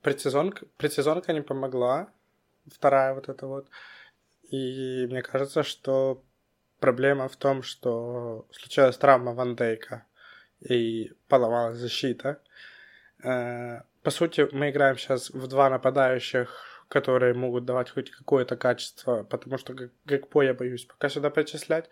Предсезонка, 0.01 0.65
предсезонка 0.77 1.34
не 1.34 1.41
помогла, 1.41 2.10
вторая 2.71 3.13
вот 3.13 3.29
эта 3.29 3.47
вот. 3.47 3.67
И 4.49 5.08
мне 5.10 5.21
кажется, 5.21 5.63
что 5.63 6.23
проблема 6.79 7.27
в 7.27 7.36
том, 7.36 7.63
что 7.63 8.45
случилась 8.51 8.97
травма 8.97 9.34
Ван 9.34 9.56
Дейка 9.56 10.06
и 10.60 11.12
поломалась 11.27 11.77
защита. 11.77 12.41
Э, 13.23 13.82
по 14.01 14.12
сути, 14.12 14.47
мы 14.51 14.69
играем 14.69 14.97
сейчас 14.97 15.29
в 15.29 15.47
два 15.47 15.69
нападающих 15.69 16.72
которые 16.88 17.34
могут 17.34 17.65
давать 17.65 17.89
хоть 17.89 18.12
какое-то 18.12 18.56
качество, 18.56 19.24
потому 19.24 19.58
что 19.58 19.74
Гекпо 20.06 20.41
я 20.43 20.54
боюсь 20.54 20.86
пока 20.86 21.10
сюда 21.10 21.30
причислять. 21.30 21.89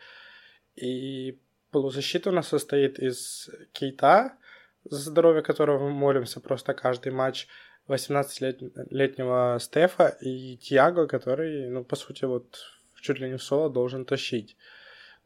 И 0.76 1.40
полузащита 1.72 2.30
у 2.30 2.34
нас 2.34 2.48
состоит 2.48 3.00
из 3.00 3.50
Кейта, 3.74 4.38
за 4.84 5.10
здоровье 5.10 5.42
которого 5.42 5.80
мы 5.80 5.92
молимся 5.92 6.40
просто 6.40 6.74
каждый 6.74 7.12
матч, 7.12 7.48
18-летнего 7.88 9.60
Стефа 9.60 10.18
и 10.22 10.58
Тиаго, 10.58 11.08
который, 11.08 11.70
ну, 11.70 11.84
по 11.84 11.96
сути, 11.96 12.26
вот 12.26 12.60
чуть 13.02 13.20
ли 13.20 13.30
не 13.30 13.38
в 13.38 13.44
соло 13.44 13.70
должен 13.70 14.06
тащить. 14.06 14.56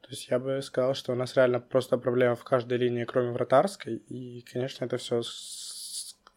То 0.01 0.09
есть 0.09 0.27
я 0.29 0.39
бы 0.39 0.61
сказал, 0.61 0.93
что 0.93 1.11
у 1.13 1.15
нас 1.15 1.35
реально 1.35 1.59
просто 1.59 1.97
проблема 1.97 2.35
в 2.35 2.43
каждой 2.43 2.77
линии, 2.77 3.05
кроме 3.05 3.31
вратарской. 3.31 3.95
И, 3.95 4.41
конечно, 4.41 4.85
это 4.85 4.97
все 4.97 5.21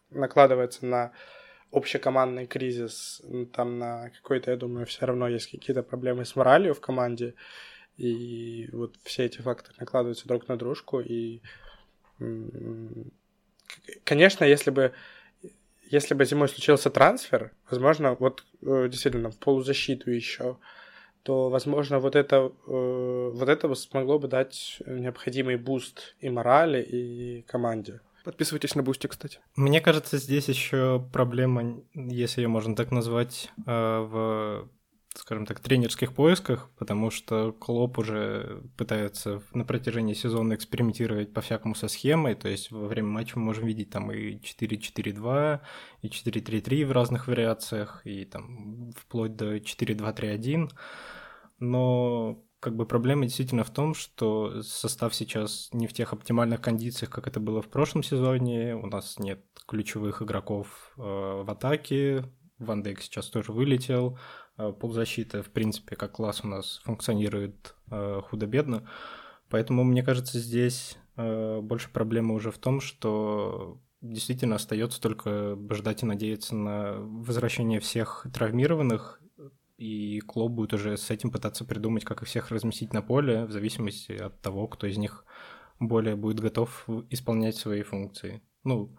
накладывается 0.09 0.85
на 0.85 1.11
общекомандный 1.71 2.47
кризис, 2.47 3.21
там 3.53 3.77
на 3.77 4.09
какой-то, 4.09 4.51
я 4.51 4.57
думаю, 4.57 4.85
все 4.85 5.05
равно 5.05 5.27
есть 5.27 5.51
какие-то 5.51 5.83
проблемы 5.83 6.25
с 6.25 6.35
моралью 6.35 6.73
в 6.73 6.81
команде. 6.81 7.35
И 7.97 8.69
вот 8.71 8.95
все 9.03 9.25
эти 9.25 9.39
факторы 9.41 9.75
накладываются 9.79 10.27
друг 10.27 10.47
на 10.47 10.57
дружку, 10.57 10.99
и 11.01 11.41
конечно, 14.03 14.45
если 14.45 14.71
бы 14.71 14.93
если 15.89 16.13
бы 16.13 16.23
зимой 16.23 16.47
случился 16.49 16.91
трансфер, 16.91 17.51
возможно, 17.69 18.15
вот 18.19 18.45
э, 18.61 18.87
действительно 18.89 19.31
в 19.31 19.37
полузащиту 19.39 20.11
еще, 20.11 20.57
то, 21.23 21.49
возможно, 21.49 21.99
вот 21.99 22.15
это, 22.15 22.35
э, 22.67 23.31
вот 23.33 23.49
это 23.49 23.73
смогло 23.73 24.19
бы 24.19 24.27
дать 24.27 24.81
необходимый 24.85 25.57
буст 25.57 26.15
и 26.19 26.29
морали, 26.29 26.83
и 26.83 27.41
команде. 27.41 28.01
Подписывайтесь 28.29 28.75
на 28.75 28.83
Boosty, 28.83 29.07
кстати. 29.07 29.39
Мне 29.55 29.81
кажется, 29.81 30.19
здесь 30.19 30.47
еще 30.49 31.03
проблема, 31.11 31.81
если 31.95 32.41
ее 32.41 32.47
можно 32.47 32.75
так 32.75 32.91
назвать, 32.91 33.49
э, 33.65 33.71
в 33.71 34.69
скажем 35.15 35.47
так, 35.47 35.59
тренерских 35.61 36.13
поисках, 36.13 36.69
потому 36.77 37.09
что 37.09 37.53
Клоп 37.53 37.97
уже 37.97 38.61
пытается 38.77 39.41
на 39.55 39.65
протяжении 39.65 40.13
сезона 40.13 40.53
экспериментировать 40.53 41.33
по-всякому 41.33 41.73
со 41.73 41.87
схемой, 41.87 42.35
то 42.35 42.47
есть 42.47 42.69
во 42.69 42.85
время 42.85 43.07
матча 43.07 43.39
мы 43.39 43.45
можем 43.45 43.65
видеть 43.65 43.89
там 43.89 44.11
и 44.11 44.35
4-4-2, 44.35 45.61
и 46.03 46.07
4-3-3 46.07 46.85
в 46.85 46.91
разных 46.91 47.27
вариациях, 47.27 48.01
и 48.05 48.25
там 48.25 48.91
вплоть 48.91 49.35
до 49.35 49.57
4-2-3-1, 49.57 50.69
но 51.57 52.43
как 52.59 52.75
бы 52.75 52.85
проблема 52.85 53.25
действительно 53.25 53.63
в 53.63 53.69
том, 53.69 53.93
что 53.93 54.61
состав 54.61 55.15
сейчас 55.15 55.69
не 55.71 55.87
в 55.87 55.93
тех 55.93 56.13
оптимальных 56.13 56.61
кондициях, 56.61 57.09
как 57.09 57.27
это 57.27 57.39
было 57.39 57.61
в 57.61 57.69
прошлом 57.69 58.03
сезоне. 58.03 58.75
У 58.75 58.85
нас 58.85 59.17
нет 59.17 59.43
ключевых 59.67 60.21
игроков 60.21 60.93
э, 60.97 61.01
в 61.01 61.49
атаке. 61.49 62.25
Ван 62.57 62.83
Дейк 62.83 63.01
сейчас 63.01 63.27
тоже 63.27 63.53
вылетел. 63.53 64.17
Э, 64.57 64.73
полузащита, 64.73 65.41
в 65.41 65.49
принципе, 65.49 65.95
как 65.95 66.13
класс 66.13 66.41
у 66.43 66.47
нас 66.47 66.81
функционирует 66.83 67.75
э, 67.89 68.21
худо-бедно. 68.29 68.87
Поэтому, 69.49 69.83
мне 69.83 70.03
кажется, 70.03 70.37
здесь 70.37 70.97
э, 71.15 71.61
больше 71.61 71.89
проблема 71.89 72.33
уже 72.33 72.51
в 72.51 72.57
том, 72.57 72.81
что 72.81 73.79
действительно 74.01 74.55
остается 74.55 75.01
только 75.01 75.57
ждать 75.71 76.03
и 76.03 76.05
надеяться 76.05 76.55
на 76.55 76.97
возвращение 76.99 77.79
всех 77.79 78.27
травмированных, 78.33 79.18
и 79.79 80.19
клуб 80.19 80.51
будет 80.51 80.73
уже 80.73 80.97
с 80.97 81.09
этим 81.09 81.31
пытаться 81.31 81.65
придумать, 81.65 82.03
как 82.03 82.21
их 82.21 82.27
всех 82.27 82.51
разместить 82.51 82.93
на 82.93 83.01
поле, 83.01 83.45
в 83.45 83.51
зависимости 83.51 84.11
от 84.11 84.41
того, 84.41 84.67
кто 84.67 84.87
из 84.87 84.97
них 84.97 85.25
более 85.79 86.15
будет 86.15 86.39
готов 86.39 86.85
исполнять 87.09 87.55
свои 87.55 87.83
функции. 87.83 88.41
Ну, 88.63 88.97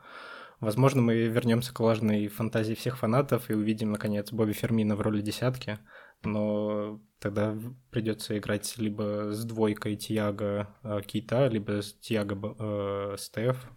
Возможно, 0.61 1.01
мы 1.01 1.15
вернемся 1.15 1.73
к 1.73 1.81
важной 1.81 2.29
фантазии 2.29 2.75
всех 2.75 2.99
фанатов 2.99 3.49
и 3.49 3.55
увидим, 3.55 3.93
наконец, 3.93 4.31
Бобби 4.31 4.53
Фермина 4.53 4.95
в 4.95 5.01
роли 5.01 5.23
десятки, 5.23 5.79
но 6.23 7.01
тогда 7.19 7.57
придется 7.91 8.37
играть 8.37 8.77
либо 8.77 9.33
с 9.33 9.43
двойкой 9.47 9.97
Тиаго 9.97 10.69
э, 10.83 11.01
Кита, 11.07 11.49
либо 11.49 11.81
с 11.81 11.95
Тиаго 11.95 12.57
э, 12.59 13.17
Стеф, 13.17 13.71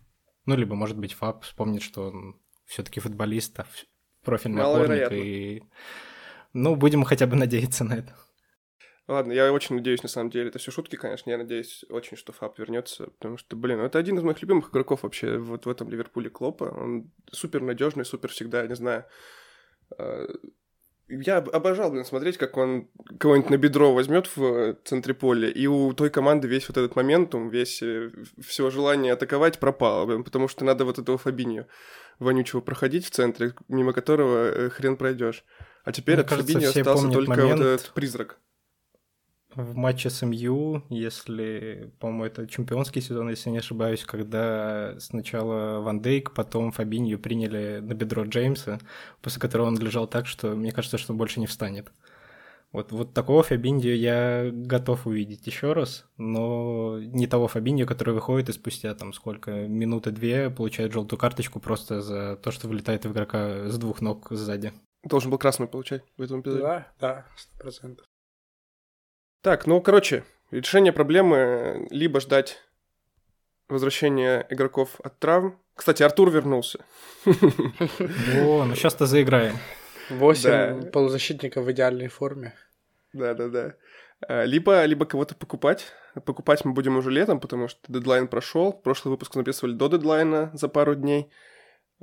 ну, 0.46 0.58
либо, 0.58 0.76
может 0.76 0.98
быть, 0.98 1.14
Фаб 1.14 1.44
вспомнит, 1.44 1.82
что 1.82 2.10
он 2.10 2.36
все-таки 2.66 3.00
футболист, 3.00 3.58
а 3.62 3.66
профильный 4.26 4.64
опорник, 4.64 5.12
и... 5.14 5.64
Ну, 6.54 6.76
будем 6.76 7.04
хотя 7.04 7.28
бы 7.28 7.36
надеяться 7.36 7.84
на 7.84 7.94
это. 7.94 8.16
Ладно, 9.08 9.34
я 9.34 9.52
очень 9.52 9.76
надеюсь, 9.76 10.02
на 10.02 10.08
самом 10.08 10.30
деле, 10.30 10.48
это 10.48 10.60
все 10.60 10.72
шутки, 10.72 10.96
конечно, 10.96 11.30
я 11.30 11.38
надеюсь 11.38 11.84
очень, 11.90 12.16
что 12.16 12.32
Фаб 12.32 12.58
вернется, 12.58 13.08
потому 13.08 13.38
что, 13.38 13.58
блин, 13.58 13.82
это 13.82 14.00
один 14.00 14.18
из 14.18 14.24
моих 14.24 14.42
любимых 14.42 14.70
игроков 14.70 15.04
вообще 15.04 15.38
вот 15.38 15.66
в 15.66 15.70
этом 15.70 15.90
Ливерпуле 15.90 16.30
Клопа, 16.30 16.66
он 16.66 17.12
супер 17.30 17.62
надежный, 17.62 18.06
супер 18.06 18.30
всегда, 18.30 18.66
не 18.66 18.76
знаю, 18.76 19.04
э, 19.98 20.28
я 21.10 21.38
обожал, 21.38 21.92
блин, 21.92 22.06
смотреть, 22.06 22.38
как 22.38 22.56
он 22.56 22.90
кого-нибудь 23.20 23.50
на 23.50 23.58
бедро 23.58 23.94
возьмет 23.94 24.30
в 24.38 24.78
центре 24.86 25.14
поля, 25.14 25.50
и 25.50 25.68
у 25.68 25.92
той 25.94 26.10
команды 26.10 26.48
весь 26.48 26.70
вот 26.70 26.78
этот 26.78 26.96
моментум, 26.96 27.50
весь 27.50 27.82
э, 27.84 28.10
все 28.42 28.70
желание 28.70 29.12
атаковать 29.12 29.60
пропало, 29.60 30.06
блин, 30.06 30.24
потому 30.24 30.48
что 30.48 30.64
надо 30.64 30.86
вот 30.86 30.98
этого 30.98 31.18
Фабинью 31.18 31.68
вонючего 32.20 32.62
проходить 32.62 33.06
в 33.06 33.10
центре, 33.10 33.54
мимо 33.68 33.92
которого 33.92 34.46
э, 34.46 34.70
хрен 34.70 34.96
пройдешь. 34.96 35.44
А 35.84 35.92
теперь 35.92 36.16
Мне 36.16 36.24
от 36.24 36.30
кажется, 36.30 36.54
Фабиньо 36.54 36.70
остался 36.70 37.10
только 37.10 37.30
момент... 37.30 37.60
вот 37.60 37.68
этот 37.68 37.92
призрак 37.94 38.40
в 39.56 39.76
матче 39.76 40.10
с 40.10 40.26
МЮ, 40.26 40.84
если, 40.90 41.92
по-моему, 42.00 42.26
это 42.26 42.48
чемпионский 42.48 43.02
сезон, 43.02 43.30
если 43.30 43.50
не 43.50 43.60
ошибаюсь, 43.60 44.04
когда 44.04 44.96
сначала 45.00 45.80
Ван 45.80 46.02
Дейк, 46.02 46.32
потом 46.34 46.72
Фабинью 46.72 47.20
приняли 47.20 47.80
на 47.82 47.94
бедро 47.94 48.24
Джеймса, 48.24 48.80
после 49.22 49.42
которого 49.42 49.68
он 49.68 49.78
лежал 49.78 50.08
так, 50.08 50.28
что 50.28 50.56
мне 50.56 50.72
кажется, 50.72 50.98
что 50.98 51.14
больше 51.14 51.40
не 51.40 51.48
встанет. 51.48 51.92
Вот, 52.72 52.92
вот 52.92 53.14
такого 53.14 53.44
Фабинью 53.44 53.96
я 53.96 54.50
готов 54.52 55.06
увидеть 55.06 55.46
еще 55.46 55.74
раз, 55.74 56.06
но 56.18 56.98
не 57.00 57.28
того 57.28 57.48
Фабинью, 57.48 57.86
который 57.86 58.16
выходит 58.16 58.50
и 58.50 58.54
спустя 58.54 58.96
там 58.96 59.14
сколько, 59.14 59.68
минуты 59.68 60.10
две 60.10 60.50
получает 60.50 60.92
желтую 60.92 61.20
карточку 61.20 61.60
просто 61.60 62.02
за 62.02 62.36
то, 62.38 62.50
что 62.50 62.68
вылетает 62.68 63.06
в 63.06 63.12
игрока 63.12 63.70
с 63.70 63.78
двух 63.78 64.02
ног 64.02 64.28
сзади. 64.32 64.74
Должен 65.04 65.32
был 65.32 65.38
красную 65.38 65.68
получать 65.68 66.04
в 66.18 66.22
этом 66.22 66.42
эпизоде. 66.42 66.62
Да, 66.62 66.88
да, 67.00 67.26
сто 67.36 67.58
процентов. 67.58 68.06
Так, 69.42 69.68
ну, 69.68 69.82
короче, 69.82 70.24
решение 70.52 70.94
проблемы 70.94 71.88
либо 71.90 72.22
ждать 72.22 72.62
возвращения 73.68 74.48
игроков 74.50 75.00
от 75.04 75.20
травм. 75.20 75.60
Кстати, 75.76 76.04
Артур 76.04 76.30
вернулся. 76.30 76.86
О, 77.26 78.64
ну 78.64 78.76
сейчас-то 78.76 79.06
заиграем. 79.06 79.58
Восемь 80.10 80.90
полузащитников 80.92 81.66
в 81.66 81.72
идеальной 81.72 82.08
форме. 82.08 82.54
Да-да-да. 83.12 83.76
А, 84.28 84.44
либо, 84.46 84.86
либо 84.86 85.06
кого-то 85.06 85.36
покупать. 85.36 85.92
Покупать 86.26 86.64
мы 86.64 86.74
будем 86.74 86.98
уже 86.98 87.10
летом, 87.10 87.40
потому 87.40 87.68
что 87.68 87.80
дедлайн 87.92 88.28
прошел. 88.28 88.72
Прошлый 88.72 89.12
выпуск 89.12 89.34
записывали 89.34 89.74
до 89.74 89.88
дедлайна 89.90 90.52
за 90.54 90.68
пару 90.70 90.96
дней. 90.96 91.32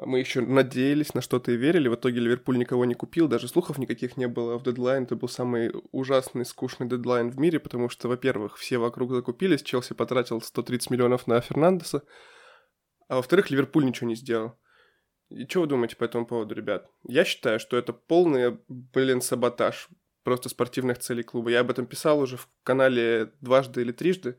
Мы 0.03 0.21
еще 0.21 0.41
надеялись 0.41 1.13
на 1.13 1.21
что-то 1.21 1.53
и 1.53 1.57
верили. 1.57 1.89
В 1.89 1.95
итоге 1.95 2.21
Ливерпуль 2.21 2.57
никого 2.57 2.85
не 2.87 2.95
купил, 2.95 3.29
даже 3.29 3.49
слухов 3.49 3.77
никаких 3.77 4.17
не 4.17 4.29
было 4.29 4.59
в 4.59 4.63
дедлайн. 4.63 5.05
Это 5.05 5.15
был 5.15 5.29
самый 5.29 5.73
ужасный, 5.93 6.47
скучный 6.47 6.89
дедлайн 6.89 7.31
в 7.31 7.39
мире, 7.39 7.61
потому 7.61 7.91
что, 7.91 8.09
во-первых, 8.09 8.57
все 8.57 8.79
вокруг 8.79 9.13
закупились, 9.13 9.63
Челси 9.63 9.93
потратил 9.93 10.41
130 10.41 10.91
миллионов 10.91 11.27
на 11.27 11.41
Фернандеса, 11.41 12.03
а 13.09 13.17
во-вторых, 13.17 13.51
Ливерпуль 13.51 13.85
ничего 13.85 14.09
не 14.09 14.15
сделал. 14.15 14.59
И 15.29 15.47
что 15.47 15.61
вы 15.61 15.67
думаете 15.67 15.97
по 15.97 16.05
этому 16.05 16.27
поводу, 16.27 16.55
ребят? 16.55 16.89
Я 17.07 17.25
считаю, 17.25 17.61
что 17.61 17.77
это 17.77 17.93
полный, 17.93 18.59
блин, 18.69 19.21
саботаж 19.21 19.89
просто 20.25 20.49
спортивных 20.49 20.99
целей 20.99 21.23
клуба. 21.23 21.51
Я 21.51 21.61
об 21.61 21.71
этом 21.71 21.87
писал 21.87 22.21
уже 22.21 22.37
в 22.37 22.49
канале 22.63 23.33
дважды 23.41 23.83
или 23.83 23.93
трижды 23.93 24.39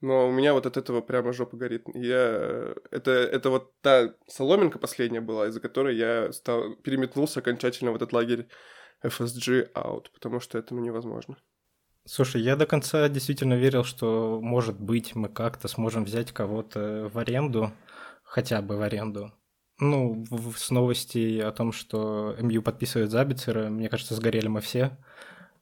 но 0.00 0.28
у 0.28 0.32
меня 0.32 0.54
вот 0.54 0.66
от 0.66 0.76
этого 0.76 1.00
прямо 1.00 1.32
жопа 1.32 1.56
горит. 1.56 1.84
Я... 1.94 2.74
Это, 2.90 3.10
это 3.10 3.50
вот 3.50 3.78
та 3.80 4.14
соломинка 4.26 4.78
последняя 4.78 5.20
была, 5.20 5.48
из-за 5.48 5.60
которой 5.60 5.96
я 5.96 6.32
стал... 6.32 6.74
переметнулся 6.76 7.40
окончательно 7.40 7.92
в 7.92 7.96
этот 7.96 8.12
лагерь 8.12 8.48
FSG 9.04 9.72
out, 9.74 10.06
потому 10.12 10.40
что 10.40 10.58
это 10.58 10.74
ну, 10.74 10.80
невозможно. 10.80 11.36
Слушай, 12.06 12.40
я 12.40 12.56
до 12.56 12.66
конца 12.66 13.08
действительно 13.08 13.54
верил, 13.54 13.84
что, 13.84 14.40
может 14.42 14.80
быть, 14.80 15.14
мы 15.14 15.28
как-то 15.28 15.68
сможем 15.68 16.04
взять 16.04 16.32
кого-то 16.32 17.10
в 17.12 17.18
аренду, 17.18 17.72
хотя 18.22 18.62
бы 18.62 18.76
в 18.76 18.82
аренду. 18.82 19.32
Ну, 19.78 20.24
с 20.56 20.70
новостей 20.70 21.42
о 21.42 21.52
том, 21.52 21.72
что 21.72 22.36
МЮ 22.38 22.62
подписывает 22.62 23.10
Забицера, 23.10 23.68
мне 23.68 23.88
кажется, 23.88 24.14
сгорели 24.14 24.48
мы 24.48 24.60
все. 24.60 24.98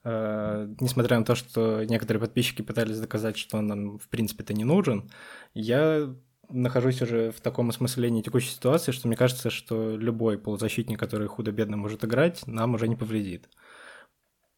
Э, 0.05 0.69
несмотря 0.81 1.19
на 1.19 1.25
то, 1.25 1.35
что 1.35 1.85
некоторые 1.85 2.21
подписчики 2.21 2.63
пытались 2.63 3.01
доказать, 3.01 3.37
что 3.37 3.59
он 3.59 3.67
нам, 3.67 3.99
в 3.99 4.09
принципе-то, 4.09 4.55
не 4.55 4.65
нужен, 4.65 5.11
я 5.55 6.15
нахожусь 6.49 7.03
уже 7.03 7.31
в 7.31 7.41
таком 7.41 7.69
осмыслении 7.69 8.23
текущей 8.23 8.51
ситуации, 8.51 8.93
что 8.93 9.09
мне 9.09 9.17
кажется, 9.17 9.51
что 9.51 9.97
любой 9.97 10.39
полузащитник, 10.39 10.99
который 10.99 11.29
худо-бедно 11.29 11.77
может 11.77 12.05
играть, 12.05 12.47
нам 12.47 12.75
уже 12.75 12.89
не 12.89 12.97
повредит. 12.97 13.49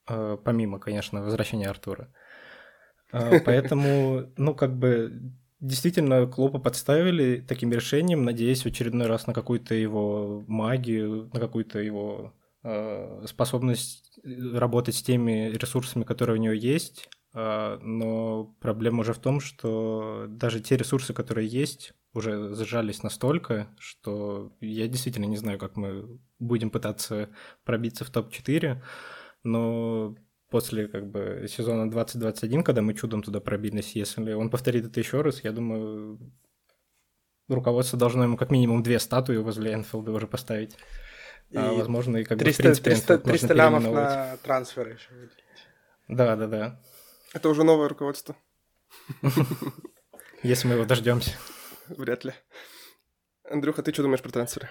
Э, 0.09 0.37
помимо, 0.43 0.79
конечно, 0.79 1.23
возвращения 1.23 1.69
Артура. 1.69 2.09
Э, 3.13 3.41
поэтому, 3.45 4.31
ну, 4.37 4.55
как 4.55 4.77
бы, 4.77 5.33
действительно, 5.61 6.27
Клопа 6.27 6.59
подставили 6.59 7.41
таким 7.41 7.73
решением, 7.73 8.25
надеясь 8.25 8.63
в 8.63 8.67
очередной 8.67 9.07
раз 9.07 9.27
на 9.27 9.35
какую-то 9.35 9.75
его 9.75 10.45
магию, 10.47 11.31
на 11.33 11.41
какую-то 11.41 11.79
его 11.81 12.35
способность 13.27 14.19
работать 14.23 14.95
с 14.95 15.03
теми 15.03 15.51
ресурсами, 15.51 16.05
которые 16.05 16.39
у 16.39 16.43
него 16.43 16.53
есть, 16.53 17.09
а, 17.33 17.79
но 17.79 18.55
проблема 18.61 19.01
уже 19.01 19.13
в 19.13 19.19
том, 19.19 19.41
что 19.41 20.27
даже 20.29 20.61
те 20.61 20.77
ресурсы, 20.77 21.15
которые 21.15 21.47
есть, 21.47 21.95
уже 22.13 22.55
зажались 22.55 23.03
настолько, 23.03 23.69
что 23.79 24.53
я 24.61 24.89
действительно 24.89 25.27
не 25.27 25.37
знаю, 25.37 25.59
как 25.59 25.77
мы 25.77 26.19
будем 26.41 26.71
пытаться 26.71 27.29
пробиться 27.65 28.05
в 28.05 28.11
топ-4, 28.11 28.83
но 29.45 30.17
после 30.51 30.89
как 30.89 31.09
бы 31.09 31.47
сезона 31.49 31.89
2021, 31.89 32.65
когда 32.65 32.83
мы 32.83 32.95
чудом 32.95 33.23
туда 33.23 33.41
пробились, 33.41 33.95
если 33.95 34.33
он 34.33 34.51
повторит 34.51 34.87
это 34.87 34.99
еще 34.99 35.23
раз, 35.23 35.45
я 35.45 35.53
думаю, 35.53 36.19
руководство 37.49 37.97
должно 37.97 38.25
ему 38.25 38.37
как 38.37 38.51
минимум 38.51 38.83
две 38.83 38.99
статуи 38.99 39.37
возле 39.37 39.75
Энфилда 39.75 40.11
уже 40.11 40.27
поставить. 40.27 40.77
И 41.51 41.57
а, 41.57 41.73
возможно, 41.73 42.19
и 42.19 42.25
как 42.25 42.39
300, 42.39 42.63
бы, 42.63 42.75
в 42.75 42.83
принципе, 42.83 42.91
300, 42.91 43.19
300 43.19 43.55
лямов 43.55 43.83
на 43.85 44.37
трансферы 44.39 44.93
еще 44.93 45.13
выделить. 45.13 45.35
Да, 46.09 46.37
да, 46.37 46.47
да. 46.47 46.81
Это 47.33 47.49
уже 47.49 47.65
новое 47.65 47.89
руководство. 47.89 48.37
Если 50.43 50.69
мы 50.69 50.75
его 50.75 50.85
дождемся. 50.85 51.33
Вряд 51.89 52.25
ли. 52.25 52.33
Андрюха, 53.45 53.83
ты 53.83 53.93
что 53.93 54.03
думаешь 54.03 54.23
про 54.23 54.31
трансферы? 54.31 54.71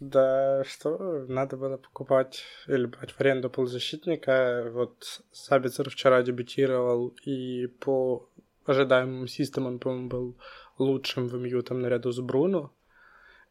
Да, 0.00 0.62
что 0.64 1.26
надо 1.28 1.56
было 1.56 1.76
покупать 1.76 2.44
или 2.68 2.86
брать 2.86 3.10
в 3.12 3.20
аренду 3.20 3.50
полузащитника. 3.50 4.70
Вот 4.72 5.22
Сабицер 5.32 5.90
вчера 5.90 6.22
дебютировал, 6.22 7.14
и 7.24 7.66
по 7.66 8.28
ожидаемым 8.64 9.26
системам, 9.26 9.78
по-моему, 9.78 10.08
был 10.08 10.38
лучшим 10.78 11.26
в 11.26 11.34
МЮ 11.34 11.62
там 11.62 11.80
наряду 11.80 12.12
с 12.12 12.20
Бруно. 12.20 12.72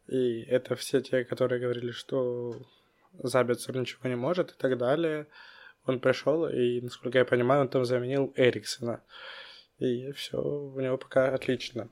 И 0.07 0.41
это 0.43 0.75
все 0.75 1.01
те, 1.01 1.23
которые 1.23 1.59
говорили, 1.59 1.91
что 1.91 2.55
Забицер 3.13 3.75
ничего 3.77 4.09
не 4.09 4.15
может 4.15 4.51
и 4.51 4.55
так 4.57 4.77
далее. 4.77 5.27
Он 5.85 5.99
пришел, 5.99 6.47
и, 6.47 6.81
насколько 6.81 7.17
я 7.17 7.25
понимаю, 7.25 7.61
он 7.61 7.69
там 7.69 7.85
заменил 7.85 8.33
Эриксона. 8.35 9.01
И 9.79 10.11
все 10.11 10.37
у 10.41 10.79
него 10.79 10.97
пока 10.97 11.33
отлично. 11.33 11.89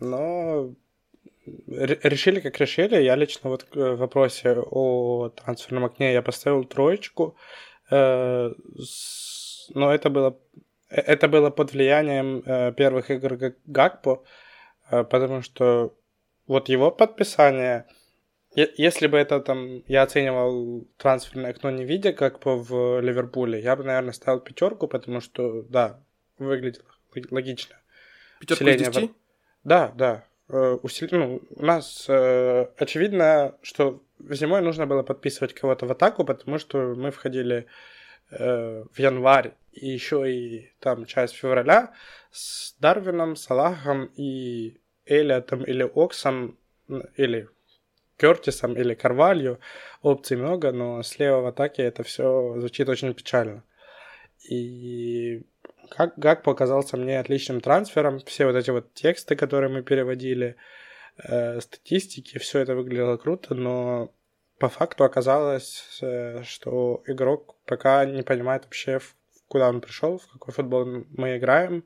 Но 0.00 0.74
решили, 1.66 2.40
как 2.40 2.58
решили. 2.60 3.02
Я 3.02 3.16
лично 3.16 3.50
вот 3.50 3.66
в 3.72 3.96
вопросе 3.96 4.56
о 4.58 5.30
трансферном 5.30 5.84
окне 5.84 6.12
я 6.12 6.22
поставил 6.22 6.64
троечку. 6.64 7.36
Э, 7.90 8.52
но 9.74 9.94
это 9.94 10.10
было, 10.10 10.36
э, 10.90 11.00
это 11.00 11.28
было 11.28 11.50
под 11.50 11.72
влиянием 11.72 12.42
э, 12.44 12.72
первых 12.72 13.10
игр 13.10 13.54
Гакпо, 13.66 14.24
потому 14.90 15.42
что 15.42 15.94
вот 16.46 16.68
его 16.68 16.90
подписание, 16.90 17.86
если 18.54 19.06
бы 19.06 19.18
это 19.18 19.40
там, 19.40 19.82
я 19.86 20.02
оценивал 20.02 20.86
трансферное 20.96 21.50
окно 21.50 21.70
не 21.70 21.84
видя, 21.84 22.12
как 22.12 22.44
в 22.44 23.00
Ливерпуле, 23.00 23.60
я 23.60 23.76
бы, 23.76 23.84
наверное, 23.84 24.12
ставил 24.12 24.40
пятерку, 24.40 24.88
потому 24.88 25.20
что, 25.20 25.62
да, 25.62 26.00
выглядит 26.38 26.84
логично. 27.30 27.76
Пятерку 28.40 28.64
из 28.64 28.78
10? 28.78 29.10
Да, 29.64 29.92
да. 29.96 30.24
Э, 30.48 30.78
усили... 30.82 31.14
ну, 31.14 31.42
у 31.50 31.64
нас 31.64 32.06
э, 32.08 32.66
очевидно, 32.78 33.56
что 33.62 34.02
зимой 34.30 34.62
нужно 34.62 34.86
было 34.86 35.02
подписывать 35.02 35.54
кого-то 35.54 35.86
в 35.86 35.92
атаку, 35.92 36.24
потому 36.24 36.58
что 36.58 36.94
мы 36.94 37.10
входили 37.10 37.66
э, 38.30 38.84
в 38.90 38.98
январь 38.98 39.54
и 39.72 39.88
еще 39.88 40.30
и 40.32 40.72
там 40.78 41.04
часть 41.06 41.34
февраля 41.34 41.92
с 42.30 42.74
Дарвином, 42.78 43.36
Салахом 43.36 44.06
и 44.16 44.78
Элиотом 45.06 45.64
или 45.64 45.82
Оксом, 45.82 46.58
или 47.16 47.48
Кертисом 48.18 48.74
или 48.76 48.94
Карвалью. 48.94 49.60
Опций 50.02 50.36
много, 50.36 50.72
но 50.72 51.02
слева 51.02 51.40
в 51.40 51.46
атаке 51.46 51.82
это 51.82 52.02
все 52.02 52.54
звучит 52.58 52.88
очень 52.88 53.14
печально. 53.14 53.62
И 54.48 55.42
как, 55.90 56.14
как 56.16 56.42
показался 56.42 56.96
мне 56.96 57.18
отличным 57.18 57.60
трансфером. 57.60 58.20
Все 58.20 58.46
вот 58.46 58.56
эти 58.56 58.70
вот 58.70 58.92
тексты, 58.94 59.36
которые 59.36 59.70
мы 59.70 59.82
переводили, 59.82 60.56
э, 61.18 61.60
статистики, 61.60 62.38
все 62.38 62.60
это 62.60 62.74
выглядело 62.74 63.16
круто, 63.16 63.54
но 63.54 64.12
по 64.58 64.68
факту 64.68 65.04
оказалось, 65.04 65.98
э, 66.02 66.42
что 66.44 67.02
игрок 67.06 67.56
пока 67.66 68.04
не 68.04 68.22
понимает 68.22 68.64
вообще, 68.64 69.00
куда 69.48 69.68
он 69.68 69.80
пришел, 69.80 70.18
в 70.18 70.26
какой 70.32 70.54
футбол 70.54 71.04
мы 71.10 71.36
играем. 71.36 71.84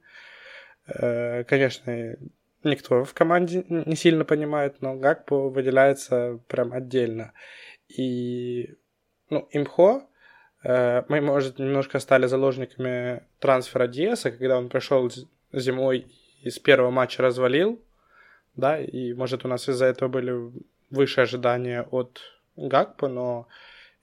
Э, 0.86 1.44
конечно, 1.44 2.16
никто 2.64 3.04
в 3.04 3.14
команде 3.14 3.64
не 3.68 3.96
сильно 3.96 4.24
понимает, 4.24 4.80
но 4.80 4.96
Гакпо 4.96 5.48
выделяется 5.48 6.40
прям 6.48 6.72
отдельно. 6.72 7.32
И 7.88 8.74
ну, 9.30 9.48
Имхо 9.52 10.06
Э, 10.62 11.02
мы, 11.08 11.20
может, 11.20 11.58
немножко 11.58 11.98
стали 12.00 12.26
заложниками 12.26 13.22
трансфера 13.38 13.86
Диаса, 13.86 14.30
когда 14.30 14.58
он 14.58 14.68
пришел 14.68 15.10
зимой 15.52 16.06
и 16.42 16.50
с 16.50 16.58
первого 16.58 16.90
матча 16.90 17.22
развалил, 17.22 17.80
да, 18.56 18.78
и, 18.78 19.12
может, 19.14 19.44
у 19.44 19.48
нас 19.48 19.68
из-за 19.68 19.86
этого 19.86 20.08
были 20.08 20.52
выше 20.90 21.22
ожидания 21.22 21.82
от 21.90 22.20
Гакпа, 22.56 23.08
но 23.08 23.48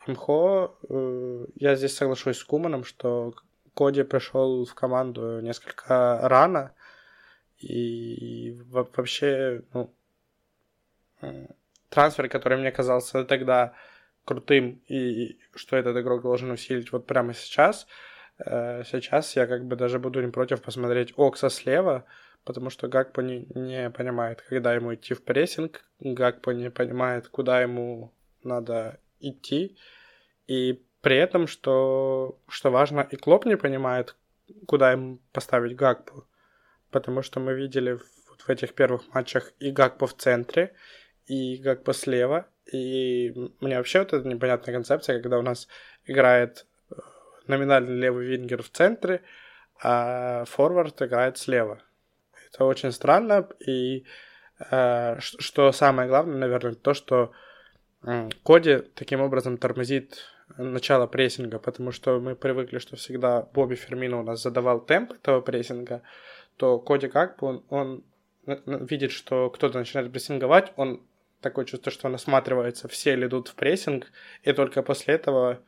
МХО, 0.07 0.75
э, 0.89 1.45
я 1.55 1.75
здесь 1.75 1.95
соглашусь 1.95 2.37
с 2.37 2.43
Куманом, 2.43 2.83
что 2.83 3.33
Коди 3.75 4.03
пришел 4.03 4.65
в 4.65 4.73
команду 4.73 5.39
несколько 5.41 6.19
рано, 6.23 6.73
и 7.59 8.57
вообще, 8.69 9.63
ну, 9.73 9.93
трансфер, 11.89 12.29
который 12.29 12.57
мне 12.57 12.71
казался 12.71 13.23
тогда 13.23 13.73
крутым 14.25 14.81
и 14.87 15.39
что 15.55 15.77
этот 15.77 15.97
игрок 15.97 16.21
должен 16.21 16.51
усилить 16.51 16.91
вот 16.91 17.07
прямо 17.07 17.33
сейчас. 17.33 17.87
Э, 18.39 18.83
сейчас 18.85 19.35
я 19.35 19.47
как 19.47 19.65
бы 19.65 19.75
даже 19.75 19.99
буду 19.99 20.21
не 20.21 20.31
против 20.31 20.61
посмотреть 20.61 21.13
Окса 21.17 21.49
слева, 21.49 22.05
потому 22.43 22.69
что 22.69 22.87
Гакпо 22.87 23.21
не, 23.21 23.47
не 23.55 23.89
понимает, 23.89 24.41
когда 24.41 24.73
ему 24.75 24.93
идти 24.93 25.13
в 25.13 25.23
прессинг, 25.23 25.85
Гакпо 25.99 26.51
не 26.51 26.69
понимает, 26.69 27.29
куда 27.29 27.61
ему 27.61 28.11
надо 28.43 28.99
идти, 29.19 29.77
и 30.45 30.83
при 31.01 31.17
этом, 31.17 31.47
что, 31.47 32.37
что 32.47 32.69
важно, 32.69 33.07
и 33.09 33.15
Клоп 33.15 33.45
не 33.45 33.57
понимает, 33.57 34.15
куда 34.67 34.91
ему 34.91 35.19
поставить 35.31 35.75
Гакпо, 35.75 36.25
потому 36.91 37.21
что 37.21 37.39
мы 37.39 37.53
видели 37.53 37.99
вот 38.29 38.41
в 38.41 38.49
этих 38.49 38.73
первых 38.73 39.13
матчах 39.13 39.53
и 39.59 39.71
Гакпо 39.71 40.07
в 40.07 40.15
центре, 40.15 40.73
и 41.25 41.57
Гакпо 41.57 41.93
слева, 41.93 42.47
и 42.71 43.33
мне 43.59 43.77
вообще 43.77 43.99
вот 43.99 44.13
эта 44.13 44.27
непонятная 44.27 44.73
концепция, 44.73 45.21
когда 45.21 45.39
у 45.39 45.41
нас 45.41 45.67
играет 46.05 46.65
э, 46.89 46.95
номинальный 47.47 47.95
левый 47.95 48.25
вингер 48.25 48.61
в 48.61 48.69
центре, 48.69 49.21
а 49.81 50.45
форвард 50.45 51.01
играет 51.01 51.37
слева. 51.37 51.81
Это 52.51 52.65
очень 52.65 52.91
странно, 52.91 53.47
и 53.65 54.05
э, 54.71 55.17
что 55.19 55.71
самое 55.71 56.07
главное, 56.07 56.37
наверное, 56.37 56.75
то, 56.75 56.93
что 56.93 57.31
Коди 58.43 58.77
таким 58.95 59.21
образом 59.21 59.57
тормозит 59.57 60.23
начало 60.57 61.07
прессинга, 61.07 61.59
потому 61.59 61.91
что 61.91 62.19
мы 62.19 62.35
привыкли, 62.35 62.79
что 62.79 62.95
всегда 62.95 63.41
Бобби 63.53 63.75
Фермино 63.75 64.19
у 64.19 64.23
нас 64.23 64.41
задавал 64.41 64.79
темп 64.79 65.13
этого 65.13 65.41
прессинга, 65.41 66.03
то 66.57 66.79
Коди 66.79 67.07
как 67.07 67.39
бы 67.39 67.47
он, 67.47 67.63
он 67.69 68.03
видит, 68.45 69.11
что 69.11 69.49
кто-то 69.49 69.77
начинает 69.79 70.11
прессинговать, 70.11 70.73
он 70.75 71.01
такое 71.41 71.65
чувство, 71.65 71.91
что 71.91 72.07
он 72.07 72.15
осматривается, 72.15 72.87
все 72.87 73.15
ли 73.15 73.27
идут 73.27 73.49
в 73.49 73.55
прессинг, 73.55 74.11
и 74.43 74.53
только 74.53 74.81
после 74.81 75.15
этого, 75.15 75.61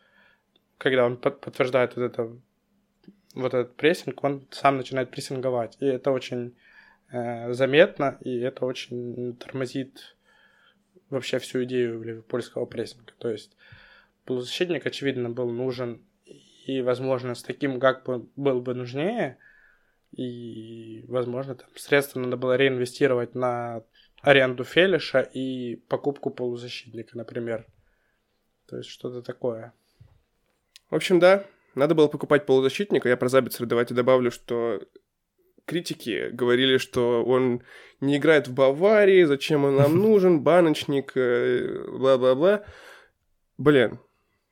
когда 0.77 1.05
он 1.05 1.17
под, 1.17 1.41
подтверждает 1.41 1.95
вот 1.95 2.03
это 2.03 2.31
вот 3.35 3.53
этот 3.53 3.75
прессинг, 3.75 4.23
он 4.23 4.47
сам 4.51 4.77
начинает 4.77 5.11
прессинговать. 5.11 5.77
И 5.79 5.85
это 5.85 6.11
очень 6.11 6.55
э, 7.11 7.53
заметно, 7.53 8.17
и 8.21 8.39
это 8.39 8.65
очень 8.65 9.35
тормозит 9.37 10.15
вообще 11.09 11.39
всю 11.39 11.63
идею 11.63 12.01
ливерпульского 12.01 12.65
прессинга. 12.65 13.13
То 13.19 13.29
есть 13.29 13.55
полузащитник, 14.25 14.85
очевидно, 14.85 15.29
был 15.29 15.49
нужен, 15.49 16.01
и, 16.25 16.81
возможно, 16.81 17.35
с 17.35 17.43
таким 17.43 17.79
как 17.79 18.05
бы 18.05 18.27
был 18.35 18.61
бы 18.61 18.73
нужнее, 18.73 19.37
и, 20.11 21.05
возможно, 21.07 21.55
там 21.55 21.69
средства 21.75 22.19
надо 22.19 22.37
было 22.37 22.55
реинвестировать 22.55 23.35
на 23.35 23.83
аренду 24.21 24.63
Фелиша 24.63 25.21
и 25.21 25.75
покупку 25.87 26.29
полузащитника, 26.29 27.17
например. 27.17 27.65
То 28.67 28.77
есть 28.77 28.89
что-то 28.89 29.21
такое. 29.21 29.73
В 30.89 30.95
общем, 30.95 31.19
да, 31.19 31.45
надо 31.75 31.95
было 31.95 32.07
покупать 32.07 32.45
полузащитника. 32.45 33.09
Я 33.09 33.17
про 33.17 33.29
Забицера 33.29 33.67
давайте 33.67 33.93
добавлю, 33.93 34.31
что 34.31 34.81
критики 35.65 36.29
говорили, 36.31 36.77
что 36.77 37.23
он 37.23 37.61
не 38.01 38.17
играет 38.17 38.47
в 38.47 38.53
Баварии, 38.53 39.23
зачем 39.23 39.65
он 39.65 39.75
нам 39.75 39.97
нужен, 39.97 40.41
баночник, 40.41 41.11
э, 41.15 41.85
бла-бла-бла. 41.91 42.63
Блин, 43.57 43.99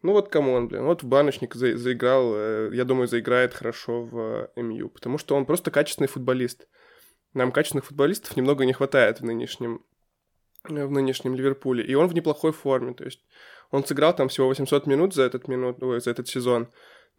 ну 0.03 0.13
вот 0.13 0.29
кому 0.29 0.53
он, 0.53 0.67
блин, 0.67 0.83
вот 0.83 1.03
баночник 1.03 1.55
за 1.55 1.77
заиграл, 1.77 2.33
э, 2.35 2.69
я 2.73 2.85
думаю, 2.85 3.07
заиграет 3.07 3.53
хорошо 3.53 4.03
в 4.03 4.51
МЮ, 4.55 4.89
потому 4.89 5.17
что 5.17 5.35
он 5.35 5.45
просто 5.45 5.71
качественный 5.71 6.07
футболист. 6.07 6.67
Нам 7.33 7.51
качественных 7.51 7.85
футболистов 7.85 8.35
немного 8.37 8.65
не 8.65 8.73
хватает 8.73 9.19
в 9.19 9.25
нынешнем, 9.25 9.83
в 10.63 10.91
нынешнем 10.91 11.35
Ливерпуле. 11.35 11.83
И 11.83 11.95
он 11.95 12.07
в 12.07 12.13
неплохой 12.13 12.51
форме. 12.51 12.93
То 12.93 13.05
есть 13.05 13.25
он 13.71 13.85
сыграл 13.85 14.15
там 14.15 14.29
всего 14.29 14.47
800 14.47 14.87
минут 14.87 15.13
за 15.13 15.23
этот, 15.23 15.47
минут, 15.47 15.81
ой, 15.83 15.99
за 15.99 16.11
этот 16.11 16.27
сезон. 16.27 16.69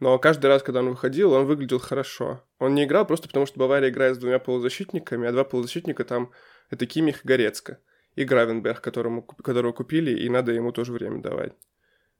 Но 0.01 0.19
каждый 0.19 0.47
раз, 0.47 0.63
когда 0.63 0.81
он 0.81 0.91
выходил, 0.91 1.33
он 1.33 1.47
выглядел 1.47 1.79
хорошо. 1.79 2.45
Он 2.59 2.75
не 2.75 2.85
играл 2.85 3.05
просто 3.05 3.29
потому, 3.29 3.47
что 3.47 3.59
Бавария 3.59 3.91
играет 3.91 4.17
с 4.17 4.19
двумя 4.19 4.39
полузащитниками, 4.39 5.27
а 5.27 5.33
два 5.33 5.45
полузащитника 5.45 6.05
там— 6.05 6.31
это 6.71 6.87
Кимих 6.87 7.25
и 7.25 7.29
Горецко. 7.29 7.81
И 8.15 8.25
Гравенберг, 8.25 8.81
которому, 8.81 9.23
которого 9.23 9.73
купили, 9.73 10.13
и 10.13 10.29
надо 10.29 10.53
ему 10.53 10.73
тоже 10.73 10.93
время 10.93 11.21
давать. 11.21 11.53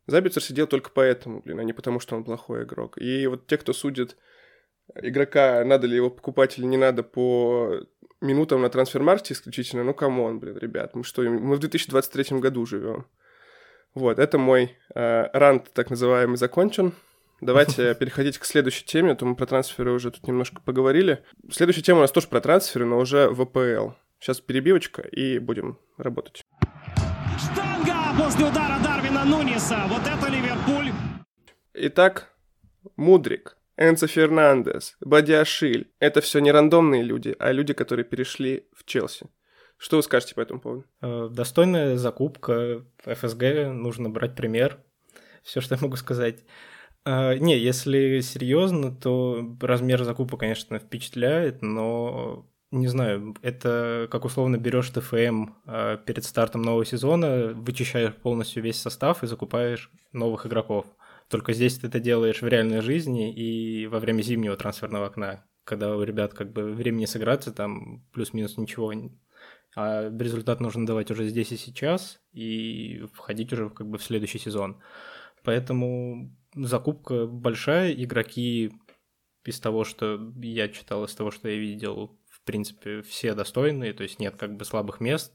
Забицер 0.09 0.43
сидел 0.43 0.67
только 0.67 0.91
поэтому, 0.91 1.43
блин, 1.43 1.61
а 1.61 1.65
не 1.65 1.75
потому, 1.75 2.01
что 2.01 2.17
он 2.17 2.25
плохой 2.25 2.65
игрок. 2.65 2.97
И 2.97 3.27
вот 3.27 3.47
те, 3.47 3.59
кто 3.59 3.75
судит 3.75 4.17
игрока, 4.95 5.63
надо 5.65 5.87
ли 5.87 5.97
его 5.97 6.09
покупать 6.09 6.59
или 6.59 6.65
не 6.65 6.79
надо 6.79 7.03
по 7.03 7.83
минутам 8.23 8.63
на 8.63 8.71
Transfermarkt 8.71 9.30
е 9.30 9.35
исключительно, 9.35 9.85
ну, 9.85 9.93
come 9.93 10.20
on, 10.20 10.41
блин, 10.41 10.57
ребят, 10.57 10.95
мы 10.95 11.05
что, 11.05 11.23
мы 11.23 11.57
в 11.57 11.59
2023 11.59 12.39
году 12.39 12.65
живем. 12.65 13.07
Вот, 13.95 14.19
это 14.19 14.39
мой 14.39 14.77
э, 14.95 15.27
rant, 15.35 15.71
так 15.75 15.91
называемый, 15.91 16.39
закончен. 16.39 16.95
Давайте 17.43 17.95
переходить 18.01 18.39
к 18.39 18.47
следующей 18.47 18.87
теме, 18.87 19.13
а 19.13 19.15
то 19.15 19.27
мы 19.27 19.37
про 19.37 19.45
трансферы 19.45 19.93
уже 19.93 20.11
тут 20.11 20.27
немножко 20.27 20.63
поговорили. 20.63 21.23
Следующая 21.51 21.83
тема 21.83 21.99
у 21.99 22.03
нас 22.03 22.13
тоже 22.13 22.29
про 22.29 22.41
трансферы, 22.41 22.87
но 22.87 22.99
уже 22.99 23.29
в 23.29 23.43
АПЛ. 23.43 23.91
Сейчас 24.21 24.41
перебивочка 24.41 25.03
и 25.03 25.39
будем 25.39 25.79
работать. 25.99 26.43
После 28.19 28.47
удара 28.47 28.83
Дарвина 28.83 29.25
Нуниса. 29.25 29.87
Вот 29.89 30.03
это 30.03 30.29
Ливерпуль. 30.29 30.93
Итак, 31.73 32.35
Мудрик, 32.97 33.57
Энцо 33.77 34.09
Фернандес, 34.09 34.97
Бадиашиль. 35.01 35.93
Это 36.01 36.21
все 36.21 36.41
не 36.41 36.51
рандомные 36.51 37.05
люди, 37.05 37.37
а 37.39 37.53
люди, 37.53 37.75
которые 37.75 38.05
перешли 38.05 38.67
в 38.75 38.85
Челси. 38.85 39.29
Что 39.77 39.99
вы 39.99 40.03
скажете 40.03 40.35
по 40.35 40.41
этому 40.41 40.61
поводу? 40.61 40.85
Э, 41.01 41.29
достойная 41.31 41.97
закупка 41.97 42.85
ФСГ, 43.05 43.69
нужно 43.73 44.11
брать 44.11 44.35
пример. 44.35 44.83
Все, 45.45 45.61
что 45.61 45.77
я 45.77 45.81
могу 45.81 45.95
сказать. 45.95 46.45
Э, 47.05 47.37
не, 47.39 47.57
если 47.57 48.19
серьезно, 48.19 48.97
то 48.97 49.57
размер 49.61 50.03
закупок, 50.03 50.41
конечно, 50.41 50.81
впечатляет, 50.81 51.63
но 51.63 52.51
не 52.71 52.87
знаю, 52.89 53.35
это 53.43 54.09
как 54.11 54.25
условно 54.25 54.59
берешь 54.59 54.91
там 54.91 55.24
FM 55.24 55.47
э, 55.67 55.99
перед 56.05 56.25
стартом 56.25 56.63
нового 56.63 56.85
сезона, 56.85 57.55
вычищаешь 57.55 58.15
полностью 58.15 58.63
весь 58.63 58.81
состав 58.81 59.23
и 59.23 59.27
закупаешь 59.27 59.91
новых 60.13 60.47
игроков. 60.47 60.87
Только 61.29 61.53
здесь 61.53 61.79
ты 61.79 61.87
это 61.87 62.01
делаешь 62.01 62.43
в 62.43 62.49
реальной 62.49 62.81
жизни 62.81 63.33
и 63.33 63.87
во 63.87 63.99
время 63.99 64.23
зимнего 64.23 64.57
трансферного 64.57 65.07
окна, 65.07 65.45
когда 65.65 65.97
у 65.97 66.03
ребят 66.03 66.35
как 66.35 66.53
бы 66.53 66.73
времени 66.73 67.07
сыграться, 67.07 67.53
там 67.53 68.07
плюс-минус 68.13 68.57
ничего, 68.59 68.93
а 69.77 70.11
результат 70.11 70.61
нужно 70.61 70.87
давать 70.87 71.11
уже 71.11 71.29
здесь 71.29 71.53
и 71.53 71.57
сейчас 71.57 72.21
и 72.33 73.05
входить 73.15 73.53
уже 73.53 73.71
как 73.71 73.89
бы 73.89 73.99
в 73.99 74.03
следующий 74.03 74.39
сезон. 74.39 74.83
Поэтому 75.45 76.37
закупка 76.55 77.27
большая, 77.27 77.93
игроки 77.93 78.73
из 79.45 79.61
того, 79.61 79.85
что 79.85 80.33
я 80.43 80.69
читал, 80.69 81.05
из 81.05 81.15
того, 81.15 81.31
что 81.31 81.49
я 81.49 81.57
видел, 81.57 82.18
принципе, 82.49 83.03
все 83.03 83.35
достойные, 83.35 83.93
то 83.93 84.03
есть 84.03 84.19
нет 84.19 84.37
как 84.39 84.57
бы 84.57 84.65
слабых 84.65 85.01
мест, 85.01 85.35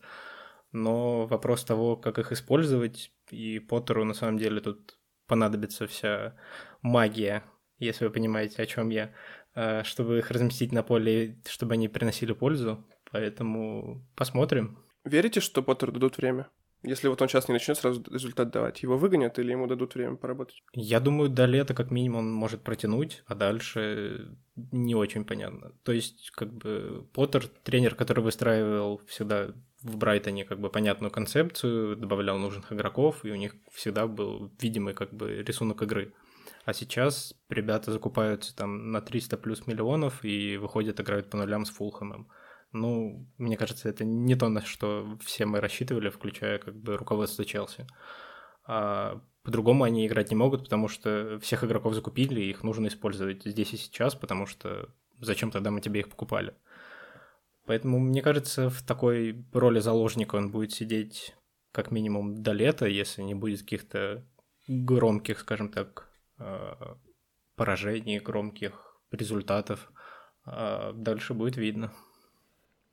но 0.72 1.28
вопрос 1.28 1.64
того, 1.64 1.96
как 1.96 2.18
их 2.18 2.32
использовать, 2.32 3.12
и 3.30 3.60
Поттеру 3.60 4.04
на 4.04 4.16
самом 4.16 4.40
деле 4.40 4.62
тут 4.62 4.98
понадобится 5.28 5.86
вся 5.86 6.36
магия, 6.82 7.44
если 7.78 8.06
вы 8.06 8.12
понимаете, 8.12 8.64
о 8.64 8.66
чем 8.66 8.90
я, 8.90 9.14
э, 9.54 9.84
чтобы 9.84 10.18
их 10.18 10.32
разместить 10.32 10.72
на 10.72 10.82
поле, 10.82 11.40
чтобы 11.48 11.76
они 11.76 11.88
приносили 11.88 12.34
пользу. 12.34 12.84
Поэтому 13.12 14.04
посмотрим. 14.16 14.84
Верите, 15.04 15.40
что 15.40 15.62
Поттеру 15.62 15.92
дадут 15.92 16.18
время? 16.18 16.50
Если 16.84 17.08
вот 17.08 17.22
он 17.22 17.30
сейчас 17.30 17.48
не 17.48 17.54
начнет 17.54 17.78
сразу 17.78 18.04
результат 18.12 18.52
давать, 18.52 18.84
его 18.84 18.98
выгонят 18.98 19.40
или 19.40 19.52
ему 19.52 19.68
дадут 19.68 19.96
время 19.96 20.18
поработать? 20.18 20.62
Я 20.74 21.00
думаю, 21.00 21.30
до 21.30 21.46
лета 21.46 21.74
как 21.74 21.92
минимум 21.92 22.20
он 22.20 22.34
может 22.34 22.62
протянуть, 22.62 23.24
а 23.26 23.36
дальше 23.36 24.36
не 24.56 24.94
очень 24.94 25.24
понятно. 25.24 25.72
То 25.84 25.94
есть, 25.94 26.32
как 26.32 26.54
бы, 26.54 27.08
Поттер, 27.14 27.48
тренер, 27.64 27.96
который 27.96 28.24
выстраивал 28.24 29.02
всегда 29.08 29.54
в 29.82 29.98
Брайтоне 29.98 30.46
как 30.46 30.60
бы 30.60 30.70
понятную 30.70 31.12
концепцию, 31.12 31.96
добавлял 31.96 32.38
нужных 32.38 32.72
игроков, 32.72 33.24
и 33.24 33.32
у 33.32 33.36
них 33.36 33.56
всегда 33.72 34.06
был 34.08 34.52
видимый 34.60 34.94
как 34.94 35.14
бы 35.14 35.42
рисунок 35.42 35.82
игры. 35.82 36.14
А 36.66 36.74
сейчас 36.74 37.34
ребята 37.50 37.92
закупаются 37.92 38.56
там 38.56 38.92
на 38.92 39.02
300 39.02 39.38
плюс 39.38 39.68
миллионов 39.68 40.24
и 40.24 40.58
выходят, 40.58 41.00
играют 41.00 41.30
по 41.30 41.38
нулям 41.38 41.66
с 41.66 41.70
Фулхэмом. 41.70 42.30
Ну, 42.74 43.28
мне 43.38 43.56
кажется, 43.56 43.88
это 43.88 44.04
не 44.04 44.36
то, 44.36 44.50
на 44.50 44.62
что 44.62 45.18
все 45.22 45.46
мы 45.46 45.62
рассчитывали, 45.62 46.10
включая 46.10 46.58
как 46.58 46.76
бы 46.76 46.98
руководство 46.98 47.46
Челси. 47.46 47.88
А 48.66 49.22
по-другому 49.44 49.84
они 49.84 50.08
играть 50.08 50.32
не 50.32 50.36
могут, 50.36 50.64
потому 50.64 50.88
что 50.88 51.40
всех 51.40 51.64
игроков 51.64 51.94
закупили, 51.94 52.42
их 52.42 52.64
нужно 52.64 52.88
использовать 52.88 53.44
здесь 53.44 53.74
и 53.74 53.78
сейчас, 53.78 54.16
потому 54.16 54.48
что 54.48 54.90
зачем 55.20 55.52
тогда 55.52 55.70
мы 55.70 55.82
тебе 55.82 56.00
их 56.00 56.10
покупали? 56.10 56.56
Поэтому, 57.66 58.00
мне 58.00 58.22
кажется, 58.22 58.70
в 58.70 58.82
такой 58.82 59.46
роли 59.54 59.80
заложника 59.80 60.36
он 60.36 60.52
будет 60.52 60.72
сидеть 60.72 61.36
как 61.72 61.92
минимум 61.92 62.42
до 62.42 62.52
лета, 62.52 62.88
если 62.88 63.22
не 63.22 63.36
будет 63.36 63.62
каких-то 63.62 64.26
громких, 64.68 65.40
скажем 65.40 65.70
так, 65.70 66.10
а, 66.38 66.98
поражений, 67.56 68.20
громких 68.20 68.98
результатов. 69.12 69.92
А 70.46 70.92
дальше 70.94 71.34
будет 71.34 71.58
видно. 71.58 71.94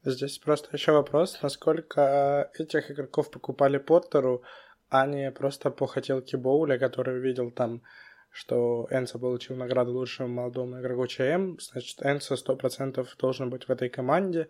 Здесь 0.03 0.39
просто 0.39 0.71
еще 0.73 0.93
вопрос, 0.93 1.39
насколько 1.43 2.51
этих 2.59 2.91
игроков 2.91 3.31
покупали 3.31 3.77
Поттеру, 3.77 4.43
а 4.89 5.07
не 5.07 5.31
просто 5.31 5.71
по 5.71 5.87
хотелке 5.87 6.39
Боуля, 6.39 6.79
который 6.79 7.19
увидел 7.19 7.51
там, 7.51 7.83
что 8.31 8.89
Энса 8.91 9.19
получил 9.19 9.57
награду 9.57 9.93
лучшему 9.93 10.29
молодому 10.29 10.81
игроку 10.81 11.07
ЧМ, 11.07 11.59
значит, 11.61 12.01
Энса 12.03 12.35
100% 12.35 13.07
должен 13.19 13.51
быть 13.51 13.69
в 13.69 13.71
этой 13.71 13.91
команде, 13.91 14.49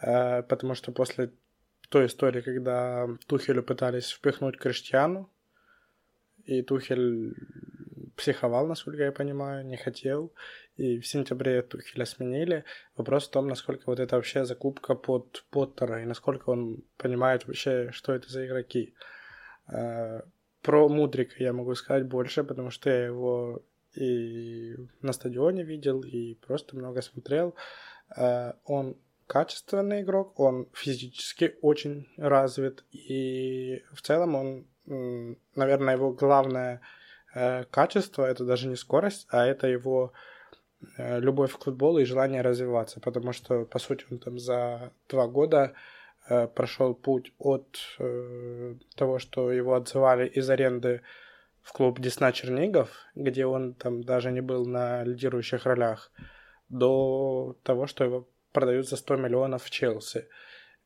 э, 0.00 0.42
потому 0.42 0.74
что 0.74 0.90
после 0.90 1.30
той 1.88 2.06
истории, 2.06 2.40
когда 2.40 3.06
Тухелю 3.28 3.62
пытались 3.62 4.10
впихнуть 4.10 4.58
Криштиану, 4.58 5.30
и 6.44 6.62
Тухель 6.62 7.34
психовал, 8.16 8.66
насколько 8.66 9.02
я 9.02 9.12
понимаю, 9.12 9.64
не 9.66 9.76
хотел, 9.76 10.32
и 10.76 10.98
в 10.98 11.06
сентябре 11.06 11.62
Тухеля 11.62 12.04
сменили. 12.04 12.64
Вопрос 12.96 13.28
в 13.28 13.30
том, 13.30 13.48
насколько 13.48 13.84
вот 13.86 14.00
это 14.00 14.16
вообще 14.16 14.44
закупка 14.44 14.94
под 14.94 15.44
Поттера, 15.50 16.02
и 16.02 16.06
насколько 16.06 16.50
он 16.50 16.82
понимает 16.96 17.46
вообще, 17.46 17.90
что 17.92 18.12
это 18.12 18.28
за 18.28 18.46
игроки. 18.46 18.94
А, 19.66 20.22
про 20.62 20.88
Мудрика 20.88 21.34
я 21.38 21.52
могу 21.52 21.74
сказать 21.74 22.06
больше, 22.06 22.44
потому 22.44 22.70
что 22.70 22.90
я 22.90 23.06
его 23.06 23.62
и 23.94 24.74
на 25.02 25.12
стадионе 25.12 25.64
видел, 25.64 26.02
и 26.02 26.34
просто 26.34 26.76
много 26.76 27.02
смотрел. 27.02 27.54
А, 28.16 28.56
он 28.64 28.96
качественный 29.26 30.02
игрок, 30.02 30.38
он 30.40 30.68
физически 30.74 31.56
очень 31.62 32.08
развит, 32.16 32.84
и 32.92 33.82
в 33.92 34.02
целом 34.02 34.34
он, 34.34 34.66
наверное, 35.54 35.94
его 35.94 36.12
главное 36.12 36.76
э, 36.76 37.01
качество 37.70 38.24
это 38.24 38.44
даже 38.44 38.68
не 38.68 38.76
скорость, 38.76 39.26
а 39.30 39.46
это 39.46 39.66
его 39.66 40.12
Э, 40.96 41.20
любовь 41.20 41.54
к 41.56 41.64
футболу 41.64 41.98
и 41.98 42.04
желание 42.04 42.42
развиваться, 42.42 43.00
потому 43.00 43.32
что, 43.32 43.64
по 43.64 43.78
сути, 43.78 44.04
он 44.10 44.18
там 44.18 44.38
за 44.38 44.92
два 45.08 45.26
года 45.26 45.74
э, 46.28 46.48
прошел 46.48 46.94
путь 46.94 47.32
от 47.38 47.78
э, 47.98 48.74
того, 48.96 49.18
что 49.18 49.52
его 49.52 49.74
отзывали 49.74 50.26
из 50.28 50.48
аренды 50.50 51.02
в 51.62 51.72
клуб 51.72 52.00
Десна 52.00 52.32
Чернигов, 52.32 52.90
где 53.14 53.46
он 53.46 53.74
там 53.74 54.02
даже 54.02 54.32
не 54.32 54.40
был 54.40 54.66
на 54.66 55.04
лидирующих 55.04 55.64
ролях, 55.66 56.10
до 56.68 57.56
того, 57.62 57.86
что 57.86 58.04
его 58.04 58.28
продают 58.52 58.88
за 58.88 58.96
100 58.96 59.16
миллионов 59.16 59.62
в 59.64 59.70
Челси. 59.70 60.28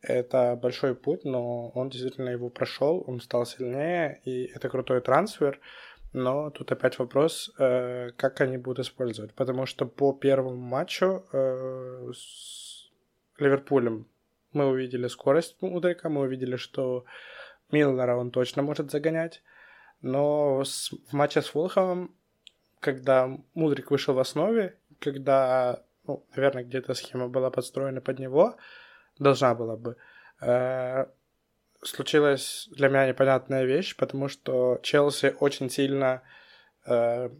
Это 0.02 0.58
большой 0.60 0.94
путь, 0.94 1.24
но 1.24 1.70
он 1.70 1.88
действительно 1.88 2.28
его 2.28 2.50
прошел, 2.50 3.02
он 3.06 3.20
стал 3.20 3.46
сильнее, 3.46 4.20
и 4.24 4.44
это 4.54 4.68
крутой 4.68 5.00
трансфер. 5.00 5.58
Но 6.16 6.48
тут 6.48 6.72
опять 6.72 6.98
вопрос, 6.98 7.50
э, 7.58 8.10
как 8.16 8.40
они 8.40 8.56
будут 8.56 8.78
использовать. 8.78 9.34
Потому 9.34 9.66
что 9.66 9.84
по 9.84 10.14
первому 10.14 10.56
матчу 10.56 11.26
э, 11.30 12.10
с 12.14 12.90
Ливерпулем 13.38 14.06
мы 14.52 14.66
увидели 14.66 15.08
скорость 15.08 15.60
Мудрика, 15.60 16.08
мы 16.08 16.22
увидели, 16.22 16.56
что 16.56 17.04
Милнера 17.70 18.16
он 18.16 18.30
точно 18.30 18.62
может 18.62 18.90
загонять. 18.90 19.42
Но 20.00 20.64
с, 20.64 20.90
в 21.10 21.12
матче 21.12 21.42
с 21.42 21.48
Фулховым, 21.48 22.16
когда 22.80 23.28
Мудрик 23.52 23.90
вышел 23.90 24.14
в 24.14 24.18
основе, 24.18 24.78
когда, 24.98 25.82
ну, 26.06 26.24
наверное, 26.34 26.64
где-то 26.64 26.94
схема 26.94 27.28
была 27.28 27.50
подстроена 27.50 28.00
под 28.00 28.18
него, 28.18 28.56
должна 29.18 29.54
была 29.54 29.76
бы, 29.76 29.96
э, 30.40 31.04
случилась 31.88 32.68
для 32.70 32.88
меня 32.88 33.08
непонятная 33.08 33.64
вещь, 33.64 33.96
потому 33.96 34.28
что 34.28 34.78
Челси 34.82 35.36
очень 35.40 35.70
сильно 35.70 36.22
э, 36.86 37.30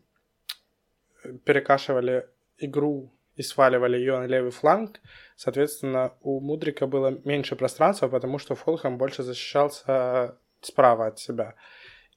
перекашивали 1.44 2.28
игру 2.58 3.12
и 3.34 3.42
сваливали 3.42 3.98
ее 3.98 4.18
на 4.18 4.26
левый 4.26 4.50
фланг. 4.50 5.00
Соответственно, 5.36 6.14
у 6.20 6.40
Мудрика 6.40 6.86
было 6.86 7.20
меньше 7.24 7.56
пространства, 7.56 8.08
потому 8.08 8.38
что 8.38 8.54
Фолхэм 8.54 8.98
больше 8.98 9.22
защищался 9.22 10.38
справа 10.62 11.08
от 11.08 11.18
себя. 11.18 11.54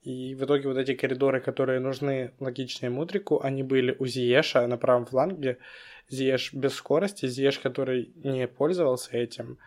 И 0.01 0.34
в 0.36 0.45
итоге 0.45 0.70
вот 0.70 0.78
эти 0.78 0.95
коридоры, 0.95 1.41
которые 1.41 1.80
нужны 1.82 2.34
логичнее 2.39 2.89
Мудрику, 2.89 3.41
они 3.43 3.64
были 3.64 3.95
у 3.99 4.06
Зиеша 4.06 4.66
на 4.68 4.78
правом 4.78 5.06
фланге. 5.06 5.58
Зиеш 6.08 6.54
без 6.54 6.74
скорости, 6.74 7.28
Зиеш, 7.28 7.60
который 7.60 8.14
не 8.16 8.47
пользовался 8.47 9.18
этим. 9.18 9.60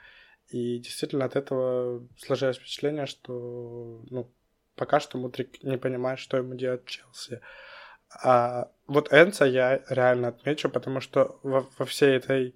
И 0.53 0.79
действительно 0.79 1.25
от 1.25 1.35
этого 1.35 2.07
сложилось 2.19 2.59
впечатление, 2.59 3.07
что 3.07 4.05
ну, 4.11 4.31
пока 4.77 5.01
что 5.01 5.17
Мудрик 5.17 5.63
не 5.63 5.79
понимает, 5.79 6.19
что 6.19 6.37
ему 6.37 6.55
делать 6.55 6.85
в 6.85 6.91
Челси. 6.91 7.41
А 8.23 8.71
вот 8.87 9.11
Энца 9.15 9.47
я 9.47 9.83
реально 9.89 10.29
отмечу, 10.29 10.69
потому 10.69 11.01
что 11.01 11.39
во, 11.43 11.67
во 11.79 11.87
всей 11.87 12.17
этой 12.17 12.55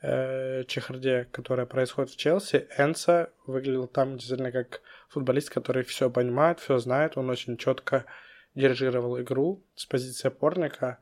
э, 0.00 0.64
чехарде, 0.64 1.28
которая 1.32 1.66
происходит 1.66 2.12
в 2.12 2.16
Челси, 2.16 2.66
Энца 2.78 3.30
выглядел 3.46 3.88
там 3.88 4.16
действительно 4.16 4.50
как 4.50 4.80
футболист, 5.10 5.50
который 5.50 5.82
все 5.82 6.08
понимает, 6.08 6.60
все 6.60 6.78
знает, 6.78 7.18
он 7.18 7.28
очень 7.28 7.58
четко 7.58 8.06
дирижировал 8.54 9.20
игру 9.20 9.62
с 9.74 9.84
позиции 9.84 10.28
опорника, 10.28 10.98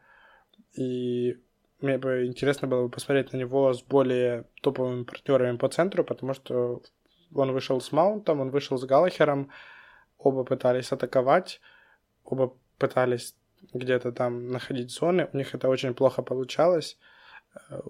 и 0.75 1.39
мне 1.83 1.99
бы 1.99 2.27
интересно 2.27 2.69
было 2.69 2.85
бы 2.85 2.89
посмотреть 2.89 3.33
на 3.33 3.37
него 3.37 3.73
с 3.73 3.83
более 3.83 4.45
топовыми 4.63 5.05
партнерами 5.05 5.57
по 5.57 5.69
центру, 5.69 6.05
потому 6.05 6.35
что 6.35 6.83
он 7.35 7.53
вышел 7.53 7.81
с 7.81 7.93
Маунтом, 7.93 8.41
он 8.41 8.51
вышел 8.51 8.79
с 8.79 8.85
Галлахером, 8.85 9.51
оба 10.19 10.45
пытались 10.45 10.93
атаковать, 10.93 11.61
оба 12.25 12.55
пытались 12.79 13.35
где-то 13.73 14.13
там 14.13 14.49
находить 14.51 14.91
зоны, 14.91 15.29
у 15.33 15.37
них 15.37 15.55
это 15.55 15.69
очень 15.69 15.95
плохо 15.95 16.23
получалось. 16.23 16.99
Э, 17.71 17.81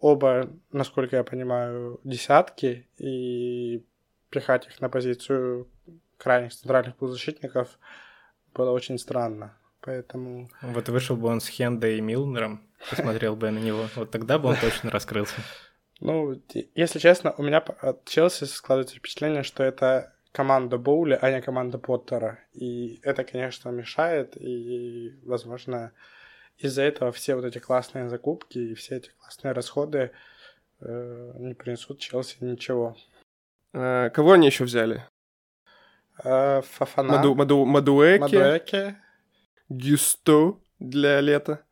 оба, 0.00 0.50
насколько 0.72 1.16
я 1.16 1.24
понимаю, 1.24 2.00
десятки, 2.04 2.86
и 2.98 3.84
пихать 4.30 4.66
их 4.66 4.80
на 4.80 4.88
позицию 4.88 5.68
крайних 6.16 6.52
центральных 6.52 6.96
полузащитников 6.96 7.78
было 8.54 8.70
очень 8.70 8.98
странно. 8.98 9.56
Поэтому... 9.80 10.48
Вот 10.62 10.88
вышел 10.88 11.16
бы 11.16 11.28
он 11.28 11.40
с 11.40 11.48
Хендой 11.48 11.98
и 11.98 12.00
Милнером, 12.00 12.62
посмотрел 12.90 13.36
бы 13.36 13.50
на 13.50 13.58
него, 13.58 13.86
вот 13.96 14.10
тогда 14.10 14.38
бы 14.38 14.50
он 14.50 14.56
точно 14.56 14.90
раскрылся. 14.90 15.40
Ну, 16.00 16.40
если 16.74 16.98
честно, 16.98 17.32
у 17.38 17.42
меня 17.42 17.58
от 17.58 18.04
Челси 18.06 18.44
складывается 18.44 18.96
впечатление, 18.96 19.44
что 19.44 19.62
это 19.62 20.12
команда 20.32 20.78
Боули, 20.78 21.16
а 21.20 21.30
не 21.30 21.40
команда 21.40 21.78
Поттера. 21.78 22.38
И 22.52 22.98
это, 23.02 23.22
конечно, 23.22 23.68
мешает, 23.68 24.36
и, 24.36 25.14
возможно, 25.24 25.92
из-за 26.58 26.82
этого 26.82 27.12
все 27.12 27.36
вот 27.36 27.44
эти 27.44 27.58
классные 27.58 28.08
закупки 28.08 28.58
и 28.58 28.74
все 28.74 28.96
эти 28.96 29.10
классные 29.10 29.52
расходы 29.52 30.10
э, 30.80 31.32
не 31.38 31.54
принесут 31.54 31.98
Челси 32.00 32.38
ничего. 32.40 32.96
А, 33.72 34.10
кого 34.10 34.32
они 34.32 34.46
еще 34.46 34.64
взяли? 34.64 35.04
А, 36.24 36.62
Фафана. 36.62 37.16
Маду, 37.16 37.34
Маду, 37.34 37.64
Мадуэки. 37.64 38.20
Мадуэки. 38.20 38.96
Гюсто 39.68 40.58
для 40.78 41.20
лета. 41.20 41.64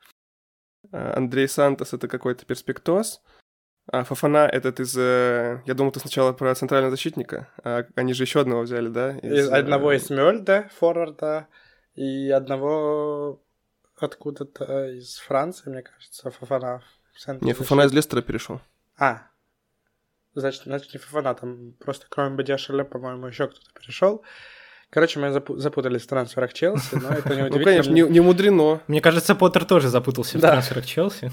А, 0.92 1.16
Андрей 1.16 1.48
Сантос— 1.48 1.92
это 1.94 2.08
какой-то 2.08 2.44
перспектоз. 2.44 3.22
А 3.92 4.04
Фафана 4.04 4.46
этот 4.46 4.78
из... 4.78 4.96
Э, 4.96 5.62
я 5.66 5.74
думал, 5.74 5.90
ты 5.90 6.00
сначала 6.00 6.32
про 6.32 6.54
центрального 6.54 6.92
защитника. 6.92 7.48
А 7.64 7.84
они 7.96 8.12
же 8.12 8.22
еще 8.22 8.40
одного 8.40 8.62
взяли, 8.62 8.88
да? 8.88 9.18
Из, 9.18 9.46
из 9.46 9.48
одного 9.48 9.92
э, 9.92 9.96
из 9.96 10.10
Мёльда, 10.10 10.70
форварда, 10.78 11.48
и 11.94 12.30
одного 12.30 13.42
откуда-то 13.96 14.90
из 14.90 15.18
Франции, 15.18 15.70
мне 15.70 15.82
кажется, 15.82 16.30
Фафана. 16.30 16.82
Не, 17.40 17.52
Фафана 17.52 17.82
из 17.82 17.92
Лестера 17.92 18.22
перешел. 18.22 18.60
А, 18.96 19.22
значит, 20.34 20.62
значит, 20.64 20.94
не 20.94 21.00
Фафана, 21.00 21.34
там 21.34 21.72
просто 21.80 22.06
кроме 22.08 22.36
Бадиашеля, 22.36 22.84
по-моему, 22.84 23.26
еще 23.26 23.48
кто-то 23.48 23.72
перешел. 23.72 24.24
Короче, 24.90 25.20
мы 25.20 25.28
запу- 25.28 25.56
запутались 25.56 26.02
в 26.02 26.06
трансферах 26.08 26.52
Челси, 26.52 26.96
но 26.96 27.08
это 27.10 27.34
не 27.36 27.48
Ну, 27.48 27.64
конечно, 27.64 27.92
не, 27.92 28.02
не 28.02 28.20
мудрено. 28.20 28.80
Мне 28.88 29.00
кажется, 29.00 29.36
Поттер 29.36 29.64
тоже 29.64 29.88
запутался 29.88 30.38
в 30.38 30.40
трансферах 30.40 30.84
Челси. 30.84 31.30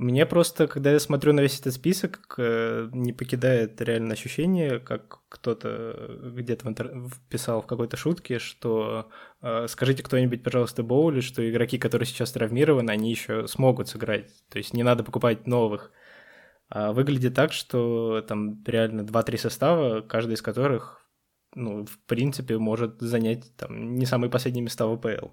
Мне 0.00 0.24
просто, 0.24 0.66
когда 0.66 0.92
я 0.92 0.98
смотрю 0.98 1.34
на 1.34 1.40
весь 1.40 1.60
этот 1.60 1.74
список, 1.74 2.34
э, 2.38 2.88
не 2.90 3.12
покидает 3.12 3.78
реально 3.82 4.14
ощущение, 4.14 4.80
как 4.80 5.18
кто-то 5.28 6.18
где-то 6.34 6.64
в 6.66 6.70
интер... 6.70 6.94
писал 7.28 7.60
в 7.60 7.66
какой-то 7.66 7.98
шутке, 7.98 8.38
что 8.38 9.10
э, 9.42 9.66
скажите 9.68 10.02
кто-нибудь, 10.02 10.42
пожалуйста, 10.42 10.82
Боули, 10.82 11.20
что 11.20 11.48
игроки, 11.48 11.76
которые 11.76 12.06
сейчас 12.06 12.32
травмированы, 12.32 12.90
они 12.90 13.10
еще 13.10 13.46
смогут 13.46 13.88
сыграть. 13.88 14.30
То 14.48 14.56
есть 14.56 14.72
не 14.72 14.82
надо 14.82 15.04
покупать 15.04 15.46
новых. 15.46 15.92
А 16.70 16.92
выглядит 16.92 17.34
так, 17.34 17.52
что 17.52 18.24
там 18.26 18.64
реально 18.64 19.02
2-3 19.02 19.36
состава, 19.36 20.00
каждый 20.00 20.32
из 20.32 20.40
которых, 20.40 21.04
ну, 21.54 21.84
в 21.84 21.98
принципе, 22.06 22.58
может 22.58 23.00
занять 23.00 23.54
там 23.56 23.94
не 23.96 24.06
самые 24.06 24.30
последние 24.30 24.62
места 24.62 24.86
в 24.86 24.92
АПЛ. 24.92 25.28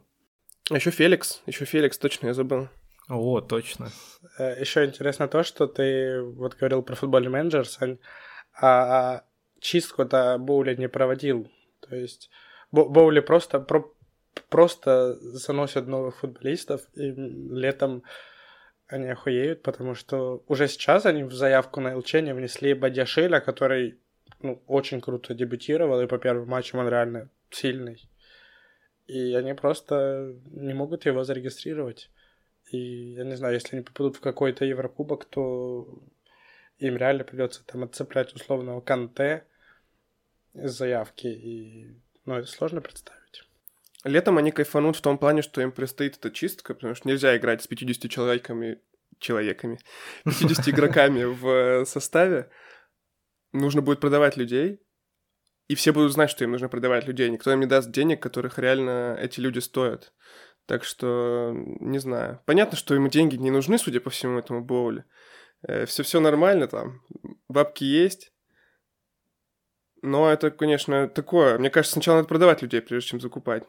А 0.70 0.76
еще 0.76 0.92
Феликс, 0.92 1.42
еще 1.46 1.66
Феликс, 1.66 1.98
точно 1.98 2.28
я 2.28 2.34
забыл. 2.34 2.68
О, 3.10 3.40
точно. 3.40 3.90
Э, 4.38 4.60
Еще 4.60 4.86
интересно 4.86 5.28
то, 5.28 5.44
что 5.44 5.68
ты 5.68 6.22
вот 6.22 6.56
говорил 6.56 6.82
про 6.84 6.96
футбольный 6.96 7.30
менеджер, 7.30 7.66
Сань, 7.66 8.00
а 8.60 9.24
чистку-то 9.60 10.38
Боули 10.38 10.76
не 10.76 10.90
проводил. 10.90 11.50
То 11.80 11.96
есть 11.96 12.30
Боули 12.72 13.22
просто, 13.22 13.60
про, 13.60 13.90
просто 14.50 15.16
заносят 15.22 15.88
новых 15.88 16.18
футболистов, 16.18 16.82
и 16.96 17.12
летом 17.12 18.04
они 18.88 19.08
охуеют, 19.08 19.64
потому 19.64 19.96
что 19.96 20.44
уже 20.48 20.68
сейчас 20.68 21.06
они 21.06 21.24
в 21.24 21.34
заявку 21.34 21.80
на 21.80 21.96
ЛЧ 21.98 22.16
не 22.16 22.34
внесли 22.34 22.74
Бадяшеля, 22.74 23.40
который 23.40 24.00
ну, 24.42 24.62
очень 24.68 25.02
круто 25.02 25.34
дебютировал, 25.34 26.02
и 26.02 26.08
по 26.08 26.18
первым 26.18 26.50
матчам 26.50 26.80
он 26.80 26.90
реально 26.90 27.30
сильный. 27.50 28.10
И 29.08 29.34
они 29.34 29.54
просто 29.54 30.36
не 30.52 30.74
могут 30.74 31.06
его 31.06 31.24
зарегистрировать. 31.24 32.12
И 32.72 33.14
я 33.14 33.24
не 33.24 33.36
знаю, 33.36 33.54
если 33.54 33.78
они 33.78 33.86
попадут 33.86 34.18
в 34.18 34.20
какой-то 34.20 34.66
Еврокубок, 34.66 35.26
то 35.26 35.88
им 36.80 36.98
реально 36.98 37.24
придется 37.24 37.66
там 37.66 37.84
отцеплять 37.84 38.34
условного 38.34 38.82
Канте 38.82 39.46
из 40.54 40.72
заявки. 40.72 41.28
И 41.28 42.02
ну, 42.26 42.36
это 42.36 42.48
сложно 42.48 42.82
представить. 42.82 43.44
Летом 44.04 44.38
они 44.38 44.52
кайфанут 44.52 44.98
в 44.98 45.02
том 45.02 45.18
плане, 45.18 45.42
что 45.42 45.62
им 45.62 45.72
предстоит 45.72 46.18
эта 46.18 46.30
чистка, 46.30 46.74
потому 46.74 46.94
что 46.94 47.08
нельзя 47.08 47.36
играть 47.38 47.64
с 47.64 47.68
50 47.68 48.12
человеками, 48.12 48.80
человеками, 49.20 49.80
50 50.26 50.70
игроками 50.70 51.24
в 51.24 51.86
составе. 51.86 52.50
Нужно 53.58 53.82
будет 53.82 54.00
продавать 54.00 54.38
людей, 54.38 54.80
и 55.68 55.76
все 55.76 55.92
будут 55.92 56.14
знать, 56.14 56.30
что 56.30 56.44
им 56.44 56.52
нужно 56.52 56.70
продавать 56.70 57.08
людей. 57.08 57.30
Никто 57.30 57.52
им 57.52 57.60
не 57.60 57.66
даст 57.66 57.92
денег, 57.92 58.22
которых 58.22 58.60
реально 58.60 59.18
эти 59.20 59.40
люди 59.40 59.60
стоят. 59.60 60.14
Так 60.66 60.84
что, 60.84 61.52
не 61.54 61.98
знаю. 61.98 62.42
Понятно, 62.46 62.78
что 62.78 62.94
ему 62.94 63.08
деньги 63.08 63.36
не 63.36 63.52
нужны, 63.52 63.78
судя 63.78 64.00
по 64.00 64.10
всему 64.10 64.38
этому 64.38 64.64
Боуле. 64.64 65.06
Все-все 65.86 66.20
нормально 66.20 66.68
там, 66.68 67.02
бабки 67.50 67.84
есть. 67.84 68.32
Но 70.04 70.32
это, 70.32 70.52
конечно, 70.52 71.08
такое. 71.08 71.58
Мне 71.58 71.70
кажется, 71.70 71.94
сначала 71.94 72.18
надо 72.18 72.28
продавать 72.28 72.62
людей, 72.62 72.82
прежде 72.82 73.10
чем 73.10 73.20
закупать. 73.20 73.64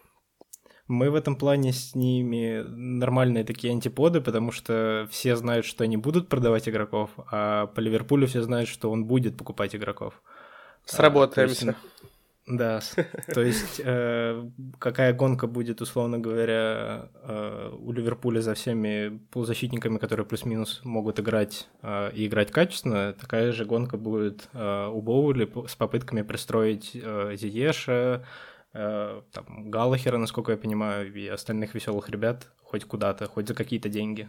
Мы 0.88 1.10
в 1.10 1.14
этом 1.14 1.36
плане 1.36 1.72
с 1.72 1.94
ними 1.94 2.64
нормальные 2.66 3.44
такие 3.44 3.72
антиподы, 3.72 4.20
потому 4.20 4.52
что 4.52 5.06
все 5.10 5.36
знают, 5.36 5.66
что 5.66 5.84
они 5.84 5.98
будут 5.98 6.28
продавать 6.28 6.68
игроков, 6.68 7.10
а 7.30 7.66
по 7.66 7.80
Ливерпулю 7.80 8.26
все 8.26 8.42
знают, 8.42 8.68
что 8.68 8.90
он 8.90 9.04
будет 9.04 9.36
покупать 9.36 9.76
игроков. 9.76 10.20
Сработаемся. 10.86 11.76
Да, 12.48 12.80
то 13.34 13.42
есть 13.42 13.78
э, 13.84 14.42
какая 14.78 15.12
гонка 15.12 15.46
будет, 15.46 15.82
условно 15.82 16.18
говоря, 16.18 17.10
э, 17.22 17.72
у 17.78 17.92
Ливерпуля 17.92 18.40
за 18.40 18.54
всеми 18.54 19.20
полузащитниками, 19.30 19.98
которые 19.98 20.24
плюс-минус 20.24 20.80
могут 20.82 21.20
играть 21.20 21.68
э, 21.82 22.10
и 22.14 22.26
играть 22.26 22.50
качественно, 22.50 23.12
такая 23.12 23.52
же 23.52 23.66
гонка 23.66 23.98
будет 23.98 24.48
у 24.54 25.02
Боули 25.02 25.46
с 25.68 25.76
попытками 25.76 26.22
пристроить 26.22 26.92
Зиеша, 26.92 28.24
там, 28.72 29.70
Галлахера, 29.70 30.18
насколько 30.18 30.52
я 30.52 30.58
понимаю, 30.58 31.12
и 31.12 31.26
остальных 31.26 31.74
веселых 31.74 32.08
ребят 32.10 32.52
хоть 32.62 32.84
куда-то, 32.84 33.26
хоть 33.26 33.48
за 33.48 33.54
какие-то 33.54 33.88
деньги. 33.88 34.28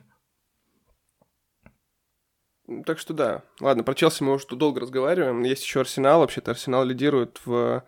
Так 2.86 3.00
что 3.00 3.14
да. 3.14 3.44
Ладно, 3.60 3.84
про 3.84 3.96
Челси 3.96 4.24
мы 4.24 4.34
уже 4.34 4.46
тут 4.46 4.60
долго 4.60 4.80
разговариваем. 4.80 5.42
Есть 5.44 5.64
еще 5.64 5.80
Арсенал. 5.80 6.20
Вообще-то 6.20 6.52
Арсенал 6.52 6.86
лидирует 6.86 7.42
в 7.46 7.84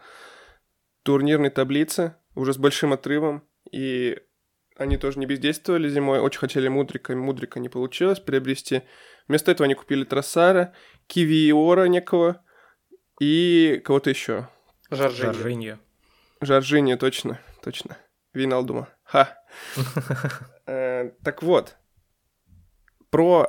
турнирной 1.03 1.51
таблице 1.51 2.15
уже 2.33 2.53
с 2.53 2.57
большим 2.57 2.91
отрывом. 2.91 3.47
И 3.71 4.19
они 4.77 4.97
тоже 4.97 5.19
не 5.19 5.27
бездействовали 5.27 5.87
зимой. 5.87 6.19
Очень 6.19 6.39
хотели 6.39 6.67
Мудрика. 6.67 7.15
Мудрика 7.15 7.59
не 7.59 7.69
получилось 7.69 8.19
приобрести. 8.19 8.81
Вместо 9.27 9.51
этого 9.51 9.65
они 9.65 9.75
купили 9.75 10.03
Троссара, 10.03 10.73
Кивиора 11.05 11.85
некого 11.85 12.43
и 13.19 13.79
кого-то 13.85 14.09
еще. 14.09 14.49
Жоржиньо. 14.89 15.33
Жоржиньо. 15.33 15.77
Жоржиньо, 16.41 16.97
точно, 16.97 17.39
точно. 17.61 17.97
Виналдума. 18.33 18.89
Ха. 19.03 19.37
Э, 20.67 21.09
так 21.23 21.43
вот, 21.43 21.75
про 23.09 23.47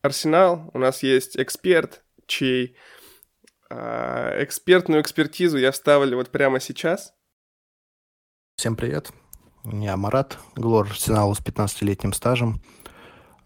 Арсенал 0.00 0.70
у 0.72 0.78
нас 0.78 1.02
есть 1.02 1.36
эксперт, 1.36 2.02
чей 2.26 2.76
э, 3.68 4.42
экспертную 4.42 5.02
экспертизу 5.02 5.58
я 5.58 5.70
вставлю 5.70 6.16
вот 6.16 6.30
прямо 6.30 6.60
сейчас. 6.60 7.12
Всем 8.56 8.76
привет. 8.76 9.10
Я 9.64 9.98
Марат, 9.98 10.38
глор 10.54 10.86
Арсеналу 10.86 11.34
с 11.34 11.40
15-летним 11.40 12.14
стажем. 12.14 12.62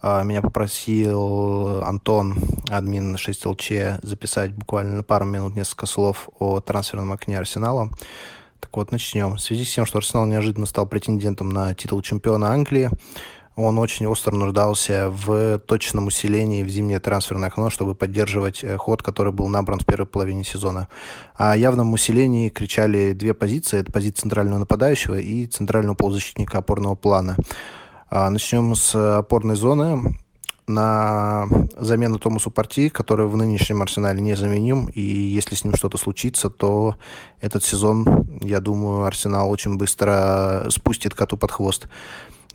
А, 0.01 0.23
меня 0.23 0.43
попросил 0.43 1.83
Антон, 1.83 2.37
админ 2.71 3.17
6ЛЧ, 3.17 4.01
записать 4.03 4.53
буквально 4.53 4.97
на 4.97 5.03
пару 5.03 5.25
минут 5.25 5.57
несколько 5.57 5.87
слов 5.87 6.29
о 6.39 6.61
трансферном 6.61 7.13
окне 7.13 7.39
Арсенала. 7.39 7.91
Так 8.65 8.79
вот, 8.79 8.93
начнем. 8.93 9.35
В 9.35 9.41
связи 9.43 9.63
с 9.63 9.75
тем, 9.75 9.85
что 9.85 9.99
Арсенал 9.99 10.25
неожиданно 10.25 10.65
стал 10.65 10.87
претендентом 10.87 11.51
на 11.51 11.75
титул 11.75 12.01
чемпиона 12.01 12.49
Англии, 12.49 12.89
он 13.57 13.79
очень 13.79 14.07
остро 14.07 14.35
нуждался 14.35 15.11
в 15.11 15.59
точном 15.59 16.07
усилении 16.07 16.63
в 16.63 16.71
зимнее 16.71 16.99
трансферное 16.99 17.49
окно, 17.49 17.69
чтобы 17.69 17.95
поддерживать 17.95 18.65
э, 18.65 18.79
ход, 18.79 19.03
который 19.03 19.35
был 19.35 19.49
набран 19.49 19.81
в 19.81 19.85
первой 19.85 20.07
половине 20.07 20.45
сезона. 20.45 20.89
О 21.35 21.55
явном 21.55 21.93
усилении 21.93 22.49
кричали 22.49 23.13
две 23.13 23.35
позиции. 23.35 23.81
Это 23.81 23.93
позиция 23.93 24.23
центрального 24.23 24.61
нападающего 24.61 25.19
и 25.21 25.47
центрального 25.47 25.95
полузащитника 25.95 26.57
опорного 26.57 26.95
плана. 26.95 27.37
А, 28.09 28.31
начнем 28.31 28.75
с 28.75 28.95
опорной 29.19 29.57
зоны 29.57 30.17
на 30.67 31.47
замену 31.77 32.19
Томасу 32.19 32.51
Парти, 32.51 32.89
который 32.89 33.27
в 33.27 33.37
нынешнем 33.37 33.83
арсенале 33.83 34.21
незаменим, 34.21 34.87
и 34.87 35.01
если 35.01 35.55
с 35.55 35.65
ним 35.65 35.75
что-то 35.75 35.99
случится, 35.99 36.51
то 36.51 36.97
этот 37.41 37.65
сезон, 37.65 38.27
я 38.41 38.61
думаю, 38.61 39.05
Арсенал 39.05 39.51
очень 39.51 39.77
быстро 39.77 40.67
спустит 40.71 41.15
коту 41.15 41.37
под 41.37 41.53
хвост. 41.53 41.89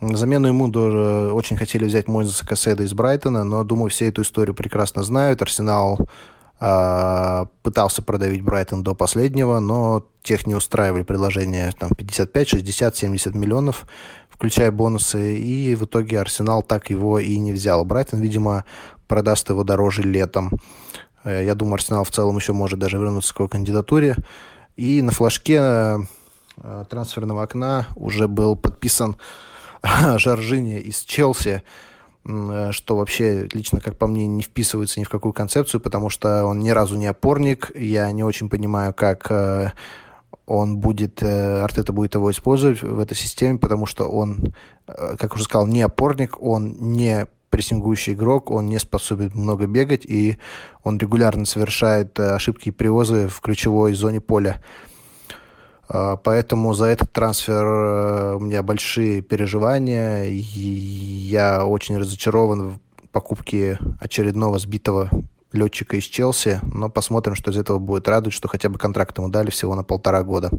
Замену 0.00 0.48
ему 0.48 0.70
тоже 0.70 1.32
очень 1.32 1.56
хотели 1.56 1.84
взять 1.84 2.08
Мойзеса 2.08 2.46
Касседа 2.46 2.82
из 2.82 2.94
Брайтона, 2.94 3.44
но, 3.44 3.64
думаю, 3.64 3.90
все 3.90 4.08
эту 4.08 4.22
историю 4.22 4.54
прекрасно 4.54 5.02
знают. 5.02 5.42
Арсенал 5.42 6.08
э, 6.58 7.46
пытался 7.62 8.00
продавить 8.00 8.42
Брайтон 8.42 8.82
до 8.82 8.94
последнего, 8.94 9.60
но 9.60 10.06
тех 10.22 10.46
не 10.46 10.54
устраивали 10.54 11.02
предложения 11.02 11.72
там 11.78 11.90
55, 11.90 12.48
60, 12.48 12.96
70 12.96 13.34
миллионов 13.34 13.86
включая 14.40 14.72
бонусы, 14.72 15.36
и 15.36 15.74
в 15.74 15.84
итоге 15.84 16.18
Арсенал 16.18 16.62
так 16.62 16.88
его 16.88 17.18
и 17.18 17.36
не 17.38 17.52
взял. 17.52 17.84
Брайтон, 17.84 18.20
видимо, 18.20 18.64
продаст 19.06 19.50
его 19.50 19.64
дороже 19.64 20.00
летом. 20.00 20.52
Э, 21.24 21.44
я 21.44 21.54
думаю, 21.54 21.74
Арсенал 21.74 22.04
в 22.04 22.10
целом 22.10 22.38
еще 22.38 22.54
может 22.54 22.78
даже 22.78 22.96
вернуться 22.96 23.34
к 23.34 23.38
его 23.38 23.48
кандидатуре. 23.48 24.16
И 24.76 25.02
на 25.02 25.12
флажке 25.12 25.58
э, 26.56 26.84
трансферного 26.88 27.42
окна 27.42 27.88
уже 27.96 28.28
был 28.28 28.56
подписан 28.56 29.18
Жоржини 30.16 30.80
из 30.80 31.00
Челси, 31.00 31.62
э, 32.24 32.68
что 32.72 32.96
вообще 32.96 33.46
лично, 33.52 33.82
как 33.82 33.98
по 33.98 34.06
мне, 34.06 34.26
не 34.26 34.40
вписывается 34.40 35.00
ни 35.00 35.04
в 35.04 35.10
какую 35.10 35.34
концепцию, 35.34 35.82
потому 35.82 36.08
что 36.08 36.46
он 36.46 36.60
ни 36.60 36.70
разу 36.70 36.96
не 36.96 37.08
опорник. 37.08 37.72
Я 37.74 38.10
не 38.10 38.24
очень 38.24 38.48
понимаю, 38.48 38.94
как 38.94 39.74
он 40.50 40.78
будет, 40.78 41.22
э, 41.22 41.62
Артета 41.62 41.92
будет 41.92 42.16
его 42.16 42.28
использовать 42.32 42.82
в 42.82 42.98
этой 42.98 43.16
системе, 43.16 43.56
потому 43.56 43.86
что 43.86 44.08
он, 44.08 44.52
э, 44.88 45.14
как 45.16 45.36
уже 45.36 45.44
сказал, 45.44 45.68
не 45.68 45.80
опорник, 45.80 46.42
он 46.42 46.74
не 46.96 47.28
прессингующий 47.50 48.14
игрок, 48.14 48.50
он 48.50 48.66
не 48.66 48.80
способен 48.80 49.30
много 49.32 49.68
бегать, 49.68 50.04
и 50.04 50.38
он 50.82 50.98
регулярно 50.98 51.46
совершает 51.46 52.18
э, 52.18 52.34
ошибки 52.34 52.70
и 52.70 52.72
привозы 52.72 53.28
в 53.28 53.40
ключевой 53.40 53.94
зоне 53.94 54.20
поля. 54.20 54.60
Поэтому 55.88 56.72
за 56.72 56.84
этот 56.84 57.12
трансфер 57.12 58.36
у 58.36 58.38
меня 58.38 58.62
большие 58.62 59.22
переживания. 59.22 60.26
И 60.26 60.38
я 60.38 61.66
очень 61.66 61.98
разочарован 61.98 62.78
в 63.02 63.08
покупке 63.10 63.76
очередного 63.98 64.60
сбитого 64.60 65.10
летчика 65.52 65.96
из 65.96 66.04
Челси, 66.04 66.60
но 66.72 66.88
посмотрим, 66.88 67.34
что 67.34 67.50
из 67.50 67.56
этого 67.56 67.78
будет 67.78 68.08
радовать, 68.08 68.34
что 68.34 68.48
хотя 68.48 68.68
бы 68.68 68.78
контракт 68.78 69.16
ему 69.18 69.28
дали 69.28 69.50
всего 69.50 69.74
на 69.74 69.84
полтора 69.84 70.22
года. 70.22 70.50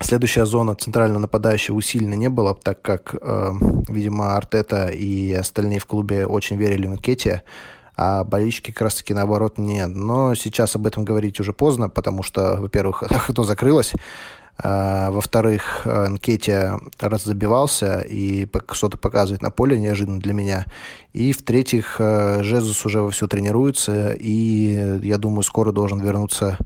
Следующая 0.00 0.44
зона 0.44 0.74
центрального 0.74 1.20
нападающего 1.20 1.76
усиленно 1.76 2.14
не 2.14 2.28
было, 2.28 2.54
так 2.54 2.82
как, 2.82 3.14
видимо, 3.88 4.36
Артета 4.36 4.88
и 4.88 5.32
остальные 5.32 5.78
в 5.78 5.86
клубе 5.86 6.26
очень 6.26 6.56
верили 6.56 6.88
в 6.88 6.96
Кетия, 6.96 7.44
а 7.96 8.24
болельщики 8.24 8.72
как 8.72 8.82
раз-таки 8.82 9.14
наоборот 9.14 9.56
нет. 9.56 9.90
Но 9.94 10.34
сейчас 10.34 10.74
об 10.74 10.86
этом 10.86 11.04
говорить 11.04 11.38
уже 11.38 11.52
поздно, 11.52 11.88
потому 11.88 12.24
что, 12.24 12.56
во-первых, 12.56 13.04
кто 13.28 13.44
закрылось, 13.44 13.92
во-вторых, 14.62 15.82
Нкетия 15.84 16.80
раззабивался 17.00 18.00
и 18.00 18.46
что-то 18.72 18.96
показывает 18.96 19.42
на 19.42 19.50
поле 19.50 19.78
неожиданно 19.78 20.20
для 20.20 20.32
меня. 20.32 20.66
И 21.12 21.32
в-третьих, 21.32 21.96
э, 22.00 22.42
Жезус 22.42 22.84
уже 22.84 23.00
вовсю 23.00 23.28
тренируется, 23.28 24.12
и 24.12 25.00
я 25.02 25.18
думаю, 25.18 25.42
скоро 25.42 25.72
должен 25.72 26.00
вернуться 26.00 26.58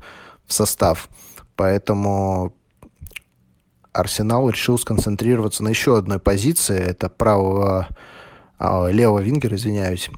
в 0.45 0.53
состав. 0.53 1.09
Поэтому 1.55 2.53
Арсенал 3.93 4.49
решил 4.49 4.77
сконцентрироваться 4.77 5.63
на 5.63 5.69
еще 5.69 5.97
одной 5.97 6.19
позиции. 6.19 6.79
Это 6.79 7.09
правого, 7.09 7.87
а, 8.57 8.87
левого 8.87 9.19
вингера, 9.19 9.55
извиняюсь, 9.55 10.09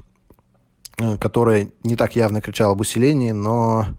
э, 0.98 1.16
которая 1.18 1.68
не 1.84 1.96
так 1.96 2.16
явно 2.16 2.40
кричал 2.40 2.72
об 2.72 2.80
усилении, 2.80 3.32
но 3.32 3.80
а, 3.80 3.94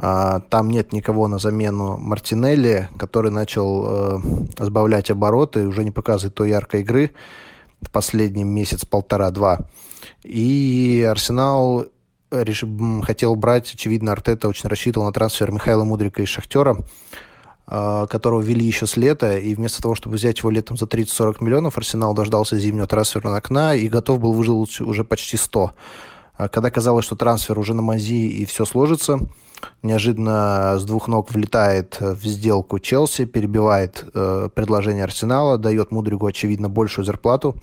там 0.00 0.70
нет 0.70 0.92
никого 0.92 1.26
на 1.26 1.38
замену 1.38 1.96
Мартинелли, 1.98 2.88
который 2.96 3.32
начал 3.32 3.84
э, 3.86 4.18
сбавлять 4.58 5.10
обороты, 5.10 5.66
уже 5.66 5.82
не 5.82 5.90
показывает 5.90 6.36
той 6.36 6.50
яркой 6.50 6.82
игры 6.82 7.10
в 7.80 7.90
последний 7.90 8.44
месяц, 8.44 8.84
полтора-два. 8.84 9.60
И 10.22 11.04
Арсенал 11.08 11.86
реш... 12.30 12.64
хотел 13.02 13.34
брать, 13.34 13.72
очевидно, 13.74 14.12
Артета 14.12 14.48
очень 14.48 14.68
рассчитывал 14.68 15.06
на 15.06 15.12
трансфер 15.12 15.50
Михаила 15.50 15.82
Мудрика 15.82 16.22
из 16.22 16.28
«Шахтера», 16.28 16.76
э, 17.66 18.06
которого 18.08 18.40
вели 18.40 18.64
еще 18.64 18.86
с 18.86 18.96
лета, 18.96 19.36
и 19.36 19.52
вместо 19.56 19.82
того, 19.82 19.96
чтобы 19.96 20.14
взять 20.14 20.38
его 20.38 20.50
летом 20.50 20.76
за 20.76 20.86
30-40 20.86 21.38
миллионов, 21.40 21.76
Арсенал 21.76 22.14
дождался 22.14 22.56
зимнего 22.56 22.86
трансферного 22.86 23.38
окна 23.38 23.74
и 23.74 23.88
готов 23.88 24.20
был 24.20 24.32
выжить 24.32 24.80
уже 24.80 25.02
почти 25.02 25.36
100. 25.36 25.72
А 26.36 26.48
когда 26.48 26.70
казалось, 26.70 27.04
что 27.04 27.16
трансфер 27.16 27.58
уже 27.58 27.74
на 27.74 27.82
мази 27.82 28.28
и 28.28 28.44
все 28.44 28.64
сложится, 28.64 29.18
неожиданно 29.82 30.78
с 30.78 30.84
двух 30.84 31.08
ног 31.08 31.30
влетает 31.30 31.96
в 32.00 32.24
сделку 32.24 32.78
Челси, 32.78 33.24
перебивает 33.24 34.04
э, 34.14 34.48
предложение 34.54 35.04
Арсенала, 35.04 35.58
дает 35.58 35.90
Мудригу, 35.90 36.26
очевидно, 36.26 36.68
большую 36.68 37.04
зарплату. 37.04 37.56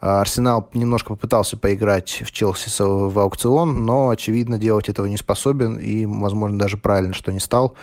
Арсенал 0.00 0.68
немножко 0.74 1.08
попытался 1.08 1.56
поиграть 1.56 2.22
в 2.24 2.30
Челси 2.30 2.70
в 2.78 3.18
аукцион, 3.18 3.84
но, 3.84 4.10
очевидно, 4.10 4.56
делать 4.56 4.88
этого 4.88 5.06
не 5.06 5.16
способен 5.16 5.76
и, 5.76 6.06
возможно, 6.06 6.58
даже 6.58 6.76
правильно, 6.76 7.14
что 7.14 7.32
не 7.32 7.40
стал. 7.40 7.74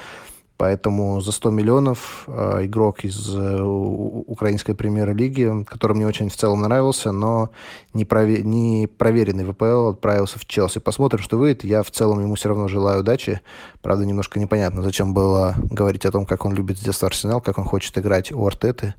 Поэтому 0.57 1.19
за 1.19 1.33
100 1.33 1.49
миллионов 1.49 2.23
э, 2.27 2.65
игрок 2.65 3.03
из 3.03 3.35
э, 3.35 3.61
украинской 3.61 4.73
премьер-лиги, 4.73 5.65
который 5.65 5.97
мне 5.97 6.07
очень 6.07 6.29
в 6.29 6.35
целом 6.37 6.61
нравился, 6.61 7.11
но 7.11 7.49
не, 7.93 8.05
прове- 8.05 8.41
не 8.41 8.87
проверенный 8.87 9.43
ВПЛ 9.43 9.89
отправился 9.89 10.39
в 10.39 10.45
Челси. 10.45 10.79
Посмотрим, 10.79 11.21
что 11.21 11.37
выйдет. 11.37 11.65
Я 11.65 11.83
в 11.83 11.91
целом 11.91 12.21
ему 12.21 12.35
все 12.35 12.49
равно 12.49 12.69
желаю 12.69 13.01
удачи. 13.01 13.41
Правда, 13.81 14.05
немножко 14.05 14.39
непонятно, 14.39 14.81
зачем 14.81 15.13
было 15.13 15.55
говорить 15.57 16.05
о 16.05 16.11
том, 16.11 16.25
как 16.25 16.45
он 16.45 16.53
любит 16.53 16.77
с 16.77 16.81
детства 16.81 17.07
Арсенал, 17.07 17.41
как 17.41 17.57
он 17.57 17.65
хочет 17.65 17.97
играть 17.97 18.31
у 18.31 18.47
Артеты 18.47 18.95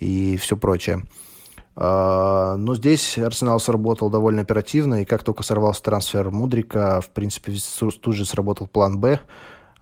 и 0.00 0.36
все 0.38 0.56
прочее. 0.56 1.04
Uh, 1.76 2.56
но 2.56 2.74
здесь 2.74 3.16
Арсенал 3.16 3.60
сработал 3.60 4.10
довольно 4.10 4.42
оперативно, 4.42 5.02
и 5.02 5.04
как 5.04 5.22
только 5.22 5.44
сорвался 5.44 5.82
трансфер 5.84 6.30
Мудрика, 6.30 7.00
в 7.00 7.08
принципе, 7.10 7.54
тут 7.78 8.14
же 8.16 8.26
сработал 8.26 8.66
план 8.66 8.98
«Б», 8.98 9.14
а 9.14 9.20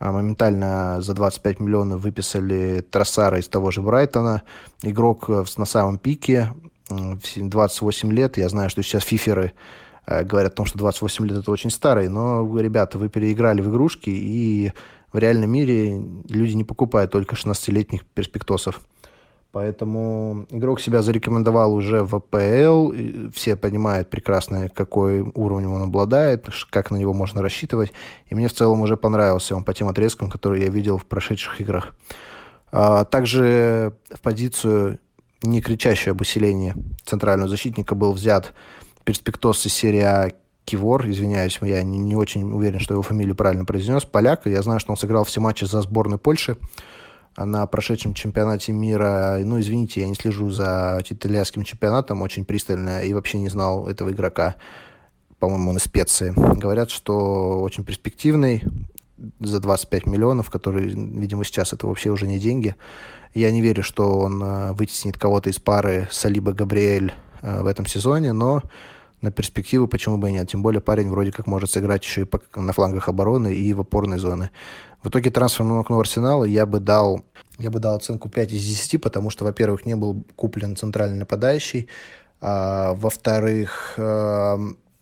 моментально 0.00 1.00
за 1.00 1.14
25 1.14 1.60
миллионов 1.60 2.00
выписали 2.00 2.84
Трассара 2.90 3.38
из 3.38 3.48
того 3.48 3.70
же 3.70 3.82
Брайтона. 3.82 4.42
Игрок 4.82 5.28
э, 5.28 5.44
на 5.56 5.64
самом 5.64 5.98
пике, 5.98 6.52
28 6.88 8.12
лет. 8.12 8.38
Я 8.38 8.48
знаю, 8.48 8.70
что 8.70 8.82
сейчас 8.82 9.02
фиферы 9.02 9.52
э, 10.06 10.24
говорят 10.24 10.52
о 10.52 10.56
том, 10.56 10.66
что 10.66 10.78
28 10.78 11.26
лет 11.26 11.38
это 11.38 11.50
очень 11.50 11.70
старый, 11.70 12.08
но, 12.08 12.58
ребята, 12.58 12.98
вы 12.98 13.08
переиграли 13.08 13.60
в 13.60 13.70
игрушки, 13.70 14.10
и 14.10 14.72
в 15.12 15.18
реальном 15.18 15.50
мире 15.50 16.00
люди 16.28 16.52
не 16.52 16.64
покупают 16.64 17.10
только 17.10 17.34
16-летних 17.34 18.04
перспектосов. 18.04 18.80
Поэтому 19.50 20.46
игрок 20.50 20.78
себя 20.80 21.00
зарекомендовал 21.00 21.72
уже 21.74 22.02
в 22.04 22.14
АПЛ. 22.14 22.92
Все 23.32 23.56
понимают 23.56 24.10
прекрасно, 24.10 24.68
какой 24.68 25.22
уровнем 25.22 25.72
он 25.72 25.82
обладает, 25.84 26.46
как 26.68 26.90
на 26.90 26.96
него 26.96 27.14
можно 27.14 27.40
рассчитывать. 27.40 27.92
И 28.28 28.34
мне 28.34 28.48
в 28.48 28.52
целом 28.52 28.82
уже 28.82 28.98
понравился 28.98 29.56
он 29.56 29.64
по 29.64 29.72
тем 29.72 29.88
отрезкам, 29.88 30.28
которые 30.30 30.64
я 30.64 30.70
видел 30.70 30.98
в 30.98 31.06
прошедших 31.06 31.62
играх. 31.62 31.94
А, 32.70 33.06
также 33.06 33.94
в 34.14 34.20
позицию 34.20 34.98
не 35.42 35.62
кричащую 35.62 36.12
об 36.12 36.20
усилении 36.20 36.74
центрального 37.06 37.48
защитника 37.48 37.94
был 37.94 38.12
взят 38.12 38.52
перспектос 39.04 39.64
из 39.64 39.72
серии 39.72 40.00
А 40.00 40.30
Кивор, 40.66 41.08
извиняюсь, 41.08 41.58
я 41.62 41.82
не, 41.82 41.98
не 41.98 42.14
очень 42.14 42.52
уверен, 42.52 42.80
что 42.80 42.92
его 42.92 43.02
фамилию 43.02 43.34
правильно 43.34 43.64
произнес, 43.64 44.04
поляк. 44.04 44.42
Я 44.44 44.60
знаю, 44.60 44.80
что 44.80 44.90
он 44.90 44.98
сыграл 44.98 45.24
все 45.24 45.40
матчи 45.40 45.64
за 45.64 45.80
сборную 45.80 46.18
Польши 46.18 46.58
на 47.44 47.66
прошедшем 47.66 48.14
чемпионате 48.14 48.72
мира. 48.72 49.38
Ну, 49.42 49.60
извините, 49.60 50.00
я 50.00 50.08
не 50.08 50.14
слежу 50.14 50.50
за 50.50 51.02
итальянским 51.08 51.64
чемпионатом 51.64 52.22
очень 52.22 52.44
пристально 52.44 53.02
и 53.02 53.12
вообще 53.12 53.38
не 53.38 53.48
знал 53.48 53.88
этого 53.88 54.10
игрока. 54.10 54.56
По-моему, 55.38 55.70
он 55.70 55.76
из 55.76 55.84
специи. 55.84 56.32
Говорят, 56.36 56.90
что 56.90 57.60
очень 57.60 57.84
перспективный 57.84 58.64
за 59.40 59.60
25 59.60 60.06
миллионов, 60.06 60.50
который, 60.50 60.88
видимо, 60.88 61.44
сейчас 61.44 61.72
это 61.72 61.86
вообще 61.86 62.10
уже 62.10 62.26
не 62.26 62.38
деньги. 62.38 62.74
Я 63.34 63.50
не 63.50 63.60
верю, 63.60 63.82
что 63.82 64.18
он 64.18 64.42
э, 64.42 64.72
вытеснит 64.72 65.18
кого-то 65.18 65.50
из 65.50 65.58
пары 65.58 66.08
Салиба 66.10 66.52
Габриэль 66.52 67.12
э, 67.42 67.62
в 67.62 67.66
этом 67.66 67.86
сезоне, 67.86 68.32
но 68.32 68.62
на 69.20 69.30
перспективу, 69.30 69.88
почему 69.88 70.16
бы 70.16 70.30
и 70.30 70.32
нет. 70.32 70.48
Тем 70.48 70.62
более 70.62 70.80
парень 70.80 71.10
вроде 71.10 71.32
как 71.32 71.46
может 71.46 71.70
сыграть 71.70 72.04
еще 72.04 72.22
и 72.22 72.58
на 72.58 72.72
флангах 72.72 73.08
обороны 73.08 73.54
и 73.54 73.72
в 73.74 73.80
опорной 73.80 74.18
зоне. 74.18 74.50
В 75.02 75.08
итоге 75.08 75.30
трансферному 75.30 75.80
окну 75.80 76.00
Арсенала 76.00 76.44
я 76.44 76.66
бы 76.66 76.80
дал, 76.80 77.22
я 77.58 77.70
бы 77.70 77.78
дал 77.78 77.96
оценку 77.96 78.28
5 78.28 78.52
из 78.52 78.64
10, 78.64 79.00
потому 79.00 79.30
что, 79.30 79.44
во-первых, 79.44 79.86
не 79.86 79.94
был 79.94 80.24
куплен 80.34 80.76
центральный 80.76 81.18
нападающий, 81.18 81.88
а, 82.40 82.94
во-вторых, 82.94 83.94
э, 83.96 84.56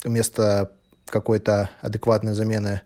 вместо 0.04 0.70
какой-то 1.06 1.70
адекватной 1.80 2.34
замены 2.34 2.82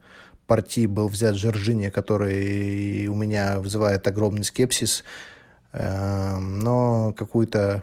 партии 0.47 0.87
был 0.87 1.09
взят 1.09 1.37
Жоржини, 1.37 1.91
который 1.91 3.07
у 3.07 3.15
меня 3.15 3.61
вызывает 3.61 4.07
огромный 4.07 4.45
скепсис, 4.45 5.05
э, 5.73 6.37
но 6.39 7.13
какую-то 7.17 7.83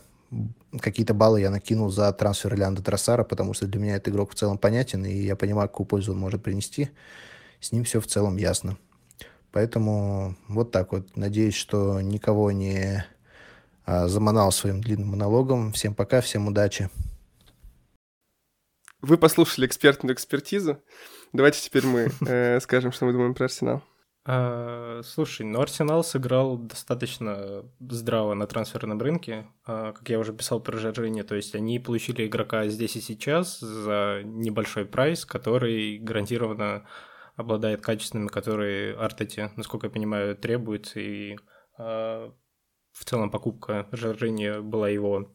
какие-то 0.82 1.14
баллы 1.14 1.40
я 1.42 1.50
накинул 1.50 1.90
за 1.90 2.12
трансфер 2.12 2.54
Леанда 2.56 2.84
Трассара, 2.84 3.24
потому 3.24 3.54
что 3.54 3.66
для 3.68 3.80
меня 3.80 3.96
этот 3.96 4.10
игрок 4.10 4.32
в 4.32 4.36
целом 4.36 4.58
понятен, 4.58 5.06
и 5.06 5.14
я 5.14 5.36
понимаю, 5.38 5.70
какую 5.70 5.88
пользу 5.88 6.12
он 6.12 6.20
может 6.20 6.44
принести. 6.44 6.90
С 7.62 7.72
ним 7.72 7.86
все 7.86 8.02
в 8.02 8.08
целом 8.08 8.36
ясно. 8.36 8.78
Поэтому 9.52 10.36
вот 10.48 10.72
так 10.72 10.92
вот. 10.92 11.16
Надеюсь, 11.16 11.56
что 11.56 12.02
никого 12.02 12.52
не 12.52 13.06
а, 13.86 14.08
заманал 14.08 14.52
своим 14.52 14.82
длинным 14.82 15.10
монологом. 15.10 15.72
Всем 15.72 15.96
пока, 15.96 16.22
всем 16.22 16.48
удачи. 16.48 16.90
Вы 19.02 19.18
послушали 19.18 19.66
экспертную 19.66 20.14
экспертизу. 20.14 20.84
Давайте 21.32 21.62
теперь 21.62 21.86
мы 21.86 22.10
э, 22.28 22.60
скажем, 22.60 22.92
что 22.92 23.06
мы 23.06 23.14
думаем 23.14 23.34
про 23.34 23.46
Арсенал. 23.46 23.84
А, 24.30 25.00
слушай, 25.06 25.46
ну 25.46 25.62
Арсенал 25.62 26.04
сыграл 26.04 26.58
достаточно 26.58 27.64
здраво 27.80 28.34
на 28.34 28.46
трансферном 28.46 29.00
рынке, 29.00 29.48
а, 29.66 29.94
как 29.94 30.10
я 30.10 30.20
уже 30.20 30.34
писал 30.34 30.60
про 30.60 30.78
Жоржини, 30.78 31.22
то 31.22 31.36
есть 31.36 31.56
они 31.56 31.80
получили 31.80 32.28
игрока 32.28 32.68
здесь 32.68 32.98
и 32.98 33.02
сейчас 33.02 33.58
за 33.58 34.24
небольшой 34.26 34.84
прайс, 34.84 35.26
который 35.26 35.98
гарантированно 36.00 36.86
обладает 37.38 37.82
качествами, 37.82 38.28
которые 38.28 38.96
Артете, 38.96 39.52
насколько 39.56 39.88
я 39.88 39.92
понимаю, 39.92 40.36
требует, 40.36 40.92
и 40.98 41.38
а, 41.78 42.34
в 42.92 43.06
целом 43.06 43.32
покупка 43.32 43.88
Жоржини 43.94 44.60
была 44.60 44.90
его 44.90 45.34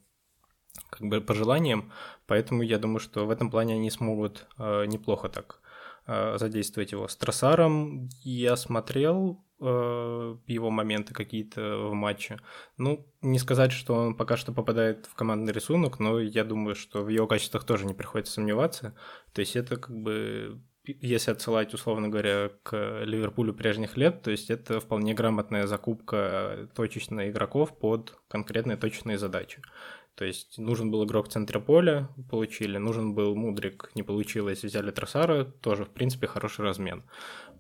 как 0.91 1.09
бы 1.09 1.23
пожеланием, 1.23 1.91
поэтому 2.27 2.63
я 2.63 2.79
думаю, 2.79 3.01
что 3.01 3.25
в 3.25 3.31
этом 3.31 3.51
плане 3.51 3.75
они 3.75 3.91
смогут 3.91 4.47
э, 4.59 4.87
неплохо 4.87 5.29
так 5.29 5.63
Э, 6.05 6.37
задействовать 6.37 6.91
его. 6.91 7.07
С 7.07 7.15
Троссаром 7.17 8.09
я 8.25 8.57
смотрел 8.57 9.45
э, 9.61 10.37
его 10.49 10.71
моменты 10.71 11.15
какие-то 11.15 11.91
в 11.91 11.95
матче. 11.95 12.41
Ну, 12.77 13.07
не 13.21 13.39
сказать, 13.39 13.71
что 13.71 13.95
он 13.95 14.17
пока 14.17 14.37
что 14.37 14.53
попадает 14.53 15.07
в 15.07 15.15
командный 15.15 15.53
рисунок, 15.53 16.01
но 16.01 16.19
я 16.19 16.43
думаю, 16.43 16.75
что 16.75 17.05
в 17.05 17.09
его 17.09 17.29
качествах 17.29 17.63
тоже 17.63 17.87
не 17.87 17.95
приходится 17.95 18.35
сомневаться. 18.35 18.97
То 19.33 19.43
есть 19.43 19.55
это 19.55 19.77
как 19.77 19.97
бы 19.97 20.61
если 20.85 21.31
отсылать, 21.31 21.75
условно 21.75 22.09
говоря, 22.09 22.51
к 22.63 23.03
Ливерпулю 23.05 23.55
прежних 23.55 23.97
лет, 23.97 24.23
то 24.23 24.31
есть 24.31 24.51
это 24.51 24.81
вполне 24.81 25.15
грамотная 25.15 25.67
закупка 25.67 26.69
точечно 26.75 27.31
игроков 27.31 27.79
под 27.79 28.21
конкретные 28.29 28.77
точные 28.77 29.19
задачи. 29.19 29.63
То 30.15 30.25
есть 30.25 30.59
нужен 30.59 30.91
был 30.91 31.05
игрок 31.05 31.29
в 31.29 31.33
центре 31.33 31.59
поля, 31.59 32.09
получили, 32.31 32.77
нужен 32.77 33.15
был 33.15 33.35
Мудрик, 33.35 33.91
не 33.95 34.03
получилось, 34.03 34.63
взяли 34.63 34.91
Тросара, 34.91 35.45
тоже, 35.45 35.85
в 35.85 35.91
принципе, 35.91 36.27
хороший 36.27 36.65
размен. 36.65 37.05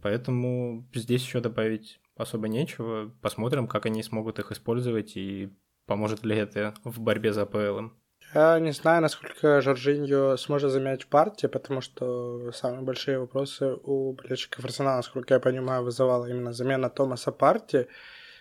Поэтому 0.03 0.87
здесь 0.93 1.23
еще 1.23 1.41
добавить 1.41 2.01
особо 2.17 2.49
нечего. 2.49 3.11
Посмотрим, 3.23 3.67
как 3.69 3.87
они 3.87 4.03
смогут 4.03 4.39
их 4.39 4.53
использовать 4.53 5.17
и 5.17 5.51
поможет 5.87 6.25
ли 6.25 6.37
это 6.37 6.75
в 6.85 7.01
борьбе 7.01 7.33
за 7.33 7.43
АПЛ. 7.43 7.89
Я 8.35 8.59
не 8.61 8.73
знаю, 8.73 9.03
насколько 9.03 9.61
Жоржиньо 9.61 10.39
сможет 10.39 10.71
замять 10.71 11.03
в 11.03 11.09
партии, 11.09 11.49
потому 11.49 11.83
что 11.83 12.51
самые 12.53 12.81
большие 12.81 13.19
вопросы 13.19 13.77
у 13.85 14.15
болельщиков 14.15 14.65
Арсенала, 14.65 14.97
насколько 14.97 15.35
я 15.35 15.41
понимаю, 15.41 15.83
вызывала 15.85 16.25
именно 16.25 16.55
замена 16.55 16.89
Томаса 16.89 17.31
Парти, 17.31 17.89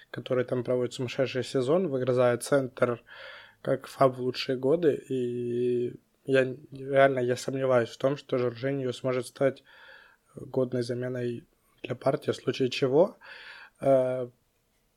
который 0.09 0.45
там 0.45 0.63
проводит 0.63 0.93
сумасшедший 0.93 1.43
сезон, 1.43 1.89
выгрызает 1.89 2.43
центр 2.43 3.03
как 3.61 3.87
Фаб 3.87 4.15
в 4.15 4.21
лучшие 4.21 4.57
годы, 4.57 4.95
и 4.95 5.99
я 6.23 6.55
реально 6.71 7.19
я 7.19 7.35
сомневаюсь 7.35 7.89
в 7.89 7.97
том, 7.97 8.15
что 8.15 8.37
Жоржиньо 8.37 8.93
сможет 8.93 9.27
стать 9.27 9.61
годной 10.35 10.83
заменой 10.83 11.45
для 11.83 11.95
партии, 11.95 12.31
в 12.31 12.35
случае 12.37 12.69
чего. 12.69 13.17
Э, 13.81 14.29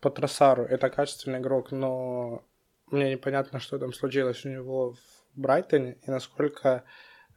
по 0.00 0.10
Тросару 0.10 0.62
это 0.62 0.88
качественный 0.88 1.40
игрок, 1.40 1.72
но 1.72 2.44
мне 2.90 3.12
непонятно, 3.12 3.60
что 3.60 3.78
там 3.78 3.92
случилось 3.92 4.44
у 4.44 4.48
него 4.48 4.92
в 4.92 4.98
Брайтоне 5.34 5.98
и 6.06 6.10
насколько, 6.10 6.84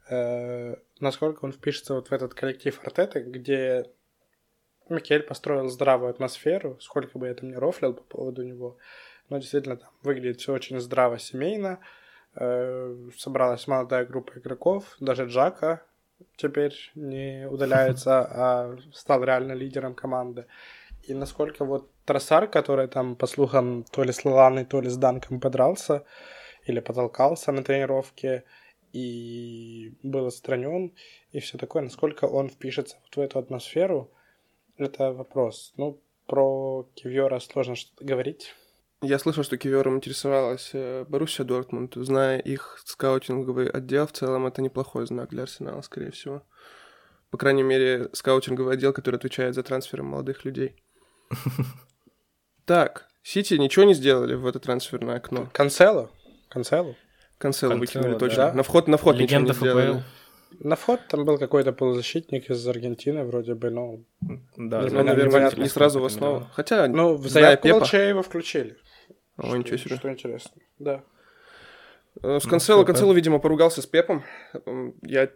э, 0.08 0.76
насколько 1.00 1.44
он 1.44 1.52
впишется 1.52 1.94
вот 1.94 2.08
в 2.08 2.12
этот 2.12 2.34
коллектив 2.34 2.78
Артеты, 2.84 3.20
где 3.20 3.90
Микель 4.88 5.22
построил 5.22 5.68
здравую 5.68 6.10
атмосферу, 6.10 6.78
сколько 6.80 7.18
бы 7.18 7.26
я 7.26 7.34
там 7.34 7.50
ни 7.50 7.54
рофлил 7.54 7.94
по 7.94 8.02
поводу 8.02 8.42
него, 8.42 8.78
но 9.28 9.38
действительно 9.38 9.76
там 9.76 9.90
выглядит 10.02 10.40
все 10.40 10.52
очень 10.52 10.80
здраво, 10.80 11.18
семейно. 11.18 11.80
Э, 12.34 12.94
собралась 13.16 13.66
молодая 13.66 14.04
группа 14.06 14.38
игроков, 14.38 14.96
даже 15.00 15.24
Джака 15.26 15.82
теперь 16.36 16.74
не 16.94 17.48
удаляется, 17.48 18.20
а 18.20 18.76
стал 18.92 19.24
реально 19.24 19.52
лидером 19.52 19.94
команды. 19.94 20.46
И 21.08 21.14
насколько 21.14 21.64
вот 21.64 21.90
Тросар, 22.04 22.46
который 22.48 22.86
там, 22.86 23.16
по 23.16 23.26
слухам, 23.26 23.84
то 23.90 24.02
ли 24.02 24.12
с 24.12 24.26
Лаланой, 24.26 24.66
то 24.66 24.82
ли 24.82 24.90
с 24.90 24.96
Данком 24.98 25.40
подрался 25.40 26.04
или 26.66 26.80
потолкался 26.80 27.50
на 27.50 27.64
тренировке 27.64 28.44
и 28.92 29.94
был 30.02 30.26
отстранен 30.26 30.92
и 31.32 31.40
все 31.40 31.56
такое, 31.56 31.82
насколько 31.82 32.26
он 32.26 32.50
впишется 32.50 32.98
вот 33.02 33.16
в 33.16 33.20
эту 33.20 33.38
атмосферу, 33.38 34.10
это 34.76 35.14
вопрос. 35.14 35.72
Ну, 35.78 35.98
про 36.26 36.86
Кивьора 36.94 37.38
сложно 37.40 37.74
что-то 37.74 38.04
говорить. 38.04 38.54
Я 39.00 39.18
слышал, 39.18 39.44
что 39.44 39.56
Кивером 39.56 39.96
интересовалась 39.96 40.70
э, 40.74 41.06
Боруссия 41.08 41.46
Дортмунд. 41.46 41.94
Зная 41.94 42.38
их 42.38 42.82
скаутинговый 42.84 43.70
отдел, 43.70 44.06
в 44.06 44.12
целом 44.12 44.46
это 44.46 44.60
неплохой 44.60 45.06
знак 45.06 45.30
для 45.30 45.44
Арсенала, 45.44 45.80
скорее 45.80 46.10
всего. 46.10 46.42
По 47.30 47.38
крайней 47.38 47.62
мере, 47.62 48.10
скаутинговый 48.12 48.74
отдел, 48.74 48.92
который 48.92 49.16
отвечает 49.16 49.54
за 49.54 49.62
трансферы 49.62 50.02
молодых 50.02 50.44
людей. 50.44 50.76
Так, 52.64 53.08
Сити 53.22 53.54
ничего 53.54 53.84
не 53.84 53.94
сделали 53.94 54.34
в 54.34 54.46
это 54.46 54.58
трансферное 54.58 55.16
окно. 55.16 55.48
Канцело? 55.52 56.10
Канцело? 56.48 56.94
Канцело 57.38 57.74
выкинули 57.74 58.18
точно. 58.18 58.52
На 58.52 58.62
вход, 58.62 58.88
на 58.88 58.96
вход 58.96 59.18
ничего 59.18 59.40
не 59.40 59.52
сделали. 59.52 60.02
На 60.60 60.76
вход 60.76 61.00
там 61.08 61.24
был 61.24 61.38
какой-то 61.38 61.72
полузащитник 61.72 62.50
из 62.50 62.66
Аргентины, 62.66 63.24
вроде 63.24 63.54
бы, 63.54 63.70
но... 63.70 64.00
Да, 64.56 64.80
ну, 64.80 65.02
наверное, 65.04 65.52
не 65.56 65.68
сразу 65.68 66.00
в 66.00 66.04
основу. 66.04 66.46
Хотя, 66.52 66.88
ну, 66.88 67.14
в 67.14 67.28
заявку 67.28 67.68
его 67.68 68.22
включили. 68.22 68.76
О, 69.36 69.46
что, 69.46 69.56
ничего 69.56 69.76
себе. 69.76 69.96
Что 69.96 70.10
интересно, 70.10 70.50
да. 70.78 71.04
Э, 72.22 72.40
с 72.40 72.46
Канцело, 72.46 72.80
ну, 72.80 72.86
Канцело, 72.86 73.12
видимо, 73.12 73.38
поругался 73.38 73.82
с 73.82 73.86
Пепом. 73.86 74.24
Я 75.02 75.30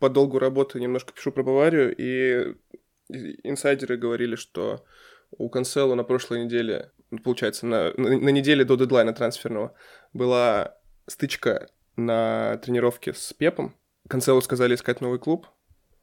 по 0.00 0.08
долгу 0.08 0.38
работы 0.38 0.80
немножко 0.80 1.12
пишу 1.12 1.32
про 1.32 1.42
Баварию, 1.42 1.94
и 1.96 2.54
инсайдеры 3.44 3.96
говорили, 3.96 4.36
что 4.36 4.84
у 5.30 5.48
Канцело 5.48 5.94
на 5.94 6.04
прошлой 6.04 6.44
неделе, 6.44 6.92
ну, 7.10 7.18
получается, 7.18 7.66
на, 7.66 7.92
на, 7.96 8.18
на 8.18 8.28
неделе 8.28 8.64
до 8.64 8.76
дедлайна 8.76 9.12
трансферного 9.12 9.74
была 10.12 10.76
стычка 11.06 11.68
на 11.96 12.58
тренировке 12.58 13.12
с 13.12 13.32
Пепом. 13.32 13.76
Канцело 14.08 14.40
сказали 14.40 14.74
искать 14.74 15.00
новый 15.00 15.18
клуб. 15.18 15.46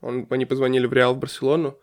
Он, 0.02 0.28
они 0.30 0.46
позвонили 0.46 0.86
в 0.86 0.94
Реал 0.94 1.16
в 1.16 1.20
Барселону, 1.20 1.80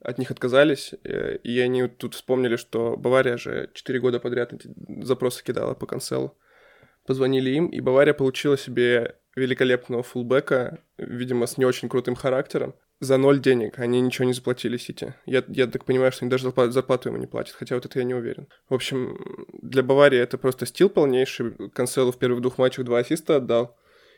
от 0.00 0.18
них 0.18 0.30
отказались, 0.30 0.94
э, 1.04 1.36
и 1.38 1.58
они 1.60 1.88
тут 1.88 2.14
вспомнили, 2.14 2.56
что 2.56 2.96
Бавария 2.96 3.36
же 3.36 3.70
4 3.72 3.98
года 4.00 4.20
подряд 4.20 4.52
эти 4.52 4.70
запросы 5.02 5.42
кидала 5.42 5.74
по 5.74 5.86
канцелу. 5.86 6.36
Позвонили 7.06 7.50
им, 7.50 7.66
и 7.68 7.80
Бавария 7.80 8.14
получила 8.14 8.56
себе 8.56 9.16
великолепного 9.34 10.02
фулбека, 10.02 10.78
видимо, 10.98 11.46
с 11.46 11.56
не 11.56 11.64
очень 11.64 11.88
крутым 11.88 12.14
характером. 12.14 12.74
За 13.00 13.16
ноль 13.16 13.40
денег 13.40 13.78
они 13.78 14.00
ничего 14.00 14.24
не 14.24 14.32
заплатили 14.32 14.76
Сити. 14.76 15.14
Я, 15.24 15.44
я 15.48 15.68
так 15.68 15.84
понимаю, 15.84 16.10
что 16.10 16.24
они 16.24 16.30
даже 16.30 16.44
зарплату, 16.44 16.72
зарплату 16.72 17.08
ему 17.10 17.18
не 17.18 17.28
платят, 17.28 17.54
хотя 17.54 17.76
вот 17.76 17.86
это 17.86 18.00
я 18.00 18.04
не 18.04 18.14
уверен. 18.14 18.48
В 18.68 18.74
общем, 18.74 19.46
для 19.62 19.84
Баварии 19.84 20.18
это 20.18 20.36
просто 20.36 20.66
стил 20.66 20.90
полнейший. 20.90 21.70
Канцелу 21.70 22.10
в 22.10 22.18
первых 22.18 22.40
двух 22.40 22.58
матчах 22.58 22.84
два 22.84 22.98
ассиста 22.98 23.36
отдал 23.36 23.76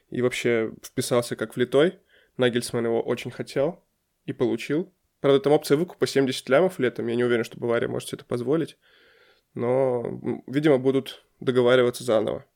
и 0.09 0.22
вообще 0.22 0.72
вписался 0.83 1.37
как 1.37 1.57
влитой. 1.57 1.99
Нагельсман 2.39 2.87
его 2.87 3.03
очень 3.03 3.31
хотел 3.31 3.85
и 4.24 4.33
получил. 4.33 4.95
Правда, 5.20 5.41
там 5.41 5.53
опция 5.53 5.76
выкупа 5.76 6.07
70 6.07 6.49
лямов 6.49 6.78
летом. 6.78 7.07
Я 7.07 7.16
не 7.16 7.24
уверен, 7.24 7.45
что 7.45 7.59
Бавария 7.59 7.89
может 7.89 8.09
себе 8.09 8.16
это 8.20 8.24
позволить. 8.24 8.78
Но, 9.53 10.20
видимо, 10.47 10.78
будут 10.78 11.22
договариваться 11.41 12.05
заново. 12.05 12.47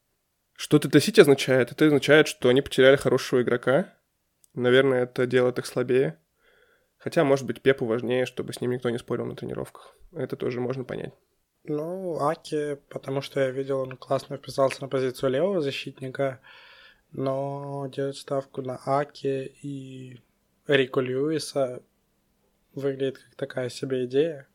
Что 0.55 0.79
это 0.79 1.01
Сити 1.01 1.21
означает? 1.21 1.73
Это 1.73 1.87
означает, 1.87 2.29
что 2.29 2.49
они 2.49 2.63
потеряли 2.63 2.97
хорошего 2.97 3.43
игрока. 3.43 3.93
Наверное, 4.55 5.05
это 5.05 5.27
делает 5.27 5.59
их 5.59 5.67
слабее. 5.67 6.19
Хотя, 6.97 7.25
может 7.25 7.47
быть, 7.47 7.61
Пепу 7.61 7.85
важнее, 7.85 8.25
чтобы 8.25 8.53
с 8.53 8.61
ним 8.61 8.71
никто 8.71 8.89
не 8.89 8.99
спорил 8.99 9.27
на 9.27 9.37
тренировках. 9.37 9.95
Это 10.13 10.37
тоже 10.37 10.61
можно 10.61 10.85
понять. 10.85 11.13
Ну, 11.65 12.19
Аки, 12.21 12.79
потому 12.89 13.21
что 13.21 13.41
я 13.41 13.51
видел, 13.51 13.81
он 13.81 13.97
классно 13.97 14.37
вписался 14.37 14.83
на 14.83 14.89
позицию 14.89 15.31
левого 15.31 15.61
защитника. 15.61 16.41
но 17.13 17.87
делать 17.93 18.17
ставку 18.17 18.63
на 18.63 18.81
Аки 18.87 19.55
и 19.63 20.21
Рико 20.67 21.01
Льюиса 21.01 21.83
выглядит 22.75 23.19
как 23.19 23.35
такая 23.35 23.69
себе 23.69 24.05
идея. 24.07 24.49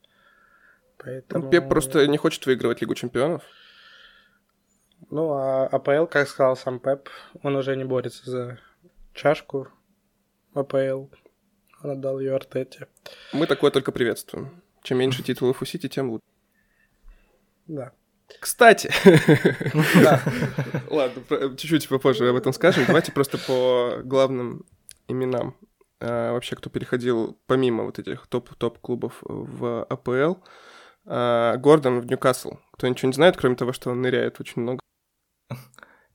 Поэтому... 0.98 1.44
Ну, 1.44 1.50
Пеп 1.50 1.68
просто 1.68 2.06
не 2.06 2.18
хочет 2.18 2.44
выигрывать 2.46 2.80
Лигу 2.80 2.94
Чемпионов. 2.94 3.42
Ну, 5.10 5.32
а 5.32 5.66
АПЛ, 5.66 6.06
как 6.06 6.28
сказал 6.28 6.56
сам 6.56 6.78
Пеп, 6.78 7.08
он 7.42 7.56
уже 7.56 7.76
не 7.76 7.84
борется 7.84 8.30
за 8.30 8.58
чашку 9.14 9.68
АПЛ. 10.54 11.06
Он 11.82 11.90
отдал 11.90 12.20
ее 12.20 12.34
Артете. 12.34 12.88
Мы 13.32 13.46
такое 13.46 13.70
только 13.70 13.92
приветствуем. 13.92 14.62
Чем 14.82 14.98
меньше 14.98 15.22
титулов 15.22 15.62
у 15.62 15.64
Сити, 15.64 15.88
тем 15.88 16.10
лучше. 16.10 16.24
Да. 17.66 17.92
Кстати, 18.38 18.90
ладно, 20.90 21.22
чуть-чуть 21.56 21.88
попозже 21.88 22.28
об 22.28 22.36
этом 22.36 22.52
скажем. 22.52 22.84
Давайте 22.86 23.12
просто 23.12 23.38
по 23.38 24.02
главным 24.04 24.64
именам. 25.08 25.56
А, 26.00 26.32
вообще, 26.32 26.56
кто 26.56 26.70
переходил 26.70 27.38
помимо 27.46 27.84
вот 27.84 27.98
этих 27.98 28.26
топ-топ-клубов 28.26 29.18
в 29.22 29.84
АПЛ. 29.84 30.40
А, 31.06 31.56
Гордон 31.56 32.00
в 32.00 32.06
Ньюкасл. 32.06 32.52
Кто 32.72 32.88
ничего 32.88 33.08
не 33.08 33.14
знает, 33.14 33.36
кроме 33.36 33.56
того, 33.56 33.72
что 33.72 33.90
он 33.90 34.00
ныряет 34.00 34.40
очень 34.40 34.62
много. 34.62 34.80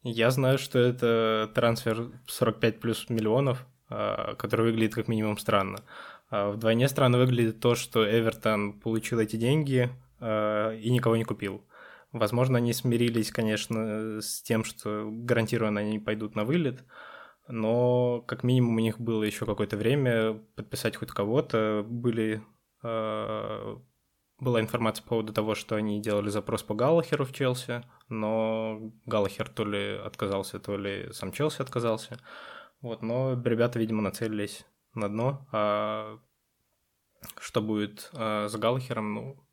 Я 0.04 0.30
знаю, 0.32 0.58
что 0.58 0.80
это 0.80 1.52
трансфер 1.54 2.12
45 2.28 2.80
плюс 2.80 3.10
миллионов, 3.10 3.66
который 4.38 4.66
выглядит 4.66 4.96
как 4.96 5.08
минимум 5.08 5.38
странно. 5.38 5.80
Вдвойне 6.32 6.88
странно 6.88 7.18
выглядит 7.18 7.60
то, 7.60 7.76
что 7.76 8.04
Эвертон 8.06 8.74
получил 8.74 9.20
эти 9.20 9.36
деньги 9.36 9.90
и 10.22 10.90
никого 10.90 11.16
не 11.16 11.24
купил. 11.24 11.64
Возможно, 12.12 12.58
они 12.58 12.72
смирились, 12.72 13.30
конечно, 13.32 14.22
с 14.22 14.42
тем, 14.42 14.64
что 14.64 15.10
гарантированно 15.12 15.82
они 15.82 16.00
пойдут 16.00 16.36
на 16.36 16.46
вылет, 16.46 16.84
но 17.48 18.22
как 18.22 18.44
минимум 18.44 18.78
у 18.78 18.80
них 18.80 19.00
было 19.00 19.24
еще 19.24 19.46
какое-то 19.46 19.78
время 19.78 20.34
подписать 20.56 20.96
хоть 20.96 21.12
кого-то. 21.12 21.86
Были, 21.86 22.42
э, 22.84 23.78
была 24.40 24.62
информация 24.62 25.04
по 25.04 25.10
поводу 25.10 25.34
того, 25.34 25.56
что 25.56 25.76
они 25.76 26.02
делали 26.02 26.30
запрос 26.30 26.64
по 26.64 26.74
Галлахеру 26.74 27.26
в 27.26 27.34
Челси, 27.34 27.84
но 28.10 28.94
Галлахер 29.06 29.50
то 29.50 29.66
ли 29.66 29.98
отказался, 29.98 30.60
то 30.60 30.78
ли 30.78 31.12
сам 31.12 31.32
Челси 31.32 31.62
отказался. 31.62 32.18
Вот, 32.82 33.02
но 33.02 33.42
ребята, 33.44 33.80
видимо, 33.80 34.02
нацелились 34.02 34.66
на 34.94 35.10
дно. 35.10 35.48
А 35.52 36.20
что 37.40 37.62
будет 37.62 38.10
э, 38.14 38.48
с 38.48 38.56
Галлахером, 38.56 39.14
ну, 39.14 39.46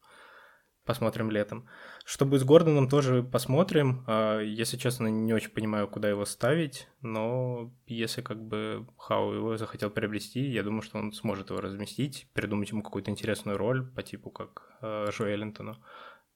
посмотрим 0.85 1.31
летом. 1.31 1.69
Что 2.05 2.25
будет 2.25 2.43
с 2.43 2.45
Гордоном, 2.45 2.89
тоже 2.89 3.23
посмотрим. 3.23 4.05
А, 4.07 4.41
если 4.41 4.77
честно, 4.77 5.07
не 5.07 5.33
очень 5.33 5.51
понимаю, 5.51 5.89
куда 5.89 6.09
его 6.09 6.25
ставить, 6.25 6.89
но 7.01 7.73
если 7.87 8.21
как 8.21 8.43
бы 8.43 8.87
Хау 8.99 9.33
его 9.33 9.57
захотел 9.57 9.91
приобрести, 9.91 10.41
я 10.41 10.63
думаю, 10.63 10.83
что 10.83 10.99
он 10.99 11.13
сможет 11.13 11.51
его 11.51 11.61
разместить, 11.61 12.29
придумать 12.33 12.71
ему 12.71 12.83
какую-то 12.83 13.11
интересную 13.11 13.59
роль 13.59 13.87
по 13.93 14.03
типу 14.03 14.31
как 14.31 14.77
э, 14.83 15.11
Джо 15.11 15.25
Эллинтону. 15.25 15.83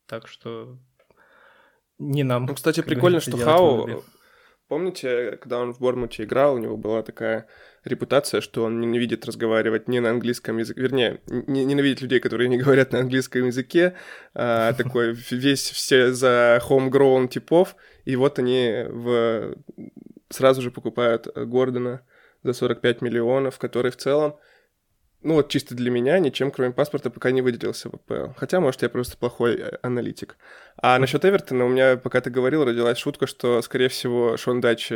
Так 0.06 0.28
что 0.28 0.78
не 1.98 2.22
нам. 2.22 2.46
Ну, 2.46 2.54
кстати, 2.54 2.82
прикольно, 2.82 3.20
что 3.20 3.36
Хау 3.36 4.02
Помните, 4.68 5.38
когда 5.40 5.60
он 5.60 5.72
в 5.72 5.78
Бормуте 5.78 6.24
играл, 6.24 6.54
у 6.54 6.58
него 6.58 6.76
была 6.76 7.02
такая 7.02 7.46
репутация, 7.84 8.40
что 8.40 8.64
он 8.64 8.80
ненавидит 8.80 9.24
разговаривать 9.24 9.86
не 9.86 10.00
на 10.00 10.10
английском 10.10 10.58
языке, 10.58 10.80
вернее, 10.80 11.20
не, 11.28 11.64
ненавидит 11.64 12.00
людей, 12.00 12.18
которые 12.18 12.48
не 12.48 12.58
говорят 12.58 12.90
на 12.92 12.98
английском 12.98 13.46
языке, 13.46 13.94
а 14.34 14.72
такой 14.78 15.12
весь 15.30 15.70
все 15.70 16.12
за 16.12 16.60
homegrown 16.68 17.28
типов, 17.28 17.76
и 18.04 18.16
вот 18.16 18.40
они 18.40 18.86
в... 18.88 19.54
сразу 20.30 20.62
же 20.62 20.72
покупают 20.72 21.28
Гордона 21.36 22.02
за 22.42 22.52
45 22.52 23.02
миллионов, 23.02 23.58
который 23.58 23.92
в 23.92 23.96
целом 23.96 24.36
ну 25.26 25.34
вот 25.34 25.48
чисто 25.48 25.74
для 25.74 25.90
меня 25.90 26.18
ничем, 26.18 26.50
кроме 26.50 26.72
паспорта, 26.72 27.10
пока 27.10 27.32
не 27.32 27.42
выделился 27.42 27.90
в 27.90 27.94
АПЛ. 27.94 28.32
Хотя, 28.36 28.60
может, 28.60 28.82
я 28.82 28.88
просто 28.88 29.16
плохой 29.16 29.56
э, 29.56 29.78
аналитик. 29.82 30.36
А 30.80 30.98
насчет 30.98 31.24
Эвертона 31.24 31.64
у 31.64 31.68
меня, 31.68 31.96
пока 31.96 32.20
ты 32.20 32.30
говорил, 32.30 32.64
родилась 32.64 32.98
шутка, 32.98 33.26
что, 33.26 33.60
скорее 33.62 33.88
всего, 33.88 34.36
Шон 34.36 34.60
Дач 34.60 34.92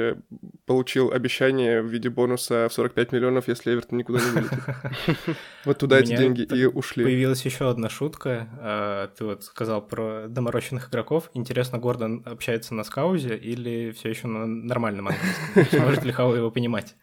получил 0.66 1.10
обещание 1.10 1.82
в 1.82 1.86
виде 1.86 2.10
бонуса 2.10 2.68
в 2.68 2.72
45 2.72 3.12
миллионов, 3.12 3.48
если 3.48 3.72
Эвертон 3.74 3.98
никуда 3.98 4.20
не 4.20 4.30
вылетит. 4.30 4.58
Вот 5.64 5.78
туда 5.78 5.98
эти 5.98 6.16
деньги 6.16 6.42
и 6.42 6.64
ушли. 6.64 7.04
Появилась 7.04 7.44
еще 7.44 7.68
одна 7.68 7.88
шутка. 7.88 8.48
А, 8.60 9.08
ты 9.08 9.24
вот 9.24 9.44
сказал 9.44 9.86
про 9.86 10.26
доморощенных 10.28 10.88
игроков. 10.90 11.30
Интересно, 11.34 11.78
Гордон 11.78 12.22
общается 12.24 12.74
на 12.74 12.84
скаузе 12.84 13.36
или 13.36 13.90
все 13.90 14.10
еще 14.10 14.26
на 14.26 14.46
нормальном 14.46 15.08
английском? 15.08 15.80
Может 15.82 16.04
ли 16.04 16.12
Хау 16.12 16.34
его 16.34 16.50
понимать? 16.50 16.94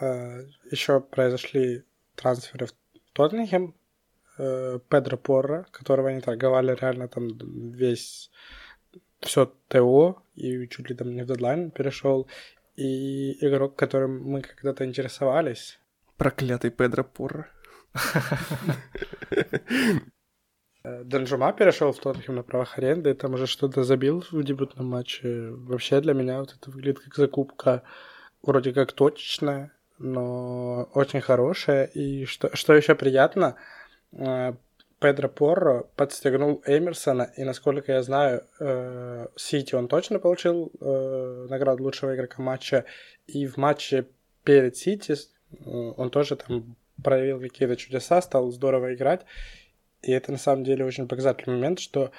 А, 0.00 0.40
еще 0.70 1.00
произошли 1.00 1.84
трансферы 2.16 2.66
в 2.66 2.74
Тоттенхэм, 3.12 3.74
э, 4.38 4.78
Педро 4.88 5.16
Порро, 5.16 5.66
которого 5.70 6.08
они 6.08 6.20
торговали 6.20 6.74
реально 6.74 7.08
там 7.08 7.28
весь 7.72 8.30
все 9.20 9.52
ТО 9.68 10.22
и 10.34 10.68
чуть 10.68 10.88
ли 10.90 10.96
там 10.96 11.14
не 11.14 11.22
в 11.22 11.26
дедлайн 11.26 11.70
перешел. 11.70 12.28
И 12.76 13.32
игрок, 13.46 13.76
которым 13.76 14.22
мы 14.22 14.42
когда-то 14.42 14.84
интересовались. 14.84 15.78
Проклятый 16.16 16.70
Педро 16.70 17.04
Порро. 17.04 17.48
Э, 20.88 21.02
Данжума 21.02 21.52
перешел 21.52 21.90
в 21.90 21.98
Тоттенхэм 21.98 22.36
на 22.36 22.42
правах 22.44 22.78
аренды, 22.78 23.10
и 23.10 23.14
там 23.14 23.34
уже 23.34 23.48
что-то 23.48 23.82
забил 23.82 24.24
в 24.30 24.44
дебютном 24.44 24.86
матче. 24.86 25.50
Вообще 25.50 26.00
для 26.00 26.14
меня 26.14 26.38
вот 26.38 26.54
это 26.54 26.70
выглядит 26.70 27.00
как 27.00 27.16
закупка 27.16 27.82
вроде 28.42 28.72
как 28.72 28.92
точечная, 28.92 29.72
но 29.98 30.88
очень 30.94 31.20
хорошая. 31.20 31.84
И 31.84 32.24
что, 32.24 32.54
что 32.54 32.74
еще 32.74 32.94
приятно, 32.94 33.56
э, 34.12 34.54
Педро 34.98 35.28
Порро 35.28 35.86
подстегнул 35.96 36.62
Эмерсона, 36.66 37.30
и, 37.36 37.44
насколько 37.44 37.92
я 37.92 38.02
знаю, 38.02 38.44
э, 38.60 39.26
Сити 39.36 39.74
он 39.74 39.88
точно 39.88 40.18
получил 40.18 40.72
э, 40.80 41.46
награду 41.50 41.84
лучшего 41.84 42.14
игрока 42.14 42.42
матча, 42.42 42.84
и 43.26 43.46
в 43.46 43.58
матче 43.58 44.06
перед 44.42 44.76
Сити 44.76 45.14
он 45.64 46.10
тоже 46.10 46.36
там 46.36 46.76
проявил 47.02 47.40
какие-то 47.40 47.76
чудеса, 47.76 48.22
стал 48.22 48.50
здорово 48.50 48.94
играть, 48.94 49.26
и 50.02 50.12
это 50.12 50.32
на 50.32 50.38
самом 50.38 50.64
деле 50.64 50.84
очень 50.84 51.08
показательный 51.08 51.56
момент, 51.56 51.78
что 51.78 52.10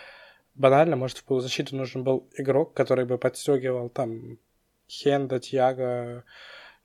банально, 0.54 0.96
может, 0.96 1.18
в 1.18 1.24
полузащиту 1.24 1.76
нужен 1.76 2.04
был 2.04 2.30
игрок, 2.38 2.74
который 2.74 3.06
бы 3.06 3.18
подстегивал 3.18 3.90
там 3.90 4.38
Хенда, 4.88 5.40
Тьяго, 5.40 6.24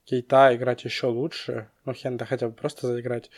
Кейта 0.04 0.54
играть 0.54 0.84
еще 0.84 1.06
лучше, 1.06 1.70
ну, 1.84 1.92
Хенда 1.92 2.24
хотя 2.24 2.48
бы 2.48 2.54
просто 2.54 2.86
заиграть. 2.86 3.30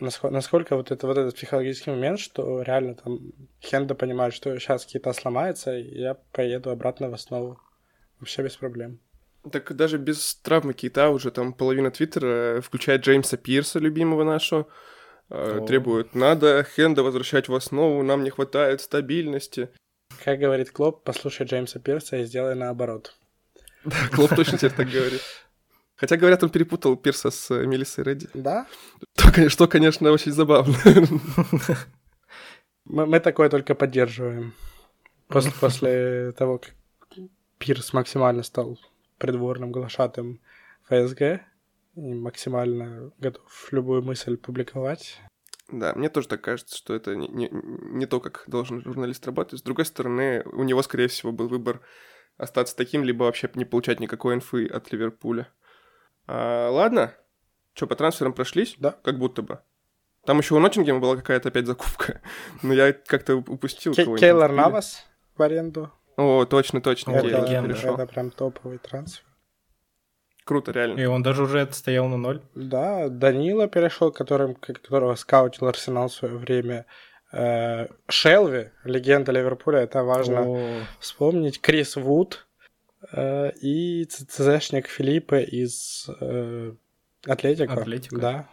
Насколько, 0.00 0.34
насколько 0.34 0.76
вот, 0.76 0.90
это, 0.90 1.06
вот 1.06 1.16
этот 1.16 1.36
психологический 1.36 1.90
момент, 1.90 2.18
что 2.18 2.62
реально 2.62 2.96
там 2.96 3.20
Хенда 3.60 3.94
понимает, 3.94 4.34
что 4.34 4.58
сейчас 4.58 4.84
Кейта 4.84 5.12
сломается, 5.12 5.78
и 5.78 6.00
я 6.00 6.16
поеду 6.32 6.70
обратно 6.70 7.08
в 7.08 7.14
основу. 7.14 7.60
Вообще 8.18 8.42
без 8.42 8.56
проблем. 8.56 8.98
Так 9.50 9.74
даже 9.76 9.98
без 9.98 10.36
травмы 10.36 10.74
Кейта 10.74 11.10
уже 11.10 11.30
там 11.30 11.52
половина 11.52 11.90
Твиттера, 11.90 12.60
включая 12.60 12.98
Джеймса 12.98 13.36
Пирса, 13.36 13.78
любимого 13.78 14.24
нашего, 14.24 14.66
э, 15.28 15.58
О. 15.60 15.66
требует, 15.66 16.14
надо 16.14 16.64
Хенда 16.64 17.02
возвращать 17.02 17.48
в 17.48 17.54
основу, 17.54 18.02
нам 18.02 18.24
не 18.24 18.30
хватает 18.30 18.80
стабильности. 18.80 19.68
Как 20.24 20.38
говорит 20.38 20.70
Клоп, 20.70 21.04
послушай 21.04 21.46
Джеймса 21.46 21.80
Пирса 21.80 22.16
и 22.16 22.24
сделай 22.24 22.54
наоборот. 22.54 23.14
Да, 23.84 23.96
Клоп 24.12 24.34
точно 24.34 24.58
теперь 24.58 24.72
так 24.72 24.88
говорит. 24.88 25.22
Хотя, 25.96 26.16
говорят, 26.16 26.42
он 26.42 26.50
перепутал 26.50 26.96
Пирса 26.96 27.30
с 27.30 27.50
э, 27.50 27.64
Мелиссой 27.66 28.04
Редди. 28.04 28.28
Да? 28.34 28.66
То, 29.14 29.48
что, 29.48 29.68
конечно, 29.68 30.10
очень 30.10 30.32
забавно. 30.32 30.74
Мы, 32.84 33.06
мы 33.06 33.20
такое 33.20 33.48
только 33.48 33.76
поддерживаем. 33.76 34.54
После, 35.28 35.52
после 35.52 36.32
того, 36.32 36.58
как 36.58 36.74
Пирс 37.58 37.92
максимально 37.92 38.42
стал 38.42 38.76
придворным 39.18 39.70
глашатым 39.70 40.40
ФСГ 40.88 41.42
и 41.94 42.14
максимально 42.14 43.12
готов 43.18 43.68
любую 43.70 44.02
мысль 44.02 44.36
публиковать. 44.36 45.20
Да, 45.68 45.94
мне 45.94 46.08
тоже 46.08 46.28
так 46.28 46.40
кажется, 46.40 46.76
что 46.76 46.92
это 46.92 47.14
не, 47.14 47.28
не, 47.28 47.48
не 47.52 48.06
то, 48.06 48.20
как 48.20 48.44
должен 48.48 48.82
журналист 48.82 49.24
работать. 49.26 49.60
С 49.60 49.62
другой 49.62 49.86
стороны, 49.86 50.42
у 50.46 50.64
него, 50.64 50.82
скорее 50.82 51.06
всего, 51.06 51.30
был 51.30 51.48
выбор 51.48 51.80
остаться 52.42 52.76
таким, 52.76 53.04
либо 53.04 53.24
вообще 53.24 53.50
не 53.54 53.64
получать 53.64 54.00
никакой 54.00 54.34
инфы 54.34 54.66
от 54.66 54.92
Ливерпуля. 54.92 55.48
А, 56.26 56.70
ладно. 56.70 57.14
Что, 57.74 57.86
по 57.86 57.94
трансферам 57.96 58.32
прошлись? 58.32 58.76
Да. 58.78 58.92
Как 59.02 59.18
будто 59.18 59.42
бы. 59.42 59.60
Там 60.26 60.38
еще 60.38 60.54
у 60.54 60.58
Ноттингема 60.60 61.00
была 61.00 61.16
какая-то 61.16 61.48
опять 61.48 61.66
закупка. 61.66 62.20
Но 62.62 62.74
я 62.74 62.92
как-то 62.92 63.36
упустил 63.36 63.94
Кей- 63.94 64.16
Кейлор 64.18 64.52
Навас 64.52 65.04
в 65.36 65.42
аренду. 65.42 65.90
О, 66.16 66.44
точно, 66.44 66.80
точно. 66.80 67.12
Это, 67.12 67.28
это 67.28 68.06
прям 68.06 68.30
топовый 68.30 68.78
трансфер. 68.78 69.24
Круто, 70.44 70.72
реально. 70.72 71.00
И 71.00 71.04
он 71.06 71.22
даже 71.22 71.44
уже 71.44 71.60
отстоял 71.60 72.08
на 72.08 72.16
ноль. 72.16 72.42
Да, 72.54 73.08
Данила 73.08 73.68
перешел, 73.68 74.10
которым, 74.10 74.54
которого 74.56 75.14
скаутил 75.14 75.68
Арсенал 75.68 76.08
в 76.08 76.12
свое 76.12 76.36
время. 76.36 76.86
Э, 77.32 77.88
Шелви, 78.08 78.70
легенда 78.84 79.32
Ливерпуля, 79.32 79.80
это 79.80 80.04
важно 80.04 80.42
О. 80.42 80.80
вспомнить. 81.00 81.60
Крис 81.60 81.96
Вуд, 81.96 82.46
Э, 83.10 83.50
и 83.60 84.04
ЦЗшник 84.04 84.86
Филиппе 84.86 85.42
из 85.42 86.08
э, 86.20 86.72
Атлетика. 87.26 87.74
Атлетика. 87.74 88.16
Да. 88.16 88.48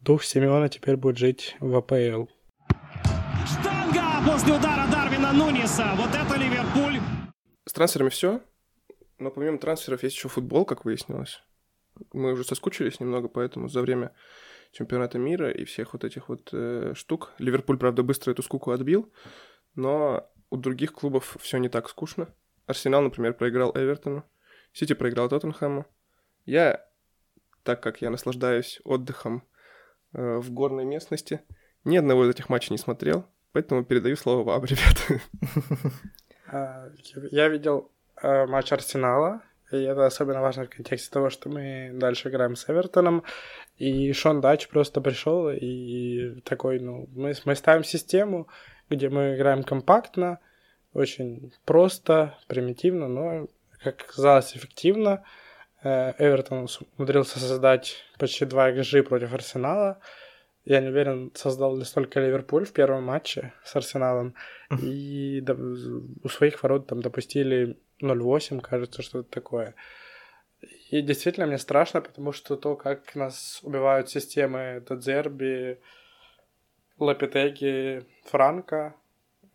Дух 0.00 0.24
Симеона 0.24 0.68
теперь 0.68 0.96
будет 0.96 1.18
жить 1.18 1.56
в 1.60 1.76
АПЛ. 1.76 2.26
Штанга 3.46 4.30
после 4.30 4.54
удара 4.54 4.90
Дарвина 4.90 5.32
Нуниса. 5.32 5.92
Вот 5.96 6.10
это 6.10 6.36
Ливерпуль. 6.36 7.00
С 7.64 7.72
трансферами 7.72 8.08
все. 8.08 8.40
Но 9.18 9.30
помимо 9.30 9.58
трансферов 9.58 10.02
есть 10.02 10.16
еще 10.16 10.28
футбол, 10.28 10.64
как 10.64 10.84
выяснилось. 10.84 11.40
Мы 12.12 12.32
уже 12.32 12.42
соскучились 12.42 12.98
немного, 12.98 13.28
поэтому 13.28 13.68
за 13.68 13.80
время 13.82 14.12
чемпионата 14.72 15.18
мира 15.18 15.50
и 15.50 15.64
всех 15.64 15.92
вот 15.92 16.04
этих 16.04 16.28
вот 16.28 16.50
э, 16.52 16.92
штук. 16.94 17.32
Ливерпуль, 17.38 17.78
правда, 17.78 18.02
быстро 18.02 18.32
эту 18.32 18.42
скуку 18.42 18.70
отбил, 18.70 19.12
но 19.74 20.28
у 20.50 20.56
других 20.56 20.92
клубов 20.92 21.36
все 21.40 21.58
не 21.58 21.68
так 21.68 21.88
скучно. 21.88 22.34
Арсенал, 22.66 23.02
например, 23.02 23.34
проиграл 23.34 23.72
Эвертону, 23.74 24.24
Сити 24.72 24.94
проиграл 24.94 25.28
Тоттенхэму. 25.28 25.86
Я, 26.44 26.84
так 27.62 27.82
как 27.82 28.00
я 28.00 28.10
наслаждаюсь 28.10 28.80
отдыхом 28.84 29.46
э, 30.12 30.38
в 30.38 30.50
горной 30.50 30.84
местности, 30.84 31.40
ни 31.84 31.96
одного 31.96 32.24
из 32.24 32.30
этих 32.30 32.48
матчей 32.48 32.72
не 32.72 32.78
смотрел, 32.78 33.26
поэтому 33.52 33.84
передаю 33.84 34.16
слово 34.16 34.44
вам, 34.44 34.64
ребята. 34.64 35.20
А, 36.46 36.90
Я 37.30 37.48
видел 37.48 37.90
э, 38.22 38.46
матч 38.46 38.72
Арсенала, 38.72 39.42
и 39.72 39.82
это 39.82 40.06
особенно 40.06 40.40
важно 40.40 40.66
в 40.66 40.70
контексте 40.70 41.10
того, 41.10 41.30
что 41.30 41.48
мы 41.48 41.90
дальше 41.94 42.28
играем 42.28 42.56
с 42.56 42.68
Эвертоном. 42.68 43.24
И 43.78 44.12
Шон 44.12 44.40
Дач 44.40 44.68
просто 44.68 45.00
пришел 45.00 45.48
и 45.50 46.40
такой, 46.42 46.78
ну, 46.78 47.08
мы, 47.14 47.32
мы 47.44 47.54
ставим 47.54 47.84
систему, 47.84 48.48
где 48.90 49.08
мы 49.08 49.34
играем 49.34 49.62
компактно, 49.62 50.38
очень 50.92 51.52
просто, 51.64 52.38
примитивно, 52.48 53.08
но, 53.08 53.48
как 53.82 54.02
оказалось, 54.02 54.54
эффективно. 54.54 55.24
Э, 55.82 56.12
Эвертон 56.18 56.68
умудрился 56.96 57.38
создать 57.38 57.96
почти 58.18 58.44
2 58.44 58.72
XG 58.72 59.02
против 59.02 59.32
Арсенала. 59.32 59.98
Я 60.64 60.80
не 60.80 60.88
уверен, 60.88 61.32
создал 61.34 61.76
ли 61.76 61.84
столько 61.84 62.20
Ливерпуль 62.20 62.66
в 62.66 62.72
первом 62.72 63.04
матче 63.04 63.52
с 63.64 63.74
Арсеналом. 63.74 64.34
И 64.80 65.44
у 66.22 66.28
своих 66.28 66.62
ворот 66.62 66.86
там 66.86 67.02
допустили 67.02 67.78
0-8, 68.02 68.60
кажется, 68.60 69.02
что-то 69.02 69.28
такое. 69.30 69.74
И 70.90 71.00
действительно 71.00 71.46
мне 71.46 71.58
страшно, 71.58 72.00
потому 72.00 72.32
что 72.32 72.56
то, 72.56 72.76
как 72.76 73.14
нас 73.14 73.60
убивают 73.62 74.10
системы 74.10 74.82
Дадзерби, 74.86 75.80
Лапитеги, 76.98 78.04
Франка, 78.24 78.94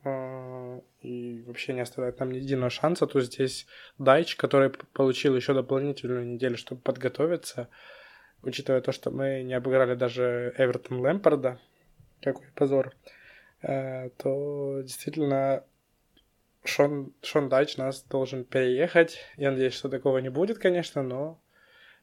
э, 0.03 0.81
и 1.01 1.43
вообще 1.47 1.73
не 1.73 1.81
оставляет 1.81 2.19
нам 2.19 2.31
ни 2.31 2.37
единого 2.37 2.69
шанса, 2.69 3.07
то 3.07 3.21
здесь 3.21 3.67
Дайч, 3.97 4.35
который 4.35 4.69
получил 4.69 5.35
еще 5.35 5.53
дополнительную 5.53 6.25
неделю, 6.25 6.57
чтобы 6.57 6.81
подготовиться, 6.81 7.69
учитывая 8.43 8.81
то, 8.81 8.91
что 8.91 9.11
мы 9.11 9.43
не 9.43 9.53
обыграли 9.53 9.95
даже 9.95 10.53
Эвертон 10.57 10.99
Лэмпорда, 10.99 11.59
какой 12.21 12.47
позор, 12.55 12.93
э, 13.61 14.09
то 14.17 14.81
действительно 14.81 15.63
Шон, 16.67 17.13
Шон 17.21 17.49
Дайч 17.49 17.77
нас 17.77 18.03
должен 18.03 18.43
переехать. 18.43 19.19
Я 19.37 19.51
надеюсь, 19.51 19.73
что 19.73 19.89
такого 19.89 20.19
не 20.19 20.29
будет, 20.29 20.57
конечно, 20.57 21.03
но 21.03 21.41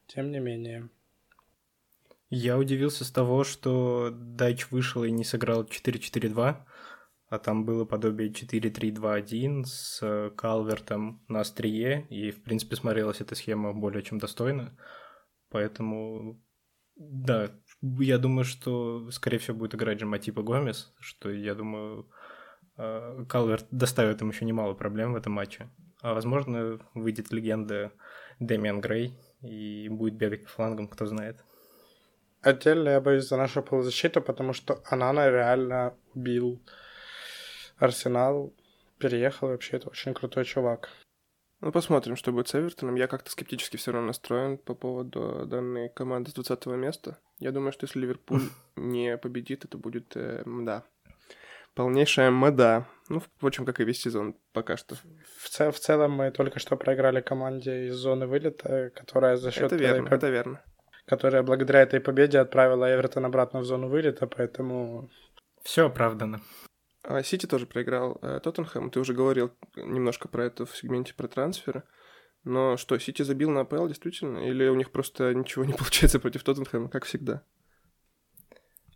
тем 0.07 0.31
не 0.31 0.39
менее. 0.39 0.89
Я 2.29 2.57
удивился 2.57 3.05
с 3.05 3.11
того, 3.11 3.43
что 3.43 4.09
Дайч 4.11 4.71
вышел 4.71 5.03
и 5.03 5.11
не 5.11 5.23
сыграл 5.23 5.63
4-4-2, 5.63 6.65
а 7.29 7.39
там 7.39 7.65
было 7.65 7.85
подобие 7.85 8.29
4-3-2-1 8.29 9.63
с 9.65 9.99
э, 10.01 10.31
Калвертом 10.35 11.23
на 11.27 11.41
острие, 11.41 12.07
и, 12.09 12.31
в 12.31 12.43
принципе, 12.43 12.75
смотрелась 12.75 13.21
эта 13.21 13.35
схема 13.35 13.73
более 13.73 14.01
чем 14.03 14.17
достойно. 14.17 14.75
Поэтому, 15.49 16.41
да, 16.95 17.51
я 17.81 18.17
думаю, 18.17 18.43
что, 18.43 19.09
скорее 19.11 19.37
всего, 19.37 19.57
будет 19.57 19.75
играть 19.75 19.99
же 19.99 20.05
Матипа 20.05 20.41
Гомес, 20.41 20.93
что, 20.99 21.29
я 21.31 21.53
думаю, 21.53 22.09
Калверт 22.75 23.65
доставит 23.71 24.21
им 24.21 24.29
еще 24.29 24.45
немало 24.45 24.73
проблем 24.73 25.13
в 25.13 25.15
этом 25.15 25.33
матче. 25.33 25.69
А, 26.01 26.13
возможно, 26.13 26.79
выйдет 26.93 27.31
легенда 27.31 27.91
Дэмиан 28.39 28.81
Грей 28.81 29.17
и 29.41 29.87
будет 29.89 30.15
бегать 30.15 30.43
по 30.43 30.49
флангам, 30.49 30.87
кто 30.87 31.05
знает. 31.05 31.43
Отдельно 32.41 32.89
я 32.89 33.01
боюсь 33.01 33.27
за 33.27 33.37
нашу 33.37 33.63
полузащиту, 33.63 34.21
потому 34.21 34.53
что 34.53 34.83
Анана 34.85 35.29
реально 35.29 35.95
убил 36.13 36.61
Арсенал, 37.77 38.53
переехал, 38.99 39.47
и 39.47 39.51
вообще 39.51 39.77
это 39.77 39.89
очень 39.89 40.13
крутой 40.13 40.45
чувак. 40.45 40.89
Ну, 41.61 41.71
посмотрим, 41.71 42.15
что 42.15 42.31
будет 42.31 42.47
с 42.49 42.55
Эвертоном. 42.55 42.95
Я 42.95 43.07
как-то 43.07 43.31
скептически 43.31 43.77
все 43.77 43.91
равно 43.91 44.07
настроен 44.07 44.59
по 44.59 44.75
поводу 44.75 45.45
данной 45.47 45.89
команды 45.89 46.29
с 46.29 46.33
20 46.35 46.67
места. 46.67 47.17
Я 47.39 47.51
думаю, 47.51 47.71
что 47.71 47.85
если 47.85 47.99
Ливерпуль 47.99 48.43
не 48.75 49.17
победит, 49.17 49.65
это 49.65 49.77
будет 49.77 50.15
э, 50.15 50.43
мда. 50.45 50.83
Полнейшая 51.75 52.31
мда. 52.31 52.87
Ну, 53.09 53.19
впрочем, 53.19 53.65
как 53.65 53.79
и 53.79 53.83
весь 53.83 54.01
сезон 54.01 54.35
пока 54.53 54.77
что. 54.77 54.95
В, 55.37 55.49
цел- 55.49 55.71
в 55.71 55.79
целом 55.79 56.13
мы 56.13 56.31
только 56.31 56.57
что 56.59 56.75
проиграли 56.77 57.21
команде 57.21 57.87
из 57.87 57.95
зоны 57.95 58.25
вылета, 58.27 58.91
которая 58.95 59.35
за 59.35 59.51
счет 59.51 59.65
Это 59.71 59.75
верно, 59.75 60.07
это 60.07 60.29
верно. 60.29 60.63
которая 61.05 61.43
благодаря 61.43 61.81
этой 61.81 61.99
победе 61.99 62.39
отправила 62.39 62.91
Эвертон 62.91 63.25
обратно 63.25 63.59
в 63.59 63.65
зону 63.65 63.89
вылета, 63.89 64.25
поэтому 64.25 65.09
Все 65.63 65.85
оправдано. 65.87 66.41
А 67.03 67.21
Сити 67.21 67.45
тоже 67.45 67.67
проиграл 67.67 68.17
э, 68.21 68.39
Тоттенхэм. 68.41 68.89
Ты 68.89 68.99
уже 68.99 69.13
говорил 69.13 69.51
немножко 69.75 70.27
про 70.27 70.45
это 70.45 70.65
в 70.65 70.75
сегменте 70.75 71.13
про 71.13 71.27
трансферы. 71.27 71.83
Но 72.43 72.77
что, 72.77 72.97
Сити 72.97 73.21
забил 73.21 73.51
на 73.51 73.61
АПЛ 73.61 73.87
действительно? 73.87 74.39
Или 74.39 74.67
у 74.67 74.75
них 74.75 74.91
просто 74.91 75.33
ничего 75.35 75.65
не 75.65 75.73
получается 75.77 76.19
против 76.19 76.43
Тоттенхэма, 76.43 76.89
как 76.89 77.05
всегда? 77.05 77.43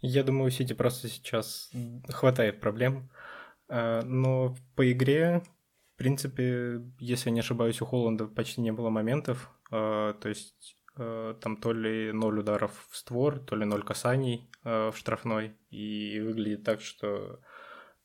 Я 0.01 0.23
думаю, 0.23 0.47
у 0.47 0.49
Сити 0.49 0.73
просто 0.73 1.07
сейчас 1.09 1.71
хватает 2.09 2.61
проблем. 2.61 3.09
А, 3.67 4.01
Но 4.03 4.55
по 4.75 4.89
игре, 4.91 5.43
в 5.95 5.97
принципе, 5.97 6.81
если 6.99 7.29
я 7.29 7.33
не 7.33 7.41
ошибаюсь, 7.41 7.81
у 7.81 7.85
Холланда 7.85 8.27
почти 8.27 8.61
не 8.61 8.71
было 8.71 8.89
моментов. 8.89 9.51
А, 9.71 10.13
То 10.13 10.29
есть 10.29 10.77
э, 10.97 11.35
там 11.41 11.57
то 11.57 11.73
ли 11.73 12.11
ноль 12.13 12.39
ударов 12.39 12.87
в 12.89 12.97
створ, 12.97 13.39
то 13.39 13.55
ли 13.55 13.65
ноль 13.65 13.83
касаний 13.83 14.49
э, 14.63 14.91
в 14.91 14.97
штрафной. 14.97 15.57
И 15.69 16.19
выглядит 16.21 16.63
так, 16.63 16.81
что 16.81 17.41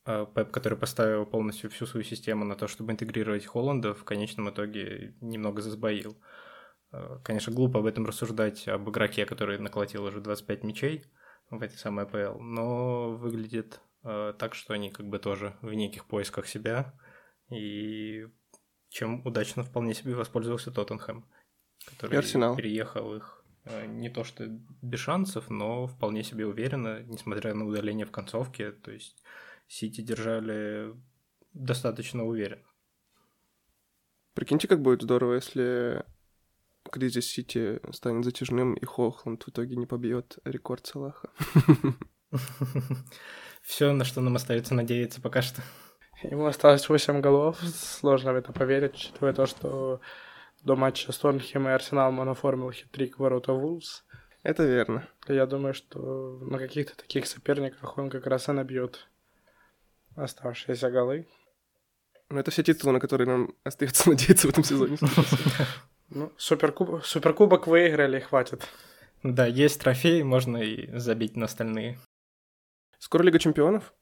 э, 0.05 0.25
Пеп, 0.35 0.51
который 0.51 0.77
поставил 0.77 1.25
полностью 1.25 1.69
всю 1.69 1.85
свою 1.85 2.03
систему 2.03 2.43
на 2.45 2.55
то, 2.55 2.67
чтобы 2.67 2.91
интегрировать 2.91 3.45
Холланда, 3.45 3.93
в 3.93 4.03
конечном 4.03 4.49
итоге 4.49 5.15
немного 5.21 5.61
засбоил. 5.61 6.17
Э, 6.91 7.19
Конечно, 7.23 7.53
глупо 7.53 7.79
об 7.79 7.85
этом 7.85 8.05
рассуждать 8.05 8.67
об 8.67 8.89
игроке, 8.89 9.25
который 9.25 9.59
наколотил 9.59 10.03
уже 10.03 10.19
25 10.21 10.63
мячей 10.63 11.05
в 11.49 11.61
этой 11.61 11.77
самой 11.77 12.05
АПЛ, 12.05 12.39
но 12.39 13.11
выглядит 13.15 13.79
э, 14.03 14.33
так, 14.37 14.55
что 14.55 14.73
они 14.73 14.91
как 14.91 15.07
бы 15.07 15.19
тоже 15.19 15.55
в 15.61 15.73
неких 15.73 16.05
поисках 16.05 16.47
себя, 16.47 16.93
и 17.49 18.27
чем 18.89 19.25
удачно 19.25 19.63
вполне 19.63 19.93
себе 19.93 20.15
воспользовался 20.15 20.71
Тоттенхэм, 20.71 21.29
который 21.85 22.13
И 22.13 22.17
Арсенал. 22.17 22.55
переехал 22.55 23.15
их 23.15 23.43
э, 23.65 23.85
не 23.85 24.09
то 24.09 24.23
что 24.23 24.45
без 24.47 24.99
шансов, 24.99 25.49
но 25.49 25.87
вполне 25.87 26.23
себе 26.23 26.47
уверенно, 26.47 27.03
несмотря 27.03 27.53
на 27.53 27.65
удаление 27.65 28.05
в 28.05 28.11
концовке, 28.11 28.71
то 28.71 28.91
есть 28.91 29.21
Сити 29.67 30.01
держали 30.01 30.93
достаточно 31.53 32.25
уверенно. 32.25 32.65
Прикиньте, 34.33 34.67
как 34.67 34.81
будет 34.81 35.01
здорово, 35.01 35.35
если 35.35 36.05
кризис 36.95 37.27
Сити 37.27 37.81
станет 37.91 38.23
затяжным, 38.23 38.73
и 38.73 38.85
Хохланд 38.85 39.43
в 39.43 39.49
итоге 39.49 39.75
не 39.75 39.85
побьет 39.85 40.37
рекорд 40.45 40.85
Салаха. 40.85 41.29
Все, 43.61 43.91
на 43.91 44.05
что 44.05 44.21
нам 44.21 44.37
остается 44.37 44.73
надеяться 44.73 45.19
пока 45.19 45.41
что. 45.41 45.61
ему 46.23 46.45
осталось 46.45 46.87
8 46.87 47.19
голов. 47.19 47.59
Сложно 47.61 48.31
в 48.31 48.37
это 48.37 48.53
поверить, 48.53 48.93
учитывая 48.93 49.33
то, 49.33 49.45
что 49.45 49.99
до 50.63 50.77
матча 50.77 51.11
с 51.11 51.17
Тоттенхэм 51.17 51.67
и 51.67 51.71
Арсеналом 51.71 52.19
он 52.19 52.29
оформил 52.29 52.71
хитрик 52.71 53.19
ворота 53.19 53.51
Вулс. 53.51 54.05
Это 54.41 54.63
верно. 54.63 55.05
Я 55.27 55.45
думаю, 55.47 55.73
что 55.73 56.39
на 56.43 56.57
каких-то 56.57 56.95
таких 56.95 57.27
соперниках 57.27 57.97
он 57.97 58.09
как 58.09 58.25
раз 58.25 58.47
и 58.47 58.53
набьет 58.53 59.09
оставшиеся 60.15 60.89
голы. 60.89 61.27
Но 62.29 62.39
это 62.39 62.51
все 62.51 62.63
титулы, 62.63 62.93
на 62.93 62.99
которые 63.01 63.27
нам 63.27 63.53
остается 63.65 64.09
надеяться 64.11 64.47
в 64.47 64.51
этом 64.51 64.63
сезоне. 64.63 64.97
Ну, 66.15 66.31
суперкуб... 66.37 67.03
суперкубок 67.03 67.67
выиграли, 67.67 68.21
хватит. 68.21 68.65
Да, 69.21 69.45
есть 69.45 69.81
трофей, 69.81 70.23
можно 70.23 70.55
и 70.55 70.97
забить 70.97 71.35
на 71.35 71.43
остальные. 71.43 71.99
Скоро 72.99 73.21
Лига 73.23 73.37
Чемпионов. 73.37 73.93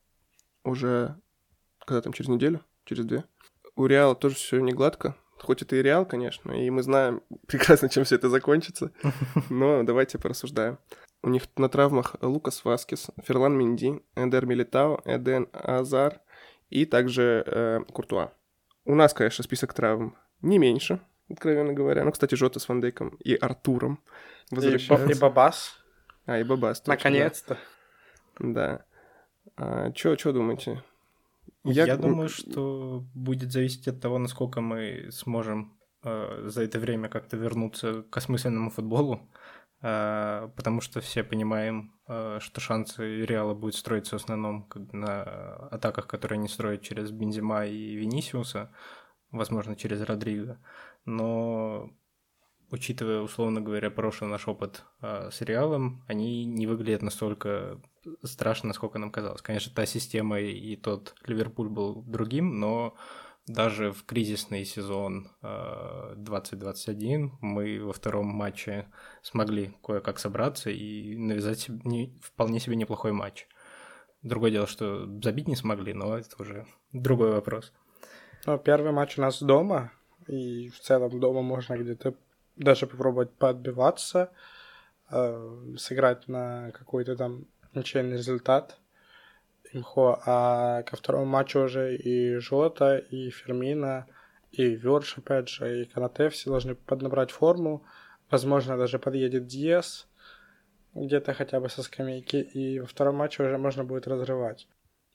Уже, 0.64 1.16
когда 1.84 2.01
там, 2.01 2.14
через 2.14 2.30
неделю? 2.30 2.61
Через 2.86 3.05
две. 3.05 3.24
У 3.76 3.88
Реала 3.88 4.14
тоже 4.14 4.36
все 4.36 4.59
не 4.59 4.74
гладко. 4.74 5.16
Хоть 5.39 5.64
это 5.64 5.76
и 5.76 5.82
Реал, 5.82 6.05
конечно, 6.05 6.51
и 6.51 6.70
мы 6.70 6.84
знаем 6.84 7.24
прекрасно, 7.47 7.89
чем 7.89 8.03
все 8.03 8.16
это 8.16 8.30
закончится. 8.30 8.91
Но 9.49 9.82
давайте 9.82 10.20
порассуждаем. 10.20 10.78
У 11.24 11.30
них 11.30 11.43
на 11.57 11.68
травмах 11.68 12.16
Лукас 12.22 12.64
Васкес, 12.64 13.07
Ферлан 13.24 13.57
Минди, 13.57 14.03
Эдер 14.14 14.45
Милитао, 14.45 15.01
Эден 15.03 15.49
Азар 15.51 16.22
и 16.70 16.86
также 16.86 17.43
э, 17.47 17.80
Куртуа. 17.91 18.34
У 18.86 18.93
нас, 18.93 19.16
конечно, 19.16 19.43
список 19.43 19.74
травм 19.74 20.16
не 20.43 20.59
меньше, 20.59 20.99
откровенно 21.30 21.74
говоря. 21.74 22.04
Ну, 22.04 22.12
кстати, 22.12 22.36
Жота 22.36 22.60
с 22.60 22.68
Ван 22.70 22.82
Дейком 22.82 23.10
и 23.24 23.36
Артуром 23.36 24.00
И, 24.52 24.56
возвращаются. 24.56 25.08
Ба- 25.08 25.12
и 25.12 25.20
Бабас. 25.20 25.84
А, 26.26 26.40
и 26.40 26.44
Бабас. 26.44 26.80
точно, 26.82 26.94
Наконец-то. 26.94 27.58
Да. 28.40 28.78
да. 28.78 28.86
А, 29.56 29.92
чё, 29.92 30.16
чё 30.16 30.32
думаете? 30.32 30.84
Я, 31.66 31.98
думаю, 31.98 32.28
что 32.30 33.06
будет 33.14 33.52
зависеть 33.52 33.88
от 33.88 34.02
того, 34.02 34.18
насколько 34.18 34.60
мы 34.62 35.10
сможем 35.12 35.78
э, 36.04 36.44
за 36.50 36.64
это 36.64 36.78
время 36.80 37.08
как-то 37.08 37.38
вернуться 37.38 38.04
к 38.04 38.18
осмысленному 38.18 38.70
футболу, 38.70 39.30
э, 39.82 40.50
потому 40.58 40.82
что 40.82 41.00
все 41.00 41.24
понимаем, 41.24 41.94
э, 42.10 42.40
что 42.42 42.60
шансы 42.60 43.26
Реала 43.26 43.54
будет 43.54 43.76
строиться 43.76 44.18
в 44.18 44.22
основном 44.22 44.64
как 44.64 44.88
бы 44.88 44.98
на 44.98 45.24
атаках, 45.72 46.08
которые 46.08 46.38
они 46.38 46.50
строят 46.50 46.82
через 46.82 47.12
Бензима 47.12 47.66
и 47.66 47.96
Винисиуса, 47.96 48.70
возможно, 49.32 49.78
через 49.78 50.02
Родриго, 50.02 50.60
но 51.06 51.91
учитывая, 52.72 53.22
условно 53.22 53.62
говоря, 53.62 53.91
прошлый 53.91 54.30
наш 54.30 54.47
опыт 54.47 54.84
э, 55.01 55.30
с 55.32 55.41
Реалом, 55.41 56.04
они 56.08 56.45
не 56.45 56.68
выглядят 56.68 57.01
настолько 57.01 57.80
страшно, 58.24 58.68
насколько 58.70 58.99
нам 58.99 59.12
казалось. 59.12 59.41
Конечно, 59.41 59.72
та 59.74 59.86
система 59.86 60.39
и 60.39 60.76
тот 60.76 61.16
Ливерпуль 61.26 61.70
был 61.70 62.01
другим, 62.01 62.60
но 62.60 62.95
даже 63.45 63.91
в 63.91 64.06
кризисный 64.06 64.66
сезон 64.66 65.30
э, 65.41 66.14
2021 66.18 67.34
мы 67.41 67.84
во 67.84 67.93
втором 67.93 68.28
матче 68.28 68.88
смогли 69.22 69.74
кое-как 69.84 70.18
собраться 70.18 70.70
и 70.70 71.18
навязать 71.18 71.60
себе 71.60 71.80
не, 71.84 72.20
вполне 72.22 72.60
себе 72.60 72.76
неплохой 72.76 73.12
матч. 73.12 73.47
Другое 74.22 74.51
дело, 74.51 74.68
что 74.68 75.06
забить 75.22 75.49
не 75.49 75.58
смогли, 75.58 75.93
но 75.93 76.18
это 76.18 76.41
уже 76.41 76.66
другой 76.93 77.32
вопрос. 77.32 77.74
Ну, 78.45 78.58
первый 78.58 78.93
матч 78.93 79.18
у 79.18 79.22
нас 79.22 79.43
дома, 79.43 79.91
и 80.28 80.70
в 80.70 80.80
целом 80.80 81.20
дома 81.20 81.42
можно 81.42 81.78
где-то 81.78 82.14
даже 82.56 82.88
попробовать 82.88 83.32
поотбиваться, 83.32 84.32
э, 85.10 85.76
сыграть 85.78 86.28
на 86.28 86.72
какой-то 86.72 87.16
там 87.16 87.46
ничейный 87.74 88.18
результат 88.18 88.78
имхо, 89.74 90.22
а 90.26 90.84
ко 90.84 90.96
второму 90.96 91.26
матчу 91.26 91.62
уже 91.62 91.96
и 91.96 92.38
Жота, 92.38 92.98
и 92.98 93.30
Фермина, 93.30 94.06
и 94.52 94.76
Верш, 94.76 95.18
опять 95.18 95.50
же, 95.50 95.82
и 95.82 95.86
Канате 95.86 96.30
все 96.30 96.50
должны 96.50 96.76
поднабрать 96.76 97.32
форму, 97.32 97.84
возможно, 98.30 98.78
даже 98.78 99.00
подъедет 99.00 99.48
Диас 99.48 100.08
где-то 100.94 101.34
хотя 101.34 101.60
бы 101.60 101.70
со 101.70 101.82
скамейки, 101.82 102.38
и 102.38 102.80
во 102.80 102.86
втором 102.86 103.16
матче 103.16 103.44
уже 103.44 103.58
можно 103.58 103.84
будет 103.84 104.08
разрывать. 104.08 104.68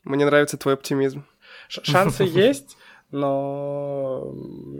Мне 0.04 0.24
нравится 0.26 0.56
твой 0.56 0.74
оптимизм. 0.74 1.24
Ш- 1.68 1.84
шансы 1.84 2.24
есть, 2.24 2.76
но 3.10 4.34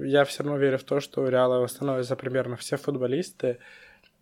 я 0.04 0.24
все 0.24 0.42
равно 0.42 0.58
верю 0.58 0.78
в 0.78 0.84
то, 0.84 1.00
что 1.00 1.22
у 1.22 1.28
Реала 1.28 1.60
восстановятся 1.60 2.16
примерно 2.16 2.56
все 2.56 2.76
футболисты. 2.76 3.58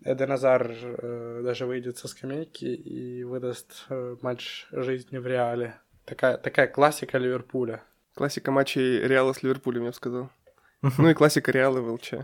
Эден 0.04 0.30
Азар 0.32 0.70
э, 0.72 1.40
даже 1.42 1.66
выйдет 1.66 1.98
со 1.98 2.06
скамейки 2.08 2.64
и 2.66 3.24
выдаст 3.24 3.86
э, 3.88 4.16
матч 4.20 4.66
жизни 4.70 5.18
в 5.18 5.26
Реале. 5.26 5.74
Такая, 6.04 6.36
такая 6.36 6.68
классика 6.68 7.18
Ливерпуля. 7.18 7.82
Классика 8.14 8.50
матчей 8.52 9.00
Реала 9.06 9.32
с 9.32 9.42
Ливерпулем, 9.42 9.82
я 9.84 9.88
бы 9.90 9.94
сказал. 9.94 10.30
Ну 10.98 11.08
и 11.10 11.14
классика 11.14 11.50
Реала 11.50 11.80
в 11.80 11.92
ЛЧ, 11.92 12.14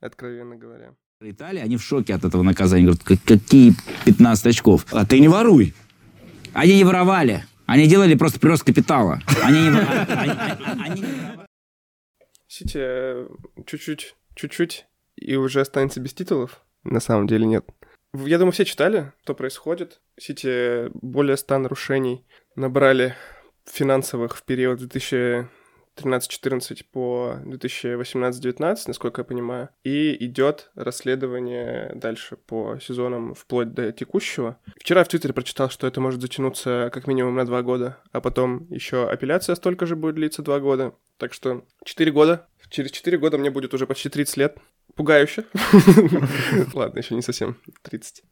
откровенно 0.00 0.56
говоря. 0.56 0.94
Италия, 1.20 1.62
они 1.62 1.76
в 1.76 1.82
шоке 1.82 2.14
от 2.14 2.24
этого 2.24 2.42
наказания. 2.42 2.84
Говорят, 2.84 3.02
«Как- 3.04 3.22
какие 3.24 3.74
15 4.06 4.46
очков? 4.46 4.86
А 4.92 5.04
ты 5.04 5.20
не 5.20 5.28
воруй. 5.28 5.74
Они 6.54 6.76
не 6.76 6.84
воровали. 6.84 7.44
Они 7.66 7.86
делали 7.86 8.14
просто 8.14 8.40
прирост 8.40 8.64
капитала. 8.64 9.20
Они 9.42 9.68
не. 9.68 11.46
Сити 12.48 12.78
э, 12.78 13.28
чуть-чуть, 13.66 14.14
чуть-чуть 14.34 14.86
и 15.16 15.36
уже 15.36 15.60
останется 15.60 16.00
без 16.00 16.12
титулов. 16.12 16.64
На 16.84 17.00
самом 17.00 17.26
деле 17.26 17.46
нет. 17.46 17.64
Я 18.12 18.38
думаю, 18.38 18.52
все 18.52 18.64
читали, 18.64 19.12
что 19.22 19.34
происходит. 19.34 20.00
Сити 20.18 20.90
более 20.94 21.36
100 21.36 21.58
нарушений 21.58 22.26
набрали 22.56 23.16
финансовых 23.64 24.36
в 24.36 24.42
период 24.42 24.80
2013-14 25.96 26.84
по 26.90 27.36
2018-19, 27.44 28.76
насколько 28.86 29.20
я 29.20 29.24
понимаю. 29.24 29.68
И 29.84 30.24
идет 30.24 30.70
расследование 30.74 31.92
дальше 31.94 32.36
по 32.36 32.78
сезонам 32.80 33.34
вплоть 33.34 33.72
до 33.72 33.92
текущего. 33.92 34.58
Вчера 34.78 35.04
в 35.04 35.08
Твиттере 35.08 35.34
прочитал, 35.34 35.70
что 35.70 35.86
это 35.86 36.00
может 36.00 36.20
затянуться 36.20 36.90
как 36.92 37.06
минимум 37.06 37.34
на 37.34 37.46
два 37.46 37.62
года, 37.62 37.98
а 38.12 38.20
потом 38.20 38.66
еще 38.70 39.08
апелляция 39.08 39.54
столько 39.54 39.86
же 39.86 39.96
будет 39.96 40.14
длиться 40.14 40.42
два 40.42 40.60
года. 40.60 40.94
Так 41.18 41.32
что 41.32 41.64
4 41.84 42.10
года. 42.10 42.48
Через 42.68 42.90
4 42.90 43.18
года 43.18 43.38
мне 43.38 43.50
будет 43.50 43.74
уже 43.74 43.86
почти 43.86 44.08
30 44.08 44.36
лет. 44.38 44.58
Пугающе. 44.94 45.44
Ладно, 46.74 46.98
еще 46.98 47.14
не 47.14 47.22
совсем 47.22 47.58
30. 47.82 48.24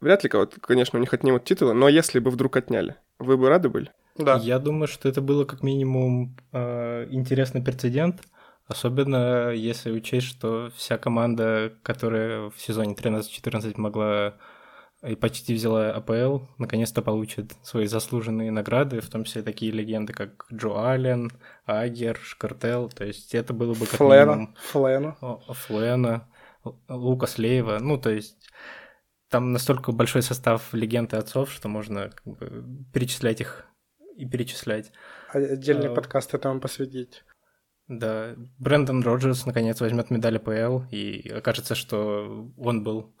Вряд 0.00 0.22
ли 0.22 0.30
кого-то, 0.30 0.60
конечно, 0.60 0.98
у 0.98 1.00
них 1.00 1.12
отнимут 1.12 1.44
титулы, 1.44 1.74
но 1.74 1.88
если 1.88 2.20
бы 2.20 2.30
вдруг 2.30 2.56
отняли, 2.56 2.96
вы 3.18 3.36
бы 3.36 3.48
рады 3.48 3.68
были? 3.68 3.92
Да. 4.18 4.36
Я 4.36 4.58
думаю, 4.58 4.88
что 4.88 5.08
это 5.08 5.20
было 5.20 5.44
как 5.44 5.62
минимум 5.62 6.36
э, 6.52 7.06
интересный 7.10 7.62
прецедент, 7.62 8.22
особенно 8.66 9.50
если 9.50 9.90
учесть, 9.90 10.26
что 10.26 10.70
вся 10.76 10.98
команда, 10.98 11.72
которая 11.82 12.50
в 12.50 12.60
сезоне 12.60 12.94
13-14 12.94 13.74
могла 13.76 14.34
и 15.06 15.14
почти 15.14 15.54
взяла 15.54 15.92
АПЛ, 15.92 16.40
наконец-то 16.58 17.02
получит 17.02 17.52
свои 17.62 17.86
заслуженные 17.86 18.50
награды, 18.50 19.00
в 19.00 19.08
том 19.08 19.22
числе 19.24 19.42
такие 19.42 19.70
легенды, 19.70 20.12
как 20.12 20.46
Джо 20.52 20.90
Аллен, 20.90 21.30
Агер, 21.66 22.18
Шкартел, 22.20 22.88
то 22.88 23.04
есть 23.04 23.32
это 23.34 23.52
было 23.54 23.74
бы 23.74 23.86
как 23.86 23.98
Флена. 23.98 24.24
минимум 24.34 24.56
Флена. 24.72 25.16
Флена, 25.50 26.28
Л- 26.64 26.80
Лукас 26.88 27.38
Лейва, 27.38 27.78
ну, 27.78 27.96
то 27.96 28.10
есть 28.10 28.50
там 29.30 29.52
настолько 29.52 29.92
большой 29.92 30.22
состав 30.22 30.74
легенд 30.74 31.12
и 31.12 31.16
отцов, 31.16 31.52
что 31.52 31.68
можно 31.68 32.10
как 32.10 32.24
бы, 32.24 32.64
перечислять 32.92 33.40
их 33.40 33.66
и 34.18 34.26
перечислять. 34.26 34.92
Отдельный 35.32 35.88
А, 35.88 35.94
подкаст 35.94 36.34
этому 36.34 36.60
посвятить. 36.60 37.24
Да, 37.86 38.34
Брэндон 38.58 39.02
Роджерс 39.02 39.46
наконец 39.46 39.80
возьмет 39.80 40.10
медаль 40.10 40.36
АПЛ, 40.36 40.82
и 40.90 41.30
окажется, 41.30 41.74
что 41.74 42.50
он 42.58 42.82
был 42.82 43.14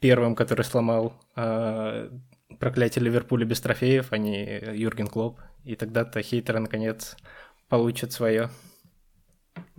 первым, 0.00 0.34
который 0.34 0.64
сломал 0.64 1.14
э, 1.36 2.10
проклятие 2.58 3.04
Ливерпуля 3.04 3.44
без 3.44 3.60
трофеев, 3.60 4.12
а 4.12 4.18
не 4.18 4.58
Юрген 4.74 5.06
Клоп. 5.06 5.40
И 5.64 5.76
тогда-то 5.76 6.22
хейтеры 6.22 6.60
наконец 6.60 7.16
получат 7.68 8.12
свое. 8.12 8.50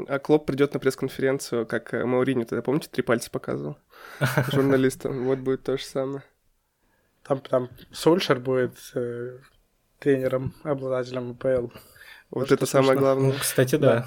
А 0.07 0.19
Клоп 0.19 0.45
придет 0.45 0.73
на 0.73 0.79
пресс-конференцию, 0.79 1.65
как 1.65 1.93
э, 1.93 2.05
Мауриню 2.05 2.45
тогда, 2.45 2.61
помните, 2.61 2.89
три 2.91 3.01
пальца 3.01 3.31
показывал 3.31 3.77
журналистам. 4.51 5.25
Вот 5.25 5.39
будет 5.39 5.63
то 5.63 5.77
же 5.77 5.83
самое. 5.83 6.23
Там, 7.23 7.41
там 7.41 7.69
Сольшер 7.91 8.39
будет 8.39 8.77
э, 8.95 9.39
тренером, 9.99 10.53
обладателем 10.63 11.31
АПЛ. 11.31 11.67
Вот 12.31 12.51
это 12.51 12.65
самое 12.65 12.93
смешно. 12.93 13.15
Ну, 13.15 13.19
главное. 13.21 13.39
кстати, 13.39 13.75
да. 13.75 14.05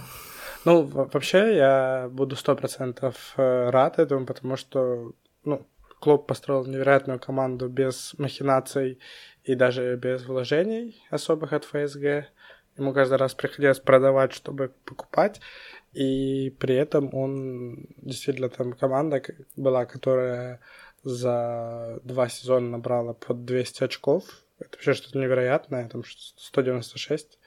Ну, 0.65 0.83
во- 0.83 1.07
вообще, 1.07 1.57
я 1.57 2.09
буду 2.11 2.37
сто 2.37 2.55
процентов 2.55 3.33
э, 3.37 3.71
рад 3.71 3.99
этому, 3.99 4.27
потому 4.27 4.57
что, 4.57 5.13
ну, 5.45 5.67
Клоп 6.01 6.27
построил 6.27 6.65
невероятную 6.67 7.19
команду 7.19 7.69
без 7.69 8.15
махинаций 8.19 8.99
и 9.45 9.55
даже 9.55 9.97
без 9.97 10.25
вложений 10.25 11.03
особых 11.11 11.53
от 11.53 11.65
ФСГ. 11.65 12.27
Ему 12.77 12.93
каждый 12.95 13.19
раз 13.19 13.35
приходилось 13.35 13.81
продавать, 13.81 14.33
чтобы 14.33 14.73
покупать. 14.85 15.41
И 15.93 16.51
при 16.59 16.75
этом 16.75 17.15
он 17.15 17.87
действительно 17.97 18.49
там 18.49 18.73
команда 18.73 19.23
была, 19.57 19.85
которая 19.85 20.61
за 21.03 22.01
два 22.05 22.29
сезона 22.29 22.71
набрала 22.71 23.13
под 23.13 23.45
200 23.45 23.85
очков. 23.85 24.25
Это 24.61 24.77
вообще 24.77 24.95
что-то 24.95 25.19
невероятное, 25.19 25.89
там 25.89 26.05
что- 26.05 26.41
196 26.41 27.39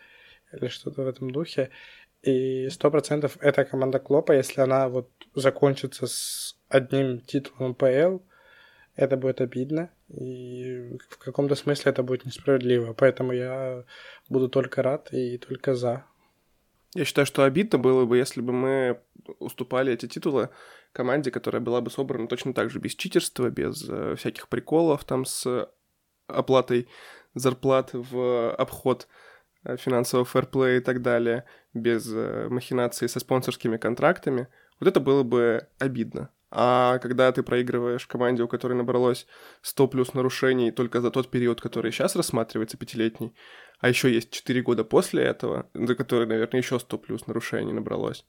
или 0.52 0.68
что-то 0.68 1.04
в 1.04 1.08
этом 1.08 1.32
духе. 1.32 1.70
И 2.22 2.70
сто 2.70 2.90
процентов 2.90 3.38
эта 3.42 3.66
команда 3.66 4.00
Клопа, 4.00 4.32
если 4.32 4.62
она 4.62 4.88
вот 4.88 5.10
закончится 5.36 6.08
с 6.08 6.58
одним 6.70 7.20
титулом 7.20 7.76
ПЛ, 7.76 8.20
это 8.96 9.18
будет 9.18 9.42
обидно. 9.42 9.90
И 10.10 10.98
в 11.10 11.18
каком-то 11.18 11.56
смысле 11.56 11.92
это 11.92 12.04
будет 12.04 12.26
несправедливо. 12.26 12.94
Поэтому 12.94 13.34
я 13.34 13.84
буду 14.30 14.50
только 14.50 14.84
рад 14.84 15.12
и 15.12 15.38
только 15.38 15.74
за. 15.76 16.06
Я 16.96 17.06
считаю, 17.06 17.26
что 17.26 17.44
обидно 17.44 17.80
было 17.80 18.06
бы, 18.06 18.18
если 18.18 18.42
бы 18.42 18.54
мы 18.54 19.02
уступали 19.40 19.92
эти 19.92 20.08
титулы 20.08 20.50
команде, 20.92 21.32
которая 21.32 21.62
была 21.62 21.82
бы 21.82 21.90
собрана 21.90 22.28
точно 22.28 22.54
так 22.54 22.70
же, 22.70 22.80
без 22.80 22.96
читерства, 22.96 23.50
без 23.50 23.84
э, 23.90 24.16
всяких 24.16 24.48
приколов 24.48 25.04
там 25.04 25.26
с 25.26 25.70
оплатой 26.28 26.88
зарплат 27.34 27.92
в 27.94 28.54
обход 28.56 29.08
э, 29.64 29.78
финансового 29.78 30.26
фэрплея 30.26 30.78
и 30.78 30.82
так 30.82 31.02
далее, 31.02 31.46
без 31.74 32.12
э, 32.14 32.48
махинаций 32.50 33.10
со 33.10 33.20
спонсорскими 33.20 33.78
контрактами. 33.78 34.48
Вот 34.80 34.88
это 34.88 35.00
было 35.00 35.24
бы 35.24 35.68
обидно. 35.80 36.30
А 36.56 37.00
когда 37.00 37.32
ты 37.32 37.42
проигрываешь 37.42 38.06
команде, 38.06 38.44
у 38.44 38.48
которой 38.48 38.74
набралось 38.74 39.26
100 39.64 39.88
плюс 39.88 40.14
нарушений 40.14 40.72
только 40.72 41.02
за 41.02 41.10
тот 41.10 41.32
период, 41.32 41.60
который 41.60 41.92
сейчас 41.92 42.16
рассматривается, 42.16 42.78
пятилетний, 42.78 43.34
а 43.80 43.90
еще 43.90 44.14
есть 44.14 44.30
4 44.30 44.62
года 44.62 44.84
после 44.84 45.24
этого, 45.24 45.68
за 45.74 45.96
которые, 45.96 46.28
наверное, 46.28 46.62
еще 46.62 46.80
100 46.80 46.98
плюс 47.00 47.26
нарушений 47.26 47.74
набралось, 47.74 48.26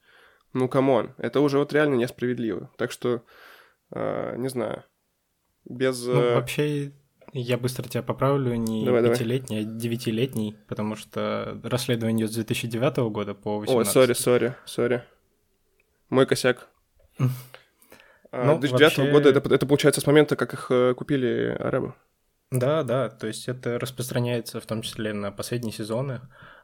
Ну, 0.53 0.67
come 0.67 0.93
on, 0.93 1.13
это 1.19 1.39
уже 1.39 1.59
вот 1.59 1.71
реально 1.71 1.95
несправедливо. 1.95 2.71
Так 2.77 2.91
что, 2.91 3.21
э, 3.91 4.35
не 4.37 4.49
знаю, 4.49 4.85
без... 5.63 6.03
Ну, 6.03 6.19
э, 6.19 6.35
вообще, 6.35 6.93
я 7.41 7.57
быстро 7.57 7.87
тебя 7.87 8.01
поправлю, 8.03 8.55
не 8.55 8.85
Давай, 8.85 9.01
давай. 9.01 9.17
пятилетний, 9.17 9.59
а 9.59 9.63
девятилетний, 9.63 10.55
потому 10.67 10.95
что 10.95 11.59
расследование 11.63 12.25
идет 12.25 12.31
с 12.31 12.35
2009 12.35 12.97
года 13.11 13.33
по 13.33 13.57
Ой, 13.57 13.59
18. 13.67 13.91
sorry, 13.93 14.13
сори, 14.13 14.55
сори. 14.65 15.03
Мой 16.09 16.25
косяк. 16.25 16.67
А, 18.31 18.43
Ну, 18.45 18.59
2009 18.59 18.97
вообще- 18.97 19.11
года, 19.11 19.29
это, 19.29 19.53
это 19.53 19.65
получается 19.65 20.01
с 20.01 20.07
момента, 20.07 20.35
как 20.35 20.53
их 20.53 20.67
э, 20.69 20.93
купили 20.93 21.55
арабы. 21.59 21.93
Да, 22.51 22.83
да, 22.83 23.09
то 23.09 23.27
есть 23.27 23.47
это 23.47 23.79
распространяется 23.79 24.59
в 24.59 24.65
том 24.65 24.81
числе 24.81 25.13
на 25.13 25.31
последние 25.31 25.73
сезоны. 25.73 26.21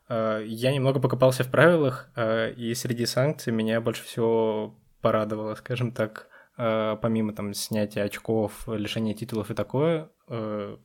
А, 0.09 0.39
Я 0.39 0.73
немного 0.73 0.99
покопался 0.99 1.43
в 1.43 1.51
правилах, 1.51 2.09
а, 2.15 2.49
и 2.49 2.73
среди 2.75 3.05
санкций 3.05 3.53
меня 3.53 3.79
больше 3.81 4.03
всего 4.03 4.75
порадовало, 5.01 5.55
скажем 5.55 5.91
так, 5.91 6.27
помимо 7.01 7.33
там 7.33 7.53
снятия 7.53 8.03
очков, 8.03 8.67
лишения 8.67 9.13
титулов 9.13 9.49
и 9.49 9.53
такое, 9.53 10.09
э, 10.27 10.77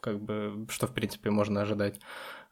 как 0.00 0.20
бы, 0.20 0.66
что 0.68 0.86
в 0.86 0.92
принципе 0.94 1.30
можно 1.30 1.62
ожидать. 1.62 1.98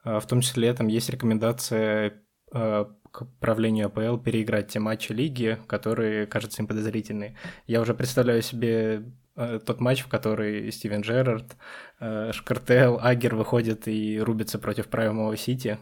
А, 0.05 0.21
В 0.21 0.27
том 0.27 0.41
числе 0.41 0.73
там 0.73 0.89
есть 0.89 1.11
рекомендация 1.11 2.23
э, 2.53 2.85
к 3.13 3.27
правлению 3.41 3.87
АПЛ 3.87 4.17
переиграть 4.17 4.69
те 4.69 4.81
матчи 4.81 5.13
лиги, 5.13 5.59
которые 5.67 6.27
кажутся 6.27 6.63
им 6.63 6.67
подозрительные. 6.67 7.37
Я 7.67 7.83
уже 7.83 7.95
представляю 7.95 8.43
себе 8.43 9.05
э, 9.37 9.61
тот 9.65 9.81
матч, 9.81 10.03
в 10.03 10.09
который 10.09 10.73
Стивен 10.73 11.03
Джерард, 11.03 11.57
э, 12.01 12.33
Шкартел, 12.33 12.99
Агер 13.03 13.37
выходят 13.37 13.87
и 13.87 14.19
рубятся 14.19 14.59
против 14.59 14.89
правимого 14.89 15.37
Сити. 15.37 15.79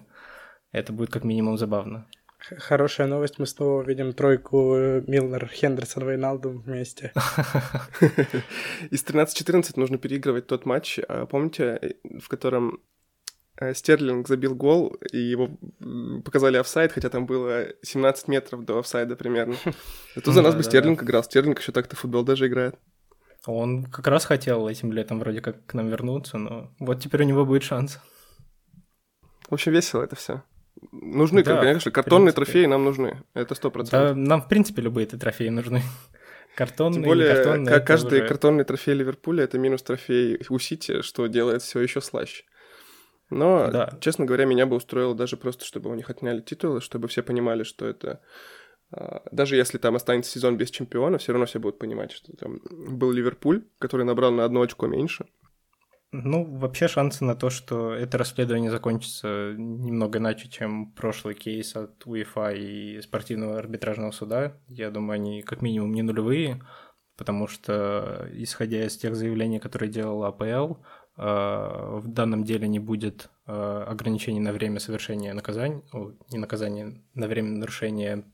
Это 0.72 0.92
будет 0.92 1.10
как 1.10 1.24
минимум 1.24 1.56
забавно. 1.56 2.06
Хорошая 2.40 3.06
новость, 3.06 3.38
мы 3.38 3.46
снова 3.46 3.82
увидим 3.82 4.12
тройку 4.12 4.74
э, 4.74 5.02
Милнер, 5.06 5.46
Хендерсон, 5.46 6.08
Вейналдум 6.08 6.60
вместе. 6.60 7.12
Из 8.90 9.04
13-14 9.04 9.72
нужно 9.76 9.98
переигрывать 9.98 10.46
тот 10.46 10.64
матч, 10.64 10.98
а 11.06 11.26
помните, 11.26 11.78
э, 11.80 12.18
в 12.18 12.28
котором 12.28 12.80
э, 13.60 13.74
Стерлинг 13.74 14.26
забил 14.26 14.54
гол, 14.54 14.96
и 15.12 15.18
его 15.18 15.50
показали 16.24 16.56
офсайд, 16.56 16.92
хотя 16.92 17.10
там 17.10 17.26
было 17.26 17.66
17 17.82 18.28
метров 18.28 18.64
до 18.64 18.78
офсайда 18.78 19.16
примерно. 19.16 19.56
Тут 20.14 20.34
за 20.34 20.42
нас 20.42 20.54
бы. 20.54 20.62
Стерлинг 20.62 21.02
играл. 21.02 21.22
Стерлинг 21.22 21.60
еще 21.60 21.72
так-то 21.72 21.94
футбол 21.94 22.24
даже 22.24 22.46
играет. 22.46 22.76
Он 23.46 23.84
как 23.84 24.06
раз 24.06 24.24
хотел 24.24 24.68
этим 24.68 24.92
летом 24.92 25.18
вроде 25.18 25.40
как 25.40 25.64
к 25.66 25.74
нам 25.74 25.88
вернуться, 25.88 26.38
но 26.38 26.74
вот 26.78 27.02
теперь 27.02 27.22
у 27.22 27.26
него 27.26 27.46
будет 27.46 27.62
шанс. 27.62 27.98
В 29.48 29.54
общем, 29.54 29.72
весело 29.72 30.02
это 30.02 30.16
все. 30.16 30.42
Нужны, 30.92 31.42
Да, 31.42 31.60
конечно, 31.60 31.90
картонные 31.90 32.32
трофеи 32.32 32.66
нам 32.66 32.84
нужны. 32.84 33.22
Это 33.34 33.54
сто 33.54 33.68
Да, 33.68 33.72
процентов. 33.72 34.16
нам 34.16 34.42
в 34.42 34.48
принципе 34.48 34.82
любые 34.82 35.06
эти 35.06 35.16
трофеи 35.16 35.48
нужны. 35.48 35.82
Картонные, 36.56 36.94
Тем 37.00 37.02
более, 37.04 37.28
некартонные, 37.30 37.66
ка- 37.66 37.76
это 37.76 37.86
каждый 37.86 38.18
уже- 38.20 38.28
картонный 38.28 38.64
трофей 38.64 38.94
Ливерпуля 38.94 39.44
это 39.44 39.58
минус 39.58 39.82
трофей 39.82 40.44
у 40.48 40.58
Сити, 40.58 41.02
что 41.02 41.26
делает 41.28 41.62
все 41.62 41.80
еще 41.80 42.00
слаще. 42.00 42.44
Но, 43.30 43.68
Да. 43.70 43.96
честно 44.00 44.24
говоря, 44.26 44.44
меня 44.44 44.66
бы 44.66 44.74
устроило 44.76 45.14
даже 45.14 45.36
просто, 45.36 45.64
чтобы 45.64 45.88
у 45.90 45.94
них 45.94 46.10
отняли 46.10 46.40
титулы, 46.40 46.80
чтобы 46.80 47.06
все 47.06 47.22
понимали, 47.22 47.62
что 47.62 47.86
это... 47.86 48.20
а, 48.92 49.22
Даже 49.30 49.54
если 49.54 49.78
там 49.78 49.94
останется 49.94 50.32
сезон 50.32 50.56
без 50.56 50.70
чемпиона, 50.70 51.18
все 51.18 51.32
равно 51.32 51.46
все 51.46 51.60
будут 51.60 51.78
понимать, 51.78 52.10
что 52.10 52.36
там 52.36 52.60
был 52.70 53.12
Ливерпуль, 53.12 53.62
который 53.78 54.04
набрал 54.04 54.32
на 54.32 54.44
одно 54.44 54.62
очко 54.62 54.88
меньше. 54.88 55.26
Ну, 56.12 56.44
вообще 56.44 56.88
шансы 56.88 57.24
на 57.24 57.36
то, 57.36 57.50
что 57.50 57.94
это 57.94 58.18
расследование 58.18 58.70
закончится 58.70 59.54
немного 59.56 60.18
иначе, 60.18 60.48
чем 60.48 60.90
прошлый 60.92 61.36
кейс 61.36 61.76
от 61.76 62.04
УЕФА 62.04 62.50
и 62.52 63.00
спортивного 63.00 63.58
арбитражного 63.58 64.10
суда, 64.10 64.56
я 64.66 64.90
думаю, 64.90 65.14
они 65.14 65.42
как 65.42 65.62
минимум 65.62 65.92
не 65.94 66.02
нулевые, 66.02 66.62
потому 67.16 67.46
что, 67.46 68.28
исходя 68.32 68.84
из 68.84 68.96
тех 68.96 69.14
заявлений, 69.14 69.60
которые 69.60 69.88
делал 69.88 70.24
АПЛ, 70.24 70.74
э, 71.16 71.22
в 71.98 72.08
данном 72.08 72.42
деле 72.42 72.66
не 72.66 72.80
будет 72.80 73.30
э, 73.46 73.84
ограничений 73.86 74.40
на 74.40 74.52
время 74.52 74.80
совершения 74.80 75.32
наказания, 75.32 75.82
о, 75.92 76.10
не 76.32 76.38
наказания, 76.38 77.04
на 77.14 77.28
время 77.28 77.50
нарушения 77.50 78.24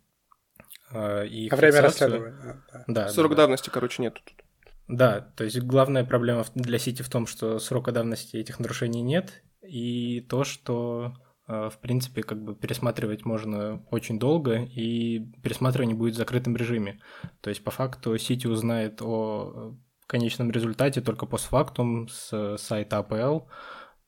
э, 0.93 1.27
и 1.27 1.51
А 1.51 1.57
время 1.57 1.83
расследования. 1.83 2.63
да. 2.73 2.85
Да, 2.87 3.09
Срок 3.09 3.33
да, 3.33 3.37
да. 3.37 3.43
давности, 3.43 3.69
короче, 3.69 4.01
нету 4.01 4.23
тут. 4.25 4.46
Да, 4.89 5.21
то 5.37 5.45
есть 5.45 5.61
главная 5.61 6.05
проблема 6.05 6.45
для 6.55 6.79
Сити 6.79 7.03
в 7.03 7.09
том, 7.09 7.27
что 7.27 7.59
срока 7.59 7.93
давности 7.93 8.37
этих 8.37 8.61
нарушений 8.61 9.03
нет, 9.03 9.43
и 9.61 10.21
то, 10.21 10.45
что, 10.45 11.15
э, 11.49 11.71
в 11.73 11.79
принципе, 11.81 12.23
как 12.23 12.43
бы 12.43 12.55
пересматривать 12.55 13.25
можно 13.25 13.85
очень 13.91 14.19
долго, 14.19 14.63
и 14.63 15.21
пересматривание 15.43 15.97
будет 15.97 16.15
в 16.15 16.19
закрытом 16.19 16.57
режиме. 16.57 17.01
То 17.41 17.51
есть, 17.51 17.65
по 17.65 17.73
факту, 17.73 18.17
Сити 18.17 18.47
узнает 18.47 19.03
о 19.03 19.75
э, 19.75 19.77
конечном 20.07 20.53
результате 20.53 21.01
только 21.01 21.27
постфактум 21.27 22.09
с 22.09 22.33
э, 22.33 22.57
сайта 22.57 22.99
АПЛ, 22.99 23.49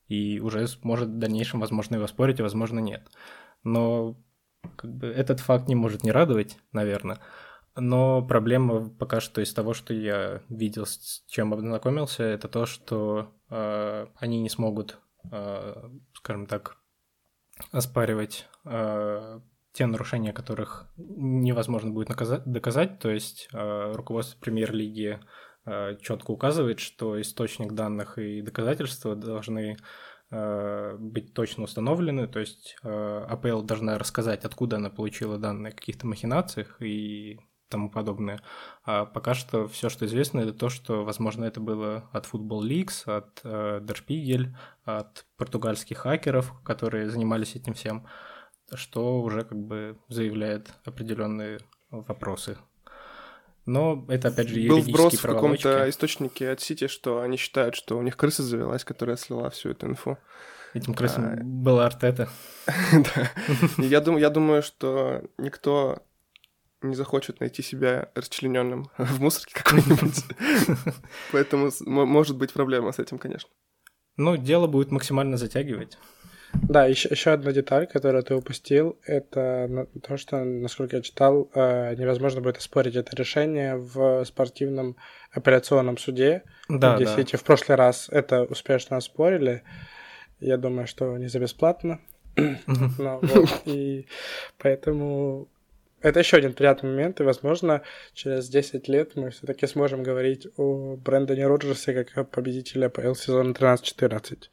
и 0.07 0.39
уже 0.39 0.65
сможет 0.67 1.09
в 1.09 1.17
дальнейшем, 1.19 1.59
возможно, 1.59 1.95
его 1.95 2.07
спорить, 2.07 2.39
а 2.39 2.43
возможно, 2.43 2.79
нет. 2.79 3.07
Но 3.63 4.17
как 4.75 4.93
бы, 4.93 5.07
этот 5.07 5.39
факт 5.39 5.67
не 5.67 5.75
может 5.75 6.03
не 6.03 6.11
радовать, 6.11 6.57
наверное. 6.71 7.19
Но 7.75 8.21
проблема 8.25 8.89
пока 8.89 9.19
что 9.19 9.41
из 9.41 9.53
того, 9.53 9.73
что 9.73 9.93
я 9.93 10.41
видел, 10.49 10.85
с 10.85 11.23
чем 11.27 11.53
ознакомился, 11.53 12.23
это 12.23 12.47
то, 12.47 12.65
что 12.65 13.33
э, 13.49 14.07
они 14.15 14.41
не 14.41 14.49
смогут, 14.49 14.99
э, 15.31 15.75
скажем 16.13 16.45
так, 16.45 16.77
оспаривать 17.71 18.47
э, 18.65 19.39
те 19.73 19.85
нарушения, 19.85 20.33
которых 20.33 20.91
невозможно 20.97 21.91
будет 21.91 22.09
наказать, 22.09 22.43
доказать. 22.45 22.99
То 22.99 23.09
есть 23.09 23.47
э, 23.53 23.91
руководство 23.93 24.39
премьер-лиги 24.39 25.19
э, 25.65 25.97
четко 26.01 26.31
указывает, 26.31 26.79
что 26.79 27.19
источник 27.21 27.73
данных 27.73 28.17
и 28.17 28.41
доказательства 28.41 29.15
должны 29.15 29.77
э, 30.31 30.95
быть 30.97 31.33
точно 31.33 31.63
установлены, 31.63 32.27
то 32.27 32.39
есть 32.39 32.77
э, 32.83 33.25
АПЛ 33.29 33.61
должна 33.61 33.97
рассказать, 33.97 34.43
откуда 34.43 34.77
она 34.77 34.89
получила 34.89 35.37
данные 35.37 35.71
о 35.71 35.75
каких-то 35.75 36.07
махинациях 36.07 36.81
и 36.81 37.39
тому 37.69 37.89
подобное. 37.89 38.41
А 38.83 39.05
пока 39.05 39.33
что 39.33 39.67
все, 39.67 39.89
что 39.89 40.05
известно, 40.05 40.41
это 40.41 40.53
то, 40.53 40.69
что, 40.69 41.05
возможно, 41.05 41.45
это 41.45 41.59
было 41.59 42.09
от 42.11 42.25
Football 42.25 42.61
Leaks, 42.67 43.09
от 43.09 43.39
э, 43.43 43.79
Der 43.81 43.97
Spiegel, 44.05 44.55
от 44.83 45.25
португальских 45.37 45.99
хакеров, 45.99 46.53
которые 46.63 47.09
занимались 47.09 47.55
этим 47.55 47.73
всем, 47.73 48.05
что 48.73 49.21
уже 49.21 49.43
как 49.43 49.57
бы 49.57 49.97
заявляет 50.09 50.73
определенные 50.83 51.59
вопросы. 51.91 52.57
Но 53.65 54.05
это, 54.07 54.29
опять 54.29 54.49
же, 54.49 54.67
Был 54.67 54.81
вброс 54.81 55.13
в 55.13 55.21
каком-то 55.21 55.87
источнике 55.89 56.49
от 56.49 56.59
Сити, 56.59 56.87
что 56.87 57.21
они 57.21 57.37
считают, 57.37 57.75
что 57.75 57.97
у 57.97 58.01
них 58.01 58.17
крыса 58.17 58.41
завелась, 58.41 58.83
которая 58.83 59.15
слила 59.15 59.49
всю 59.51 59.69
эту 59.69 59.85
инфу. 59.85 60.17
Этим 60.73 60.93
крысам 60.93 61.25
А, 61.25 61.37
была 61.43 61.85
Артета. 61.85 62.29
Да. 62.91 63.31
Я 63.77 64.29
думаю, 64.29 64.63
что 64.63 65.23
никто 65.37 66.03
не 66.81 66.95
захочет 66.95 67.39
найти 67.39 67.61
себя 67.61 68.09
расчлененным 68.15 68.89
в 68.97 69.21
мусорке 69.21 69.53
какой-нибудь. 69.53 70.23
Поэтому 71.31 71.69
может 71.85 72.37
быть 72.37 72.53
проблема 72.53 72.91
с 72.91 72.99
этим, 72.99 73.17
конечно. 73.17 73.49
Ну, 74.17 74.37
дело 74.37 74.67
будет 74.67 74.91
максимально 74.91 75.37
затягивать. 75.37 75.97
Да, 76.53 76.85
еще, 76.85 77.09
еще 77.09 77.31
одна 77.31 77.51
деталь, 77.51 77.85
которую 77.87 78.23
ты 78.23 78.35
упустил, 78.35 78.97
это 79.05 79.87
то, 80.01 80.17
что, 80.17 80.43
насколько 80.43 80.95
я 80.97 81.01
читал, 81.01 81.49
э, 81.53 81.95
невозможно 81.95 82.41
будет 82.41 82.57
оспорить 82.57 82.95
это 82.95 83.15
решение 83.15 83.77
в 83.77 84.25
спортивном 84.25 84.95
апелляционном 85.31 85.97
суде, 85.97 86.43
Да, 86.67 86.95
где 86.95 87.05
да. 87.05 87.15
Сити 87.15 87.35
в 87.35 87.43
прошлый 87.43 87.77
раз 87.77 88.09
это 88.09 88.43
успешно 88.43 88.97
оспорили. 88.97 89.63
Я 90.39 90.57
думаю, 90.57 90.87
что 90.87 91.17
не 91.17 91.27
за 91.27 91.39
бесплатно. 91.39 91.99
Но 92.35 93.19
вот, 93.21 93.61
и 93.65 94.07
поэтому 94.57 95.49
это 96.01 96.19
еще 96.19 96.37
один 96.37 96.53
приятный 96.53 96.89
момент, 96.89 97.19
и, 97.19 97.23
возможно, 97.23 97.81
через 98.13 98.49
10 98.49 98.87
лет 98.87 99.15
мы 99.15 99.29
все-таки 99.31 99.67
сможем 99.67 100.03
говорить 100.03 100.47
о 100.57 100.95
Брэндоне 100.95 101.47
Роджерсе 101.47 101.93
как 101.93 102.17
о 102.17 102.23
победителе 102.23 102.87
АПЛ 102.87 103.13
сезона 103.13 103.51
13-14. 103.51 104.49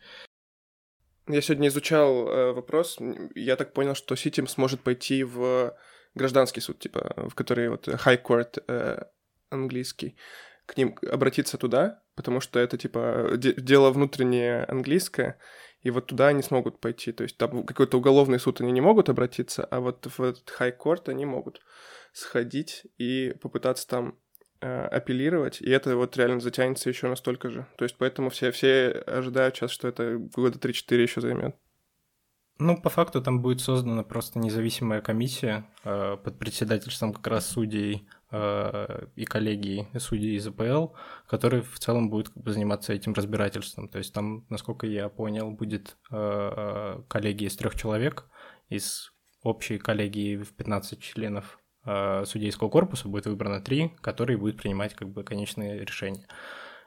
Я 1.28 1.40
сегодня 1.40 1.68
изучал 1.68 2.28
э, 2.28 2.52
вопрос. 2.52 2.98
Я 3.34 3.56
так 3.56 3.72
понял, 3.72 3.94
что 3.94 4.14
Сити 4.16 4.44
сможет 4.46 4.80
пойти 4.80 5.24
в 5.24 5.76
гражданский 6.14 6.60
суд, 6.60 6.78
типа, 6.78 7.28
в 7.28 7.34
который 7.34 7.68
вот 7.68 7.88
High 7.88 8.22
Court 8.22 8.62
э, 8.68 9.02
английский, 9.50 10.16
к 10.66 10.76
ним 10.76 10.96
обратиться 11.10 11.58
туда, 11.58 12.02
потому 12.14 12.40
что 12.40 12.58
это, 12.58 12.78
типа, 12.78 13.32
де- 13.36 13.54
дело 13.54 13.90
внутреннее 13.90 14.64
английское, 14.64 15.38
и 15.86 15.90
вот 15.90 16.06
туда 16.06 16.28
они 16.28 16.42
смогут 16.42 16.80
пойти. 16.80 17.12
То 17.12 17.22
есть 17.22 17.36
там 17.36 17.64
какой-то 17.64 17.98
уголовный 17.98 18.40
суд 18.40 18.60
они 18.60 18.72
не 18.72 18.80
могут 18.80 19.08
обратиться, 19.08 19.64
а 19.64 19.78
вот 19.78 20.04
в 20.04 20.20
этот 20.20 20.52
Court 20.58 21.08
они 21.08 21.24
могут 21.24 21.60
сходить 22.12 22.88
и 22.98 23.36
попытаться 23.40 23.86
там 23.86 24.18
э, 24.60 24.86
апеллировать, 24.86 25.60
и 25.60 25.70
это 25.70 25.96
вот 25.96 26.16
реально 26.16 26.40
затянется 26.40 26.88
еще 26.88 27.06
настолько 27.06 27.50
же. 27.50 27.68
То 27.78 27.84
есть 27.84 27.96
поэтому 27.98 28.30
все, 28.30 28.50
все 28.50 28.88
ожидают 29.06 29.54
сейчас, 29.54 29.70
что 29.70 29.86
это 29.86 30.18
года 30.18 30.58
3-4 30.58 31.02
еще 31.02 31.20
займет. 31.20 31.54
Ну, 32.58 32.76
по 32.82 32.90
факту 32.90 33.22
там 33.22 33.40
будет 33.40 33.60
создана 33.60 34.02
просто 34.02 34.40
независимая 34.40 35.02
комиссия 35.02 35.68
э, 35.84 36.16
под 36.16 36.36
председательством 36.36 37.12
как 37.12 37.28
раз 37.28 37.46
судей 37.46 38.08
и 39.16 39.24
коллегии 39.24 39.88
судей 39.98 40.36
из 40.36 40.46
АПЛ, 40.46 40.94
которые 41.28 41.62
в 41.62 41.78
целом 41.78 42.10
будут 42.10 42.30
как 42.30 42.42
бы, 42.42 42.52
заниматься 42.52 42.92
этим 42.92 43.12
разбирательством. 43.12 43.88
То 43.88 43.98
есть 43.98 44.12
там, 44.12 44.44
насколько 44.48 44.86
я 44.86 45.08
понял, 45.08 45.50
будет 45.50 45.96
э, 46.10 46.16
э 46.16 47.02
коллегия 47.08 47.46
из 47.46 47.56
трех 47.56 47.74
человек, 47.74 48.26
из 48.68 49.12
общей 49.42 49.78
коллегии 49.78 50.36
в 50.36 50.52
15 50.54 51.00
членов 51.00 51.58
э, 51.84 52.24
судейского 52.26 52.68
корпуса 52.68 53.08
будет 53.08 53.26
выбрано 53.26 53.60
три, 53.60 53.92
которые 54.00 54.36
будут 54.38 54.56
принимать 54.56 54.94
как 54.94 55.08
бы 55.08 55.22
конечные 55.22 55.84
решения. 55.84 56.26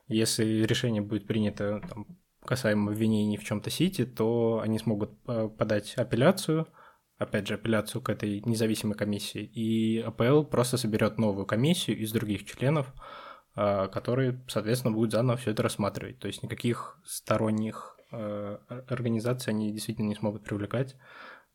Если 0.07 0.63
решение 0.63 1.01
будет 1.01 1.27
принято 1.27 1.81
там, 1.87 2.05
касаемо 2.45 2.91
обвинений 2.91 3.37
в 3.37 3.43
чем-то 3.43 3.69
Сити, 3.69 4.05
то 4.05 4.59
они 4.63 4.79
смогут 4.79 5.11
э, 5.27 5.49
подать 5.57 5.93
апелляцию, 5.95 6.67
опять 7.19 7.47
же, 7.47 7.55
апелляцию 7.55 8.01
к 8.01 8.09
этой 8.09 8.41
независимой 8.45 8.95
комиссии, 8.95 9.43
и 9.43 9.99
АПЛ 9.99 10.43
просто 10.43 10.77
соберет 10.77 11.17
новую 11.17 11.45
комиссию 11.45 11.97
из 11.97 12.11
других 12.13 12.45
членов, 12.45 12.93
э, 13.55 13.89
которые, 13.89 14.41
соответственно, 14.47 14.93
будут 14.93 15.11
заново 15.11 15.37
все 15.37 15.51
это 15.51 15.61
рассматривать. 15.61 16.17
То 16.19 16.27
есть 16.27 16.41
никаких 16.41 16.97
сторонних 17.03 17.97
э, 18.11 18.57
организаций 18.87 19.51
они 19.51 19.71
действительно 19.73 20.07
не 20.07 20.15
смогут 20.15 20.45
привлекать, 20.45 20.95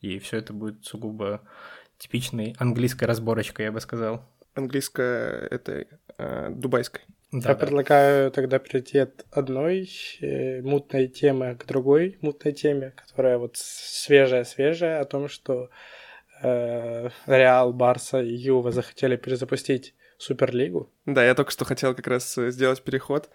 и 0.00 0.18
все 0.18 0.36
это 0.36 0.52
будет 0.52 0.84
сугубо 0.84 1.40
типичной 1.96 2.54
английской 2.58 3.04
разборочкой, 3.04 3.66
я 3.66 3.72
бы 3.72 3.80
сказал. 3.80 4.22
Английская 4.54 5.46
это 5.50 5.86
э, 6.18 6.48
дубайской. 6.50 7.02
Да, 7.32 7.48
Я 7.50 7.54
да. 7.54 7.66
предлагаю 7.66 8.30
тогда 8.30 8.58
перейти 8.60 8.98
от 8.98 9.26
одной 9.32 9.90
э, 10.20 10.62
мутной 10.62 11.08
темы 11.08 11.56
к 11.56 11.66
другой 11.66 12.16
мутной 12.20 12.52
теме, 12.52 12.92
которая 12.96 13.38
вот 13.38 13.56
свежая-свежая, 13.56 15.00
о 15.00 15.04
том, 15.04 15.28
что 15.28 15.68
э, 16.42 17.08
Реал, 17.26 17.72
Барса 17.72 18.22
и 18.22 18.32
Юва 18.32 18.70
захотели 18.70 19.16
перезапустить 19.16 19.94
Суперлигу. 20.18 20.92
Да, 21.06 21.24
я 21.24 21.34
только 21.34 21.50
что 21.50 21.64
хотел 21.64 21.94
как 21.94 22.06
раз 22.06 22.38
э, 22.38 22.50
сделать 22.50 22.82
переход. 22.82 23.30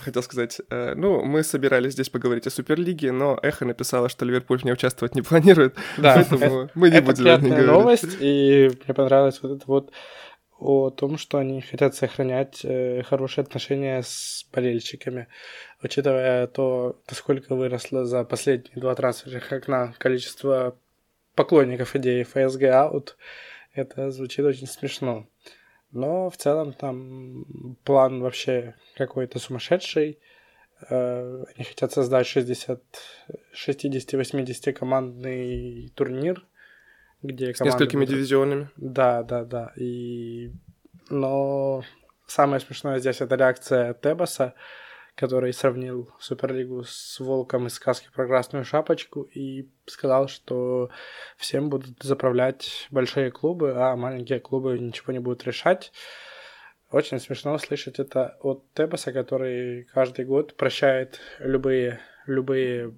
Хотел 0.00 0.22
сказать, 0.22 0.62
э, 0.70 0.94
ну, 0.96 1.22
мы 1.22 1.42
собирались 1.42 1.92
здесь 1.92 2.08
поговорить 2.08 2.46
о 2.46 2.50
Суперлиге, 2.50 3.12
но 3.12 3.38
Эхо 3.42 3.66
написала, 3.66 4.08
что 4.08 4.24
Ливерпуль 4.24 4.60
в 4.60 4.64
ней 4.64 4.72
участвовать 4.72 5.14
не 5.14 5.20
планирует, 5.20 5.76
да, 5.98 6.14
поэтому 6.14 6.62
это, 6.62 6.70
мы 6.74 6.88
не 6.88 6.96
это 6.96 7.06
будем 7.06 7.26
о 7.26 7.36
ней 7.36 7.50
говорить. 7.50 7.66
новость, 7.66 8.16
и 8.18 8.70
мне 8.86 8.94
понравилось 8.94 9.40
вот 9.42 9.52
это 9.52 9.64
вот 9.66 9.92
о 10.58 10.90
том, 10.90 11.18
что 11.18 11.38
они 11.38 11.60
хотят 11.60 11.94
сохранять 11.94 12.64
э, 12.64 13.02
хорошие 13.02 13.42
отношения 13.42 14.02
с 14.02 14.46
болельщиками, 14.52 15.28
учитывая 15.82 16.46
то, 16.46 17.00
насколько 17.08 17.54
выросло 17.54 18.04
за 18.04 18.24
последние 18.24 18.76
два 18.76 18.94
трансферных 18.94 19.52
окна 19.52 19.94
количество 19.98 20.76
поклонников 21.34 21.94
идеи 21.96 22.26
FSG 22.26 22.60
Out, 22.60 23.10
это 23.74 24.10
звучит 24.10 24.44
очень 24.44 24.66
смешно. 24.66 25.26
Но 25.92 26.30
в 26.30 26.36
целом 26.36 26.72
там 26.72 27.76
план 27.84 28.20
вообще 28.20 28.74
какой-то 28.96 29.38
сумасшедший. 29.38 30.18
Э, 30.88 31.44
они 31.54 31.64
хотят 31.64 31.92
создать 31.92 32.26
60, 32.26 32.80
60-80 33.54 34.72
командный 34.72 35.92
турнир– 35.94 36.46
где 37.26 37.54
С 37.54 37.60
несколькими 37.60 38.00
будут... 38.00 38.14
дивизионами. 38.14 38.70
Да, 38.76 39.22
да, 39.22 39.44
да. 39.44 39.72
И... 39.76 40.52
Но 41.10 41.82
самое 42.26 42.60
смешное 42.60 42.98
здесь 42.98 43.20
это 43.20 43.36
реакция 43.36 43.94
Тебаса, 43.94 44.54
который 45.14 45.52
сравнил 45.52 46.10
Суперлигу 46.18 46.84
с 46.84 47.18
Волком 47.20 47.66
из 47.66 47.74
сказки 47.74 48.08
про 48.14 48.26
Красную 48.26 48.64
Шапочку 48.64 49.22
и 49.22 49.68
сказал, 49.86 50.28
что 50.28 50.90
всем 51.36 51.70
будут 51.70 52.02
заправлять 52.02 52.86
большие 52.90 53.30
клубы, 53.30 53.72
а 53.76 53.96
маленькие 53.96 54.40
клубы 54.40 54.78
ничего 54.78 55.12
не 55.12 55.18
будут 55.18 55.44
решать. 55.44 55.92
Очень 56.90 57.18
смешно 57.18 57.58
слышать 57.58 57.98
это 57.98 58.36
от 58.40 58.62
Тебаса, 58.74 59.12
который 59.12 59.84
каждый 59.84 60.24
год 60.24 60.54
прощает 60.56 61.18
любые, 61.38 62.00
любые 62.26 62.94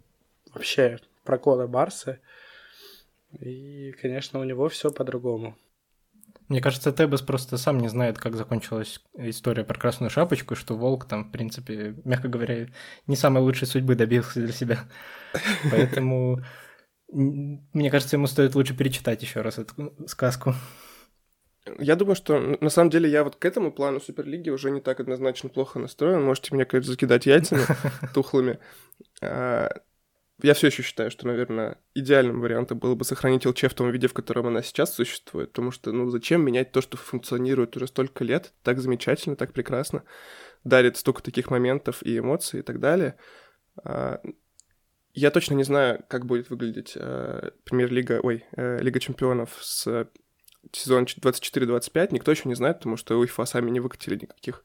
вообще 0.52 0.98
проколы 1.24 1.68
Барсы. 1.68 2.20
И, 3.32 3.92
конечно, 4.00 4.40
у 4.40 4.44
него 4.44 4.68
все 4.68 4.90
по-другому. 4.90 5.56
Мне 6.48 6.62
кажется, 6.62 6.92
Тебас 6.92 7.20
просто 7.20 7.58
сам 7.58 7.78
не 7.78 7.88
знает, 7.88 8.18
как 8.18 8.34
закончилась 8.34 9.00
история 9.14 9.64
про 9.64 9.78
Красную 9.78 10.08
Шапочку, 10.08 10.54
что 10.54 10.76
Волк 10.76 11.04
там, 11.04 11.24
в 11.24 11.30
принципе, 11.30 11.94
мягко 12.04 12.28
говоря, 12.28 12.68
не 13.06 13.16
самой 13.16 13.42
лучшей 13.42 13.66
судьбы 13.68 13.96
добился 13.96 14.40
для 14.40 14.52
себя. 14.52 14.78
Поэтому, 15.70 16.40
мне 17.08 17.90
кажется, 17.90 18.16
ему 18.16 18.26
стоит 18.26 18.54
лучше 18.54 18.74
перечитать 18.74 19.22
еще 19.22 19.42
раз 19.42 19.58
эту 19.58 19.94
сказку. 20.06 20.54
Я 21.78 21.96
думаю, 21.96 22.16
что 22.16 22.38
на 22.38 22.70
самом 22.70 22.88
деле 22.88 23.10
я 23.10 23.24
вот 23.24 23.36
к 23.36 23.44
этому 23.44 23.70
плану 23.70 24.00
Суперлиги 24.00 24.48
уже 24.48 24.70
не 24.70 24.80
так 24.80 25.00
однозначно 25.00 25.50
плохо 25.50 25.78
настроен. 25.78 26.24
Можете 26.24 26.54
меня, 26.54 26.64
конечно, 26.64 26.92
закидать 26.92 27.26
яйцами 27.26 27.60
тухлыми. 28.14 28.58
Я 30.40 30.54
все 30.54 30.68
еще 30.68 30.84
считаю, 30.84 31.10
что, 31.10 31.26
наверное, 31.26 31.78
идеальным 31.94 32.40
вариантом 32.40 32.78
было 32.78 32.94
бы 32.94 33.04
сохранить 33.04 33.44
ЛЧ 33.44 33.64
в 33.64 33.74
том 33.74 33.90
виде, 33.90 34.06
в 34.06 34.14
котором 34.14 34.46
она 34.46 34.62
сейчас 34.62 34.94
существует, 34.94 35.50
потому 35.50 35.72
что, 35.72 35.90
ну, 35.90 36.08
зачем 36.10 36.44
менять 36.44 36.70
то, 36.70 36.80
что 36.80 36.96
функционирует 36.96 37.76
уже 37.76 37.88
столько 37.88 38.22
лет, 38.22 38.52
так 38.62 38.78
замечательно, 38.78 39.34
так 39.34 39.52
прекрасно, 39.52 40.04
дарит 40.62 40.96
столько 40.96 41.22
таких 41.22 41.50
моментов 41.50 42.04
и 42.04 42.18
эмоций 42.18 42.60
и 42.60 42.62
так 42.62 42.78
далее. 42.78 43.16
А, 43.82 44.20
я 45.12 45.32
точно 45.32 45.54
не 45.54 45.64
знаю, 45.64 46.04
как 46.06 46.26
будет 46.26 46.50
выглядеть 46.50 46.92
э, 46.94 47.50
премьер-лига, 47.64 48.20
ой, 48.22 48.44
э, 48.56 48.78
Лига 48.80 49.00
чемпионов 49.00 49.58
с 49.60 50.08
сезона 50.70 51.04
24-25, 51.04 52.08
никто 52.12 52.30
еще 52.30 52.48
не 52.48 52.54
знает, 52.54 52.78
потому 52.78 52.96
что 52.96 53.18
УЕФА 53.18 53.44
сами 53.44 53.70
не 53.70 53.80
выкатили 53.80 54.14
никаких 54.14 54.62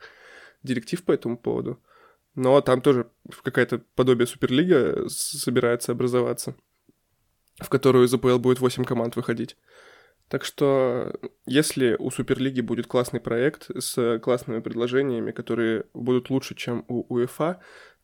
директив 0.62 1.04
по 1.04 1.12
этому 1.12 1.38
поводу 1.38 1.82
но 2.36 2.62
там 2.62 2.82
тоже 2.82 3.10
какая-то 3.44 3.82
подобие 3.96 4.28
Суперлига 4.28 5.08
собирается 5.10 5.92
образоваться, 5.92 6.56
в 7.60 7.70
которую 7.70 8.06
из 8.06 8.14
АПЛ 8.14 8.38
будет 8.38 8.60
8 8.60 8.84
команд 8.84 9.16
выходить. 9.16 9.58
Так 10.30 10.46
что, 10.46 11.14
если 11.46 11.96
у 12.00 12.10
Суперлиги 12.10 12.62
будет 12.62 12.88
классный 12.88 13.20
проект 13.20 13.70
с 13.78 14.20
классными 14.20 14.62
предложениями, 14.62 15.32
которые 15.32 15.86
будут 15.94 16.30
лучше, 16.30 16.56
чем 16.56 16.86
у 16.88 17.06
УЕФА, 17.14 17.60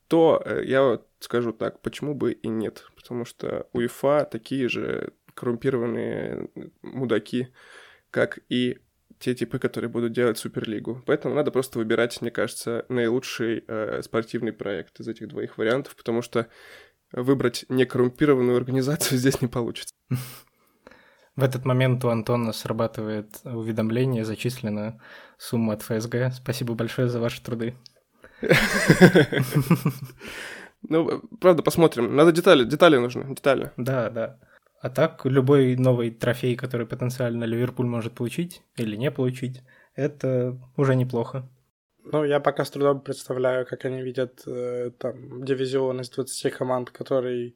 то 0.08 0.42
э, 0.46 0.64
я 0.66 0.84
вот 0.84 1.08
скажу 1.20 1.54
так, 1.54 1.82
почему 1.82 2.14
бы 2.14 2.34
и 2.34 2.48
нет. 2.48 2.86
Потому 2.96 3.26
что 3.26 3.68
УЕФА 3.74 4.28
такие 4.30 4.68
же 4.70 5.14
коррумпированные 5.34 6.50
мудаки, 6.82 7.48
как 8.12 8.40
и 8.50 8.80
те 9.20 9.36
типы, 9.36 9.60
которые 9.60 9.90
будут 9.90 10.14
делать 10.14 10.38
Суперлигу. 10.38 11.04
Поэтому 11.06 11.36
надо 11.36 11.52
просто 11.52 11.78
выбирать, 11.78 12.22
мне 12.22 12.32
кажется, 12.32 12.86
наилучший 12.90 13.64
э, 13.68 14.02
спортивный 14.02 14.54
проект 14.54 15.00
из 15.00 15.08
этих 15.08 15.28
двоих 15.28 15.58
вариантов, 15.58 15.96
потому 15.96 16.22
что 16.22 16.48
выбрать 17.12 17.66
некоррумпированную 17.70 18.58
организацию 18.58 19.18
здесь 19.20 19.42
не 19.42 19.48
получится. 19.48 19.94
В 21.36 21.44
этот 21.44 21.66
момент 21.66 22.04
у 22.04 22.10
Антона 22.10 22.52
срабатывает 22.52 23.30
уведомление, 23.44 24.26
зачислена 24.26 25.02
сумма 25.38 25.74
от 25.74 25.84
ФСГ. 25.84 26.34
Спасибо 26.34 26.74
большое 26.74 27.08
за 27.10 27.20
ваши 27.20 27.42
труды. 27.44 27.76
Ну, 30.88 31.22
правда, 31.42 31.62
посмотрим. 31.62 32.16
Надо 32.16 32.32
детали, 32.32 32.64
детали 32.64 32.96
нужны, 32.96 33.36
детали. 33.36 33.72
Да, 33.76 34.10
да. 34.10 34.40
А 34.82 34.90
так, 34.90 35.26
любой 35.26 35.76
новый 35.76 36.10
трофей, 36.10 36.56
который 36.56 36.88
потенциально 36.88 37.44
Ливерпуль 37.44 37.86
может 37.86 38.14
получить 38.14 38.62
или 38.78 38.96
не 38.96 39.12
получить, 39.12 39.62
это 39.96 40.58
уже 40.78 40.96
неплохо. 40.96 41.50
Ну, 42.12 42.24
я 42.24 42.40
пока 42.40 42.64
с 42.64 42.72
трудом 42.72 43.02
представляю, 43.02 43.66
как 43.66 43.86
они 43.86 44.02
видят 44.02 44.42
э, 44.48 44.92
там 44.98 45.44
дивизион 45.44 46.00
из 46.02 46.10
20 46.10 46.54
команд, 46.54 46.92
который 46.92 47.56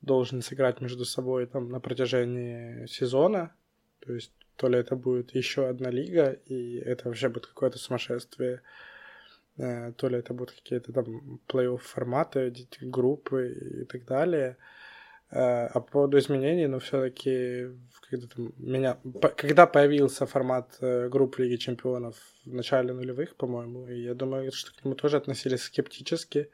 должен 0.00 0.40
сыграть 0.40 0.80
между 0.80 1.04
собой 1.04 1.46
там 1.46 1.68
на 1.68 1.80
протяжении 1.80 2.86
сезона. 2.86 3.52
То 4.00 4.12
есть 4.12 4.32
то 4.56 4.68
ли 4.68 4.78
это 4.78 4.94
будет 4.94 5.34
еще 5.34 5.68
одна 5.68 5.90
лига, 5.90 6.30
и 6.30 6.76
это 6.76 7.08
вообще 7.08 7.28
будет 7.28 7.46
какое-то 7.46 7.78
сумасшествие, 7.78 8.62
э, 9.58 9.92
то 9.96 10.08
ли 10.08 10.18
это 10.18 10.32
будут 10.32 10.52
какие-то 10.52 10.92
там 10.92 11.40
плей-офф 11.48 11.78
форматы, 11.78 12.54
группы 12.80 13.82
и 13.82 13.84
так 13.84 14.04
далее. 14.04 14.56
Э, 15.32 15.66
а 15.66 15.80
по 15.80 15.92
поводу 15.92 16.18
изменений, 16.18 16.66
ну, 16.66 16.78
все-таки, 16.78 17.68
когда, 18.10 18.26
меня, 18.58 18.98
когда 19.34 19.66
появился 19.66 20.26
формат 20.26 20.76
э, 20.80 21.08
групп 21.08 21.38
Лиги 21.38 21.56
Чемпионов 21.56 22.16
в 22.44 22.52
начале 22.52 22.92
нулевых, 22.92 23.34
по-моему, 23.36 23.86
я 23.88 24.14
думаю, 24.14 24.52
что 24.52 24.72
к 24.72 24.84
нему 24.84 24.94
тоже 24.94 25.16
относились 25.16 25.62
скептически. 25.62 26.50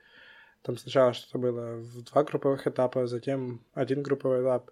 Там 0.62 0.76
сначала 0.76 1.12
что-то 1.12 1.38
было 1.38 1.76
в 1.76 2.02
два 2.04 2.22
групповых 2.22 2.68
этапа, 2.68 3.06
затем 3.08 3.64
один 3.74 4.02
групповой 4.02 4.42
этап. 4.42 4.70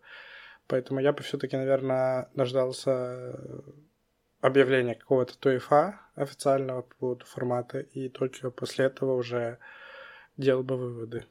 Поэтому 0.68 1.00
я 1.00 1.12
бы 1.12 1.22
все-таки, 1.24 1.56
наверное, 1.56 2.28
дождался 2.34 3.40
объявления 4.40 4.94
какого-то 4.94 5.36
ТУЕФА 5.38 6.00
официального 6.14 6.82
по 6.82 6.94
поводу 6.96 7.24
формата, 7.24 7.80
и 7.80 8.08
только 8.08 8.50
после 8.50 8.84
этого 8.84 9.14
уже 9.16 9.58
делал 10.36 10.62
бы 10.62 10.76
выводы. 10.76 11.24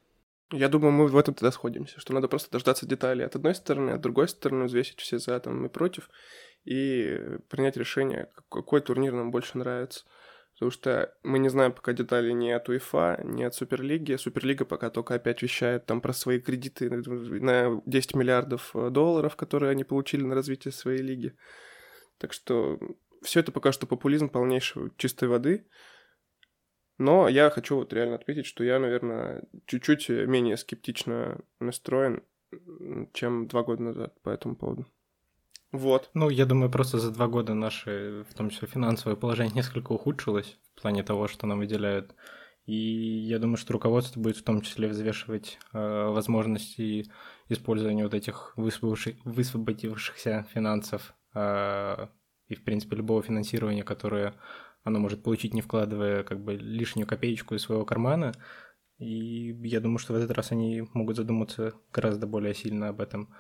Я 0.52 0.70
думаю, 0.70 0.92
мы 0.92 1.08
в 1.08 1.18
этом 1.18 1.34
тогда 1.34 1.52
сходимся, 1.52 2.00
что 2.00 2.14
надо 2.14 2.28
просто 2.28 2.52
дождаться 2.52 2.86
деталей 2.86 3.26
от 3.26 3.36
одной 3.36 3.56
стороны, 3.56 3.92
от 3.92 4.02
другой 4.02 4.28
стороны 4.28 4.66
взвесить 4.66 5.00
все 5.00 5.18
за 5.18 5.40
там 5.40 5.66
и 5.66 5.70
против, 5.70 6.10
и 6.66 7.20
принять 7.50 7.78
решение, 7.78 8.30
какой 8.50 8.82
турнир 8.82 9.14
нам 9.14 9.32
больше 9.32 9.58
нравится. 9.58 10.06
Потому 10.56 10.72
что 10.72 11.14
мы 11.24 11.40
не 11.40 11.50
знаем 11.50 11.74
пока 11.74 11.92
деталей 11.92 12.34
ни 12.34 12.50
от 12.50 12.70
УЕФА, 12.70 13.22
ни 13.26 13.44
от 13.44 13.54
Суперлиги. 13.56 14.16
Суперлига 14.16 14.64
пока 14.64 14.90
только 14.90 15.16
опять 15.16 15.42
вещает 15.42 15.86
там 15.86 16.00
про 16.00 16.14
свои 16.14 16.40
кредиты 16.40 16.90
на 16.90 17.82
10 17.86 18.16
миллиардов 18.16 18.74
э, 18.74 18.90
долларов, 18.90 19.36
которые 19.36 19.72
они 19.72 19.84
получили 19.84 20.24
на 20.24 20.34
развитие 20.34 20.72
своей 20.72 21.02
лиги. 21.02 21.36
Так 22.20 22.32
что 22.32 22.80
все 23.22 23.42
это 23.42 23.52
пока 23.52 23.74
что 23.74 23.86
популизм 23.86 24.30
полнейшей 24.30 24.94
чистой 24.96 25.28
воды. 25.28 25.68
Но 26.98 27.28
я 27.28 27.50
хочу 27.50 27.76
вот 27.76 27.94
реально 27.94 28.16
отметить, 28.16 28.46
что 28.46 28.64
я, 28.64 28.80
наверное, 28.80 29.44
чуть-чуть 29.66 30.10
менее 30.10 30.58
скептично 30.58 31.40
настроен, 31.60 32.24
чем 33.14 33.48
два 33.48 33.64
года 33.64 33.84
назад 33.84 34.22
по 34.22 34.30
этому 34.30 34.56
поводу. 34.56 34.86
Вот. 35.72 36.10
Ну, 36.14 36.30
я 36.30 36.46
думаю, 36.46 36.72
просто 36.72 37.00
за 37.00 37.12
два 37.12 37.28
года 37.28 37.54
наше, 37.54 38.26
в 38.30 38.34
том 38.34 38.50
числе 38.50 38.68
финансовое 38.68 39.18
положение, 39.18 39.54
несколько 39.56 39.92
ухудшилось 39.92 40.58
в 40.76 40.82
плане 40.82 41.04
того, 41.04 41.28
что 41.28 41.48
нам 41.48 41.60
выделяют. 41.60 42.16
И 42.66 42.76
я 42.76 43.38
думаю, 43.38 43.58
что 43.58 43.74
руководство 43.74 44.20
будет 44.20 44.38
в 44.38 44.44
том 44.44 44.62
числе 44.62 44.88
взвешивать 44.88 45.60
э, 45.72 46.08
возможности 46.08 47.12
использования 47.48 48.04
вот 48.04 48.16
этих 48.16 48.54
высвободившихся 48.56 50.48
финансов 50.52 51.14
э, 51.36 52.08
и, 52.48 52.56
в 52.56 52.64
принципе, 52.64 52.96
любого 52.96 53.22
финансирования, 53.22 53.84
которое 53.84 54.34
оно 54.86 55.00
может 55.00 55.24
получить, 55.24 55.54
не 55.54 55.62
вкладывая 55.62 56.24
как 56.24 56.42
бы 56.42 56.54
лишнюю 56.54 57.08
копеечку 57.08 57.56
из 57.56 57.64
своего 57.64 57.86
кармана. 57.86 58.34
И 59.00 59.52
я 59.68 59.82
думаю, 59.82 59.98
что 59.98 60.14
в 60.14 60.16
этот 60.16 60.32
раз 60.32 60.52
они 60.52 60.88
могут 60.94 61.18
задуматься 61.18 61.74
гораздо 61.92 62.28
более 62.28 62.54
сильно 62.54 62.90
об 62.90 63.02
этом. 63.02 63.34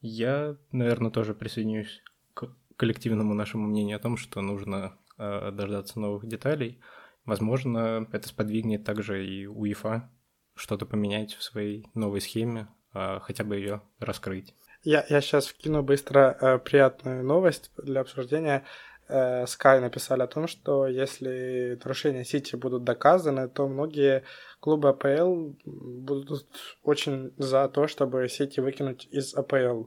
Я, 0.00 0.56
наверное, 0.70 1.10
тоже 1.10 1.34
присоединюсь 1.34 2.02
к 2.34 2.48
коллективному 2.76 3.34
нашему 3.34 3.66
мнению 3.66 3.96
о 3.96 4.00
том, 4.00 4.16
что 4.16 4.40
нужно 4.40 4.96
э, 5.18 5.50
дождаться 5.50 5.98
новых 5.98 6.26
деталей. 6.26 6.80
Возможно, 7.24 8.08
это 8.12 8.28
сподвигнет 8.28 8.84
также 8.84 9.26
и 9.26 9.46
УЕФА 9.46 10.08
что-то 10.54 10.86
поменять 10.86 11.34
в 11.34 11.42
своей 11.42 11.88
новой 11.94 12.20
схеме, 12.20 12.68
э, 12.94 13.18
хотя 13.20 13.42
бы 13.42 13.56
ее 13.56 13.82
раскрыть. 13.98 14.54
Я, 14.84 15.04
я 15.08 15.20
сейчас 15.20 15.48
вкину 15.48 15.82
быстро 15.82 16.38
э, 16.40 16.58
приятную 16.60 17.24
новость 17.24 17.72
для 17.76 18.02
обсуждения. 18.02 18.64
Э, 19.08 19.44
Sky 19.44 19.80
написали 19.80 20.22
о 20.22 20.26
том, 20.26 20.48
что 20.48 20.86
если 20.86 21.78
нарушения 21.82 22.24
Сити 22.24 22.56
будут 22.56 22.84
доказаны, 22.84 23.48
то 23.48 23.68
многие 23.68 24.24
клубы 24.60 24.88
АПЛ 24.88 25.52
будут 25.64 26.46
очень 26.82 27.32
за 27.36 27.68
то, 27.68 27.86
чтобы 27.86 28.28
Сити 28.28 28.60
выкинуть 28.60 29.06
из 29.10 29.34
АПЛ. 29.34 29.84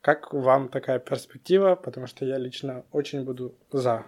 Как 0.00 0.32
вам 0.32 0.68
такая 0.68 0.98
перспектива? 0.98 1.76
Потому 1.76 2.06
что 2.06 2.24
я 2.24 2.38
лично 2.38 2.84
очень 2.90 3.24
буду 3.24 3.54
за. 3.72 4.06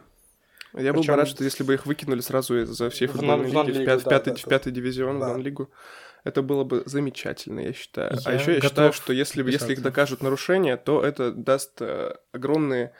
Я 0.74 0.92
был 0.92 1.02
бы 1.02 1.16
рад, 1.16 1.28
что 1.28 1.44
если 1.44 1.64
бы 1.64 1.74
их 1.74 1.86
выкинули 1.86 2.20
сразу 2.20 2.56
из 2.60 2.80
всей 2.92 3.06
футбольной 3.06 3.50
лиги 3.50 3.82
в, 3.82 3.84
пят, 3.84 4.02
да, 4.04 4.10
пятый, 4.10 4.32
да, 4.34 4.36
в 4.36 4.44
пятый 4.44 4.72
дивизион, 4.72 5.18
да. 5.18 5.26
в 5.26 5.28
нон-лигу, 5.32 5.70
это 6.22 6.42
было 6.42 6.64
бы 6.64 6.82
замечательно, 6.86 7.60
я 7.60 7.72
считаю. 7.72 8.12
А 8.12 8.30
я 8.30 8.36
а 8.36 8.40
еще 8.40 8.54
я 8.54 8.60
считаю, 8.60 8.92
что 8.92 9.12
если, 9.12 9.48
если 9.48 9.72
их 9.72 9.82
докажут 9.82 10.22
нарушения, 10.22 10.76
то 10.76 11.02
это 11.02 11.32
даст 11.32 11.80
э, 11.80 12.14
огромные 12.32 12.92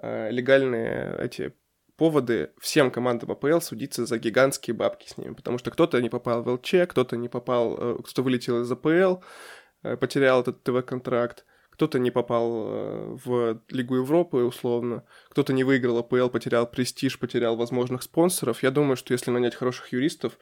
легальные 0.00 1.16
эти 1.18 1.54
поводы 1.96 2.50
всем 2.60 2.90
командам 2.90 3.30
АПЛ 3.30 3.60
судиться 3.60 4.06
за 4.06 4.18
гигантские 4.18 4.74
бабки 4.74 5.08
с 5.08 5.18
ними, 5.18 5.34
потому 5.34 5.58
что 5.58 5.70
кто-то 5.70 6.00
не 6.00 6.08
попал 6.08 6.42
в 6.42 6.48
ЛЧ, 6.48 6.88
кто-то 6.88 7.16
не 7.16 7.28
попал, 7.28 7.76
э, 7.78 7.98
кто-то 8.02 8.22
вылетел 8.22 8.62
из 8.62 8.72
АПЛ, 8.72 9.22
э, 9.82 9.96
потерял 9.96 10.40
этот 10.40 10.64
ТВ-контракт, 10.64 11.44
кто-то 11.70 11.98
не 11.98 12.10
попал 12.10 13.16
в 13.24 13.62
Лигу 13.68 13.96
Европы, 13.96 14.38
условно, 14.38 15.04
кто-то 15.30 15.52
не 15.52 15.64
выиграл 15.64 15.98
АПЛ, 15.98 16.28
потерял 16.28 16.66
престиж, 16.66 17.18
потерял 17.18 17.56
возможных 17.56 18.02
спонсоров. 18.02 18.62
Я 18.62 18.70
думаю, 18.70 18.96
что 18.96 19.12
если 19.12 19.30
нанять 19.30 19.54
хороших 19.54 19.92
юристов, 19.92 20.38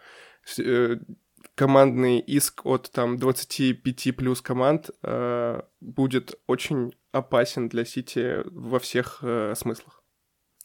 командный 1.55 2.19
иск 2.21 2.65
от 2.65 2.91
там 2.91 3.19
25 3.19 4.17
плюс 4.17 4.41
команд 4.41 4.91
э, 5.03 5.61
будет 5.81 6.41
очень 6.47 6.95
опасен 7.13 7.69
для 7.69 7.85
Сити 7.85 8.43
во 8.45 8.79
всех 8.79 9.19
э, 9.23 9.55
смыслах. 9.57 10.03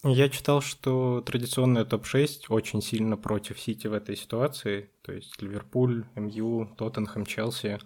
Я 0.03 0.29
читал, 0.29 0.61
что 0.61 1.21
традиционная 1.21 1.83
топ-6 1.83 2.45
очень 2.49 2.81
сильно 2.83 3.17
против 3.17 3.59
Сити 3.59 3.87
в 3.87 3.93
этой 3.93 4.15
ситуации. 4.15 4.91
То 5.01 5.11
есть 5.11 5.41
Ливерпуль, 5.41 6.05
МЮ, 6.15 6.75
Тоттенхэм, 6.77 7.25
Челси, 7.25 7.79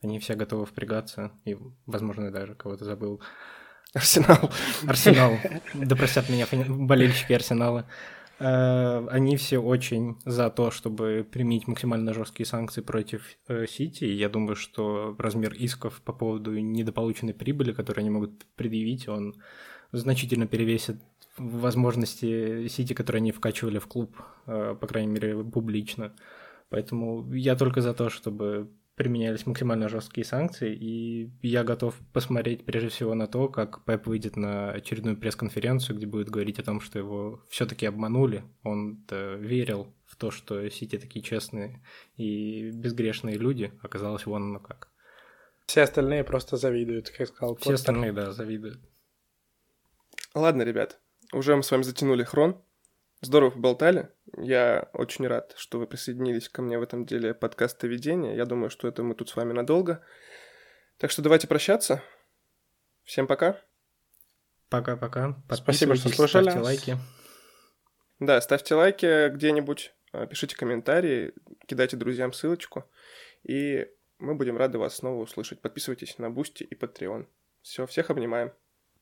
они 0.00 0.20
все 0.20 0.34
готовы 0.34 0.66
впрягаться. 0.66 1.32
И, 1.44 1.56
возможно, 1.86 2.30
даже 2.30 2.54
кого-то 2.54 2.84
забыл. 2.84 3.20
Арсенал. 3.92 4.52
Арсенал. 4.86 5.36
Да 5.74 5.96
простят 5.96 6.28
меня 6.28 6.46
болельщики 6.50 7.32
Арсенала. 7.32 7.88
Э, 8.44 9.06
они 9.08 9.36
все 9.36 9.58
очень 9.58 10.16
за 10.26 10.50
то, 10.50 10.70
чтобы 10.70 11.26
применить 11.30 11.66
максимально 11.66 12.12
жесткие 12.12 12.46
санкции 12.46 12.82
против 12.82 13.22
э, 13.48 13.66
Сити. 13.66 14.04
Я 14.04 14.28
думаю, 14.28 14.54
что 14.54 15.16
размер 15.18 15.54
исков 15.54 16.02
по 16.02 16.12
поводу 16.12 16.58
недополученной 16.58 17.32
прибыли, 17.32 17.72
которые 17.72 18.02
они 18.02 18.10
могут 18.10 18.44
предъявить, 18.54 19.08
он 19.08 19.34
значительно 19.92 20.46
перевесит 20.46 20.96
возможности 21.38 22.68
Сити, 22.68 22.92
которые 22.92 23.20
они 23.20 23.32
вкачивали 23.32 23.78
в 23.78 23.86
клуб, 23.86 24.14
э, 24.46 24.76
по 24.78 24.86
крайней 24.86 25.12
мере, 25.12 25.42
публично. 25.42 26.12
Поэтому 26.68 27.32
я 27.32 27.56
только 27.56 27.80
за 27.80 27.94
то, 27.94 28.10
чтобы 28.10 28.68
применялись 28.94 29.46
максимально 29.46 29.88
жесткие 29.88 30.24
санкции, 30.24 30.74
и 30.74 31.30
я 31.42 31.64
готов 31.64 31.96
посмотреть 32.12 32.64
прежде 32.64 32.88
всего 32.88 33.14
на 33.14 33.26
то, 33.26 33.48
как 33.48 33.84
Пеп 33.84 34.06
выйдет 34.06 34.36
на 34.36 34.70
очередную 34.70 35.16
пресс-конференцию, 35.16 35.96
где 35.96 36.06
будет 36.06 36.30
говорить 36.30 36.58
о 36.58 36.62
том, 36.62 36.80
что 36.80 36.98
его 36.98 37.42
все-таки 37.48 37.86
обманули. 37.86 38.44
Он 38.62 39.04
верил 39.10 39.92
в 40.06 40.16
то, 40.16 40.30
что 40.30 40.68
Сити 40.70 40.98
такие 40.98 41.22
честные 41.24 41.82
и 42.16 42.70
безгрешные 42.70 43.36
люди, 43.36 43.72
оказалось 43.82 44.26
вон 44.26 44.42
оно 44.44 44.60
как. 44.60 44.88
Все 45.66 45.82
остальные 45.82 46.24
просто 46.24 46.56
завидуют, 46.56 47.10
как 47.10 47.26
сказал 47.28 47.56
Все 47.56 47.70
Поттер. 47.70 47.74
остальные, 47.74 48.12
да, 48.12 48.32
завидуют. 48.32 48.80
Ладно, 50.34 50.62
ребят, 50.62 51.00
уже 51.32 51.56
мы 51.56 51.62
с 51.62 51.70
вами 51.70 51.82
затянули 51.82 52.22
хрон. 52.22 52.62
Здорово 53.24 53.50
поболтали. 53.52 54.10
Я 54.36 54.90
очень 54.92 55.26
рад, 55.26 55.54
что 55.56 55.78
вы 55.78 55.86
присоединились 55.86 56.50
ко 56.50 56.60
мне 56.60 56.78
в 56.78 56.82
этом 56.82 57.06
деле 57.06 57.32
подкаста 57.32 57.86
ведения. 57.86 58.36
Я 58.36 58.44
думаю, 58.44 58.68
что 58.68 58.86
это 58.86 59.02
мы 59.02 59.14
тут 59.14 59.30
с 59.30 59.36
вами 59.36 59.54
надолго. 59.54 60.04
Так 60.98 61.10
что 61.10 61.22
давайте 61.22 61.48
прощаться. 61.48 62.02
Всем 63.02 63.26
пока. 63.26 63.58
Пока-пока. 64.68 65.42
Спасибо, 65.50 65.94
что 65.94 66.10
слушали. 66.10 66.50
Ставьте 66.50 66.60
лайки. 66.60 66.98
Да, 68.20 68.38
ставьте 68.42 68.74
лайки 68.74 69.30
где-нибудь, 69.30 69.94
а, 70.12 70.26
пишите 70.26 70.54
комментарии, 70.54 71.32
кидайте 71.66 71.96
друзьям 71.96 72.34
ссылочку. 72.34 72.84
И 73.42 73.88
мы 74.18 74.34
будем 74.34 74.58
рады 74.58 74.76
вас 74.76 74.96
снова 74.96 75.22
услышать. 75.22 75.62
Подписывайтесь 75.62 76.18
на 76.18 76.30
Boosty 76.30 76.62
и 76.64 76.74
Patreon. 76.74 77.26
Все, 77.62 77.86
всех 77.86 78.10
обнимаем. 78.10 78.52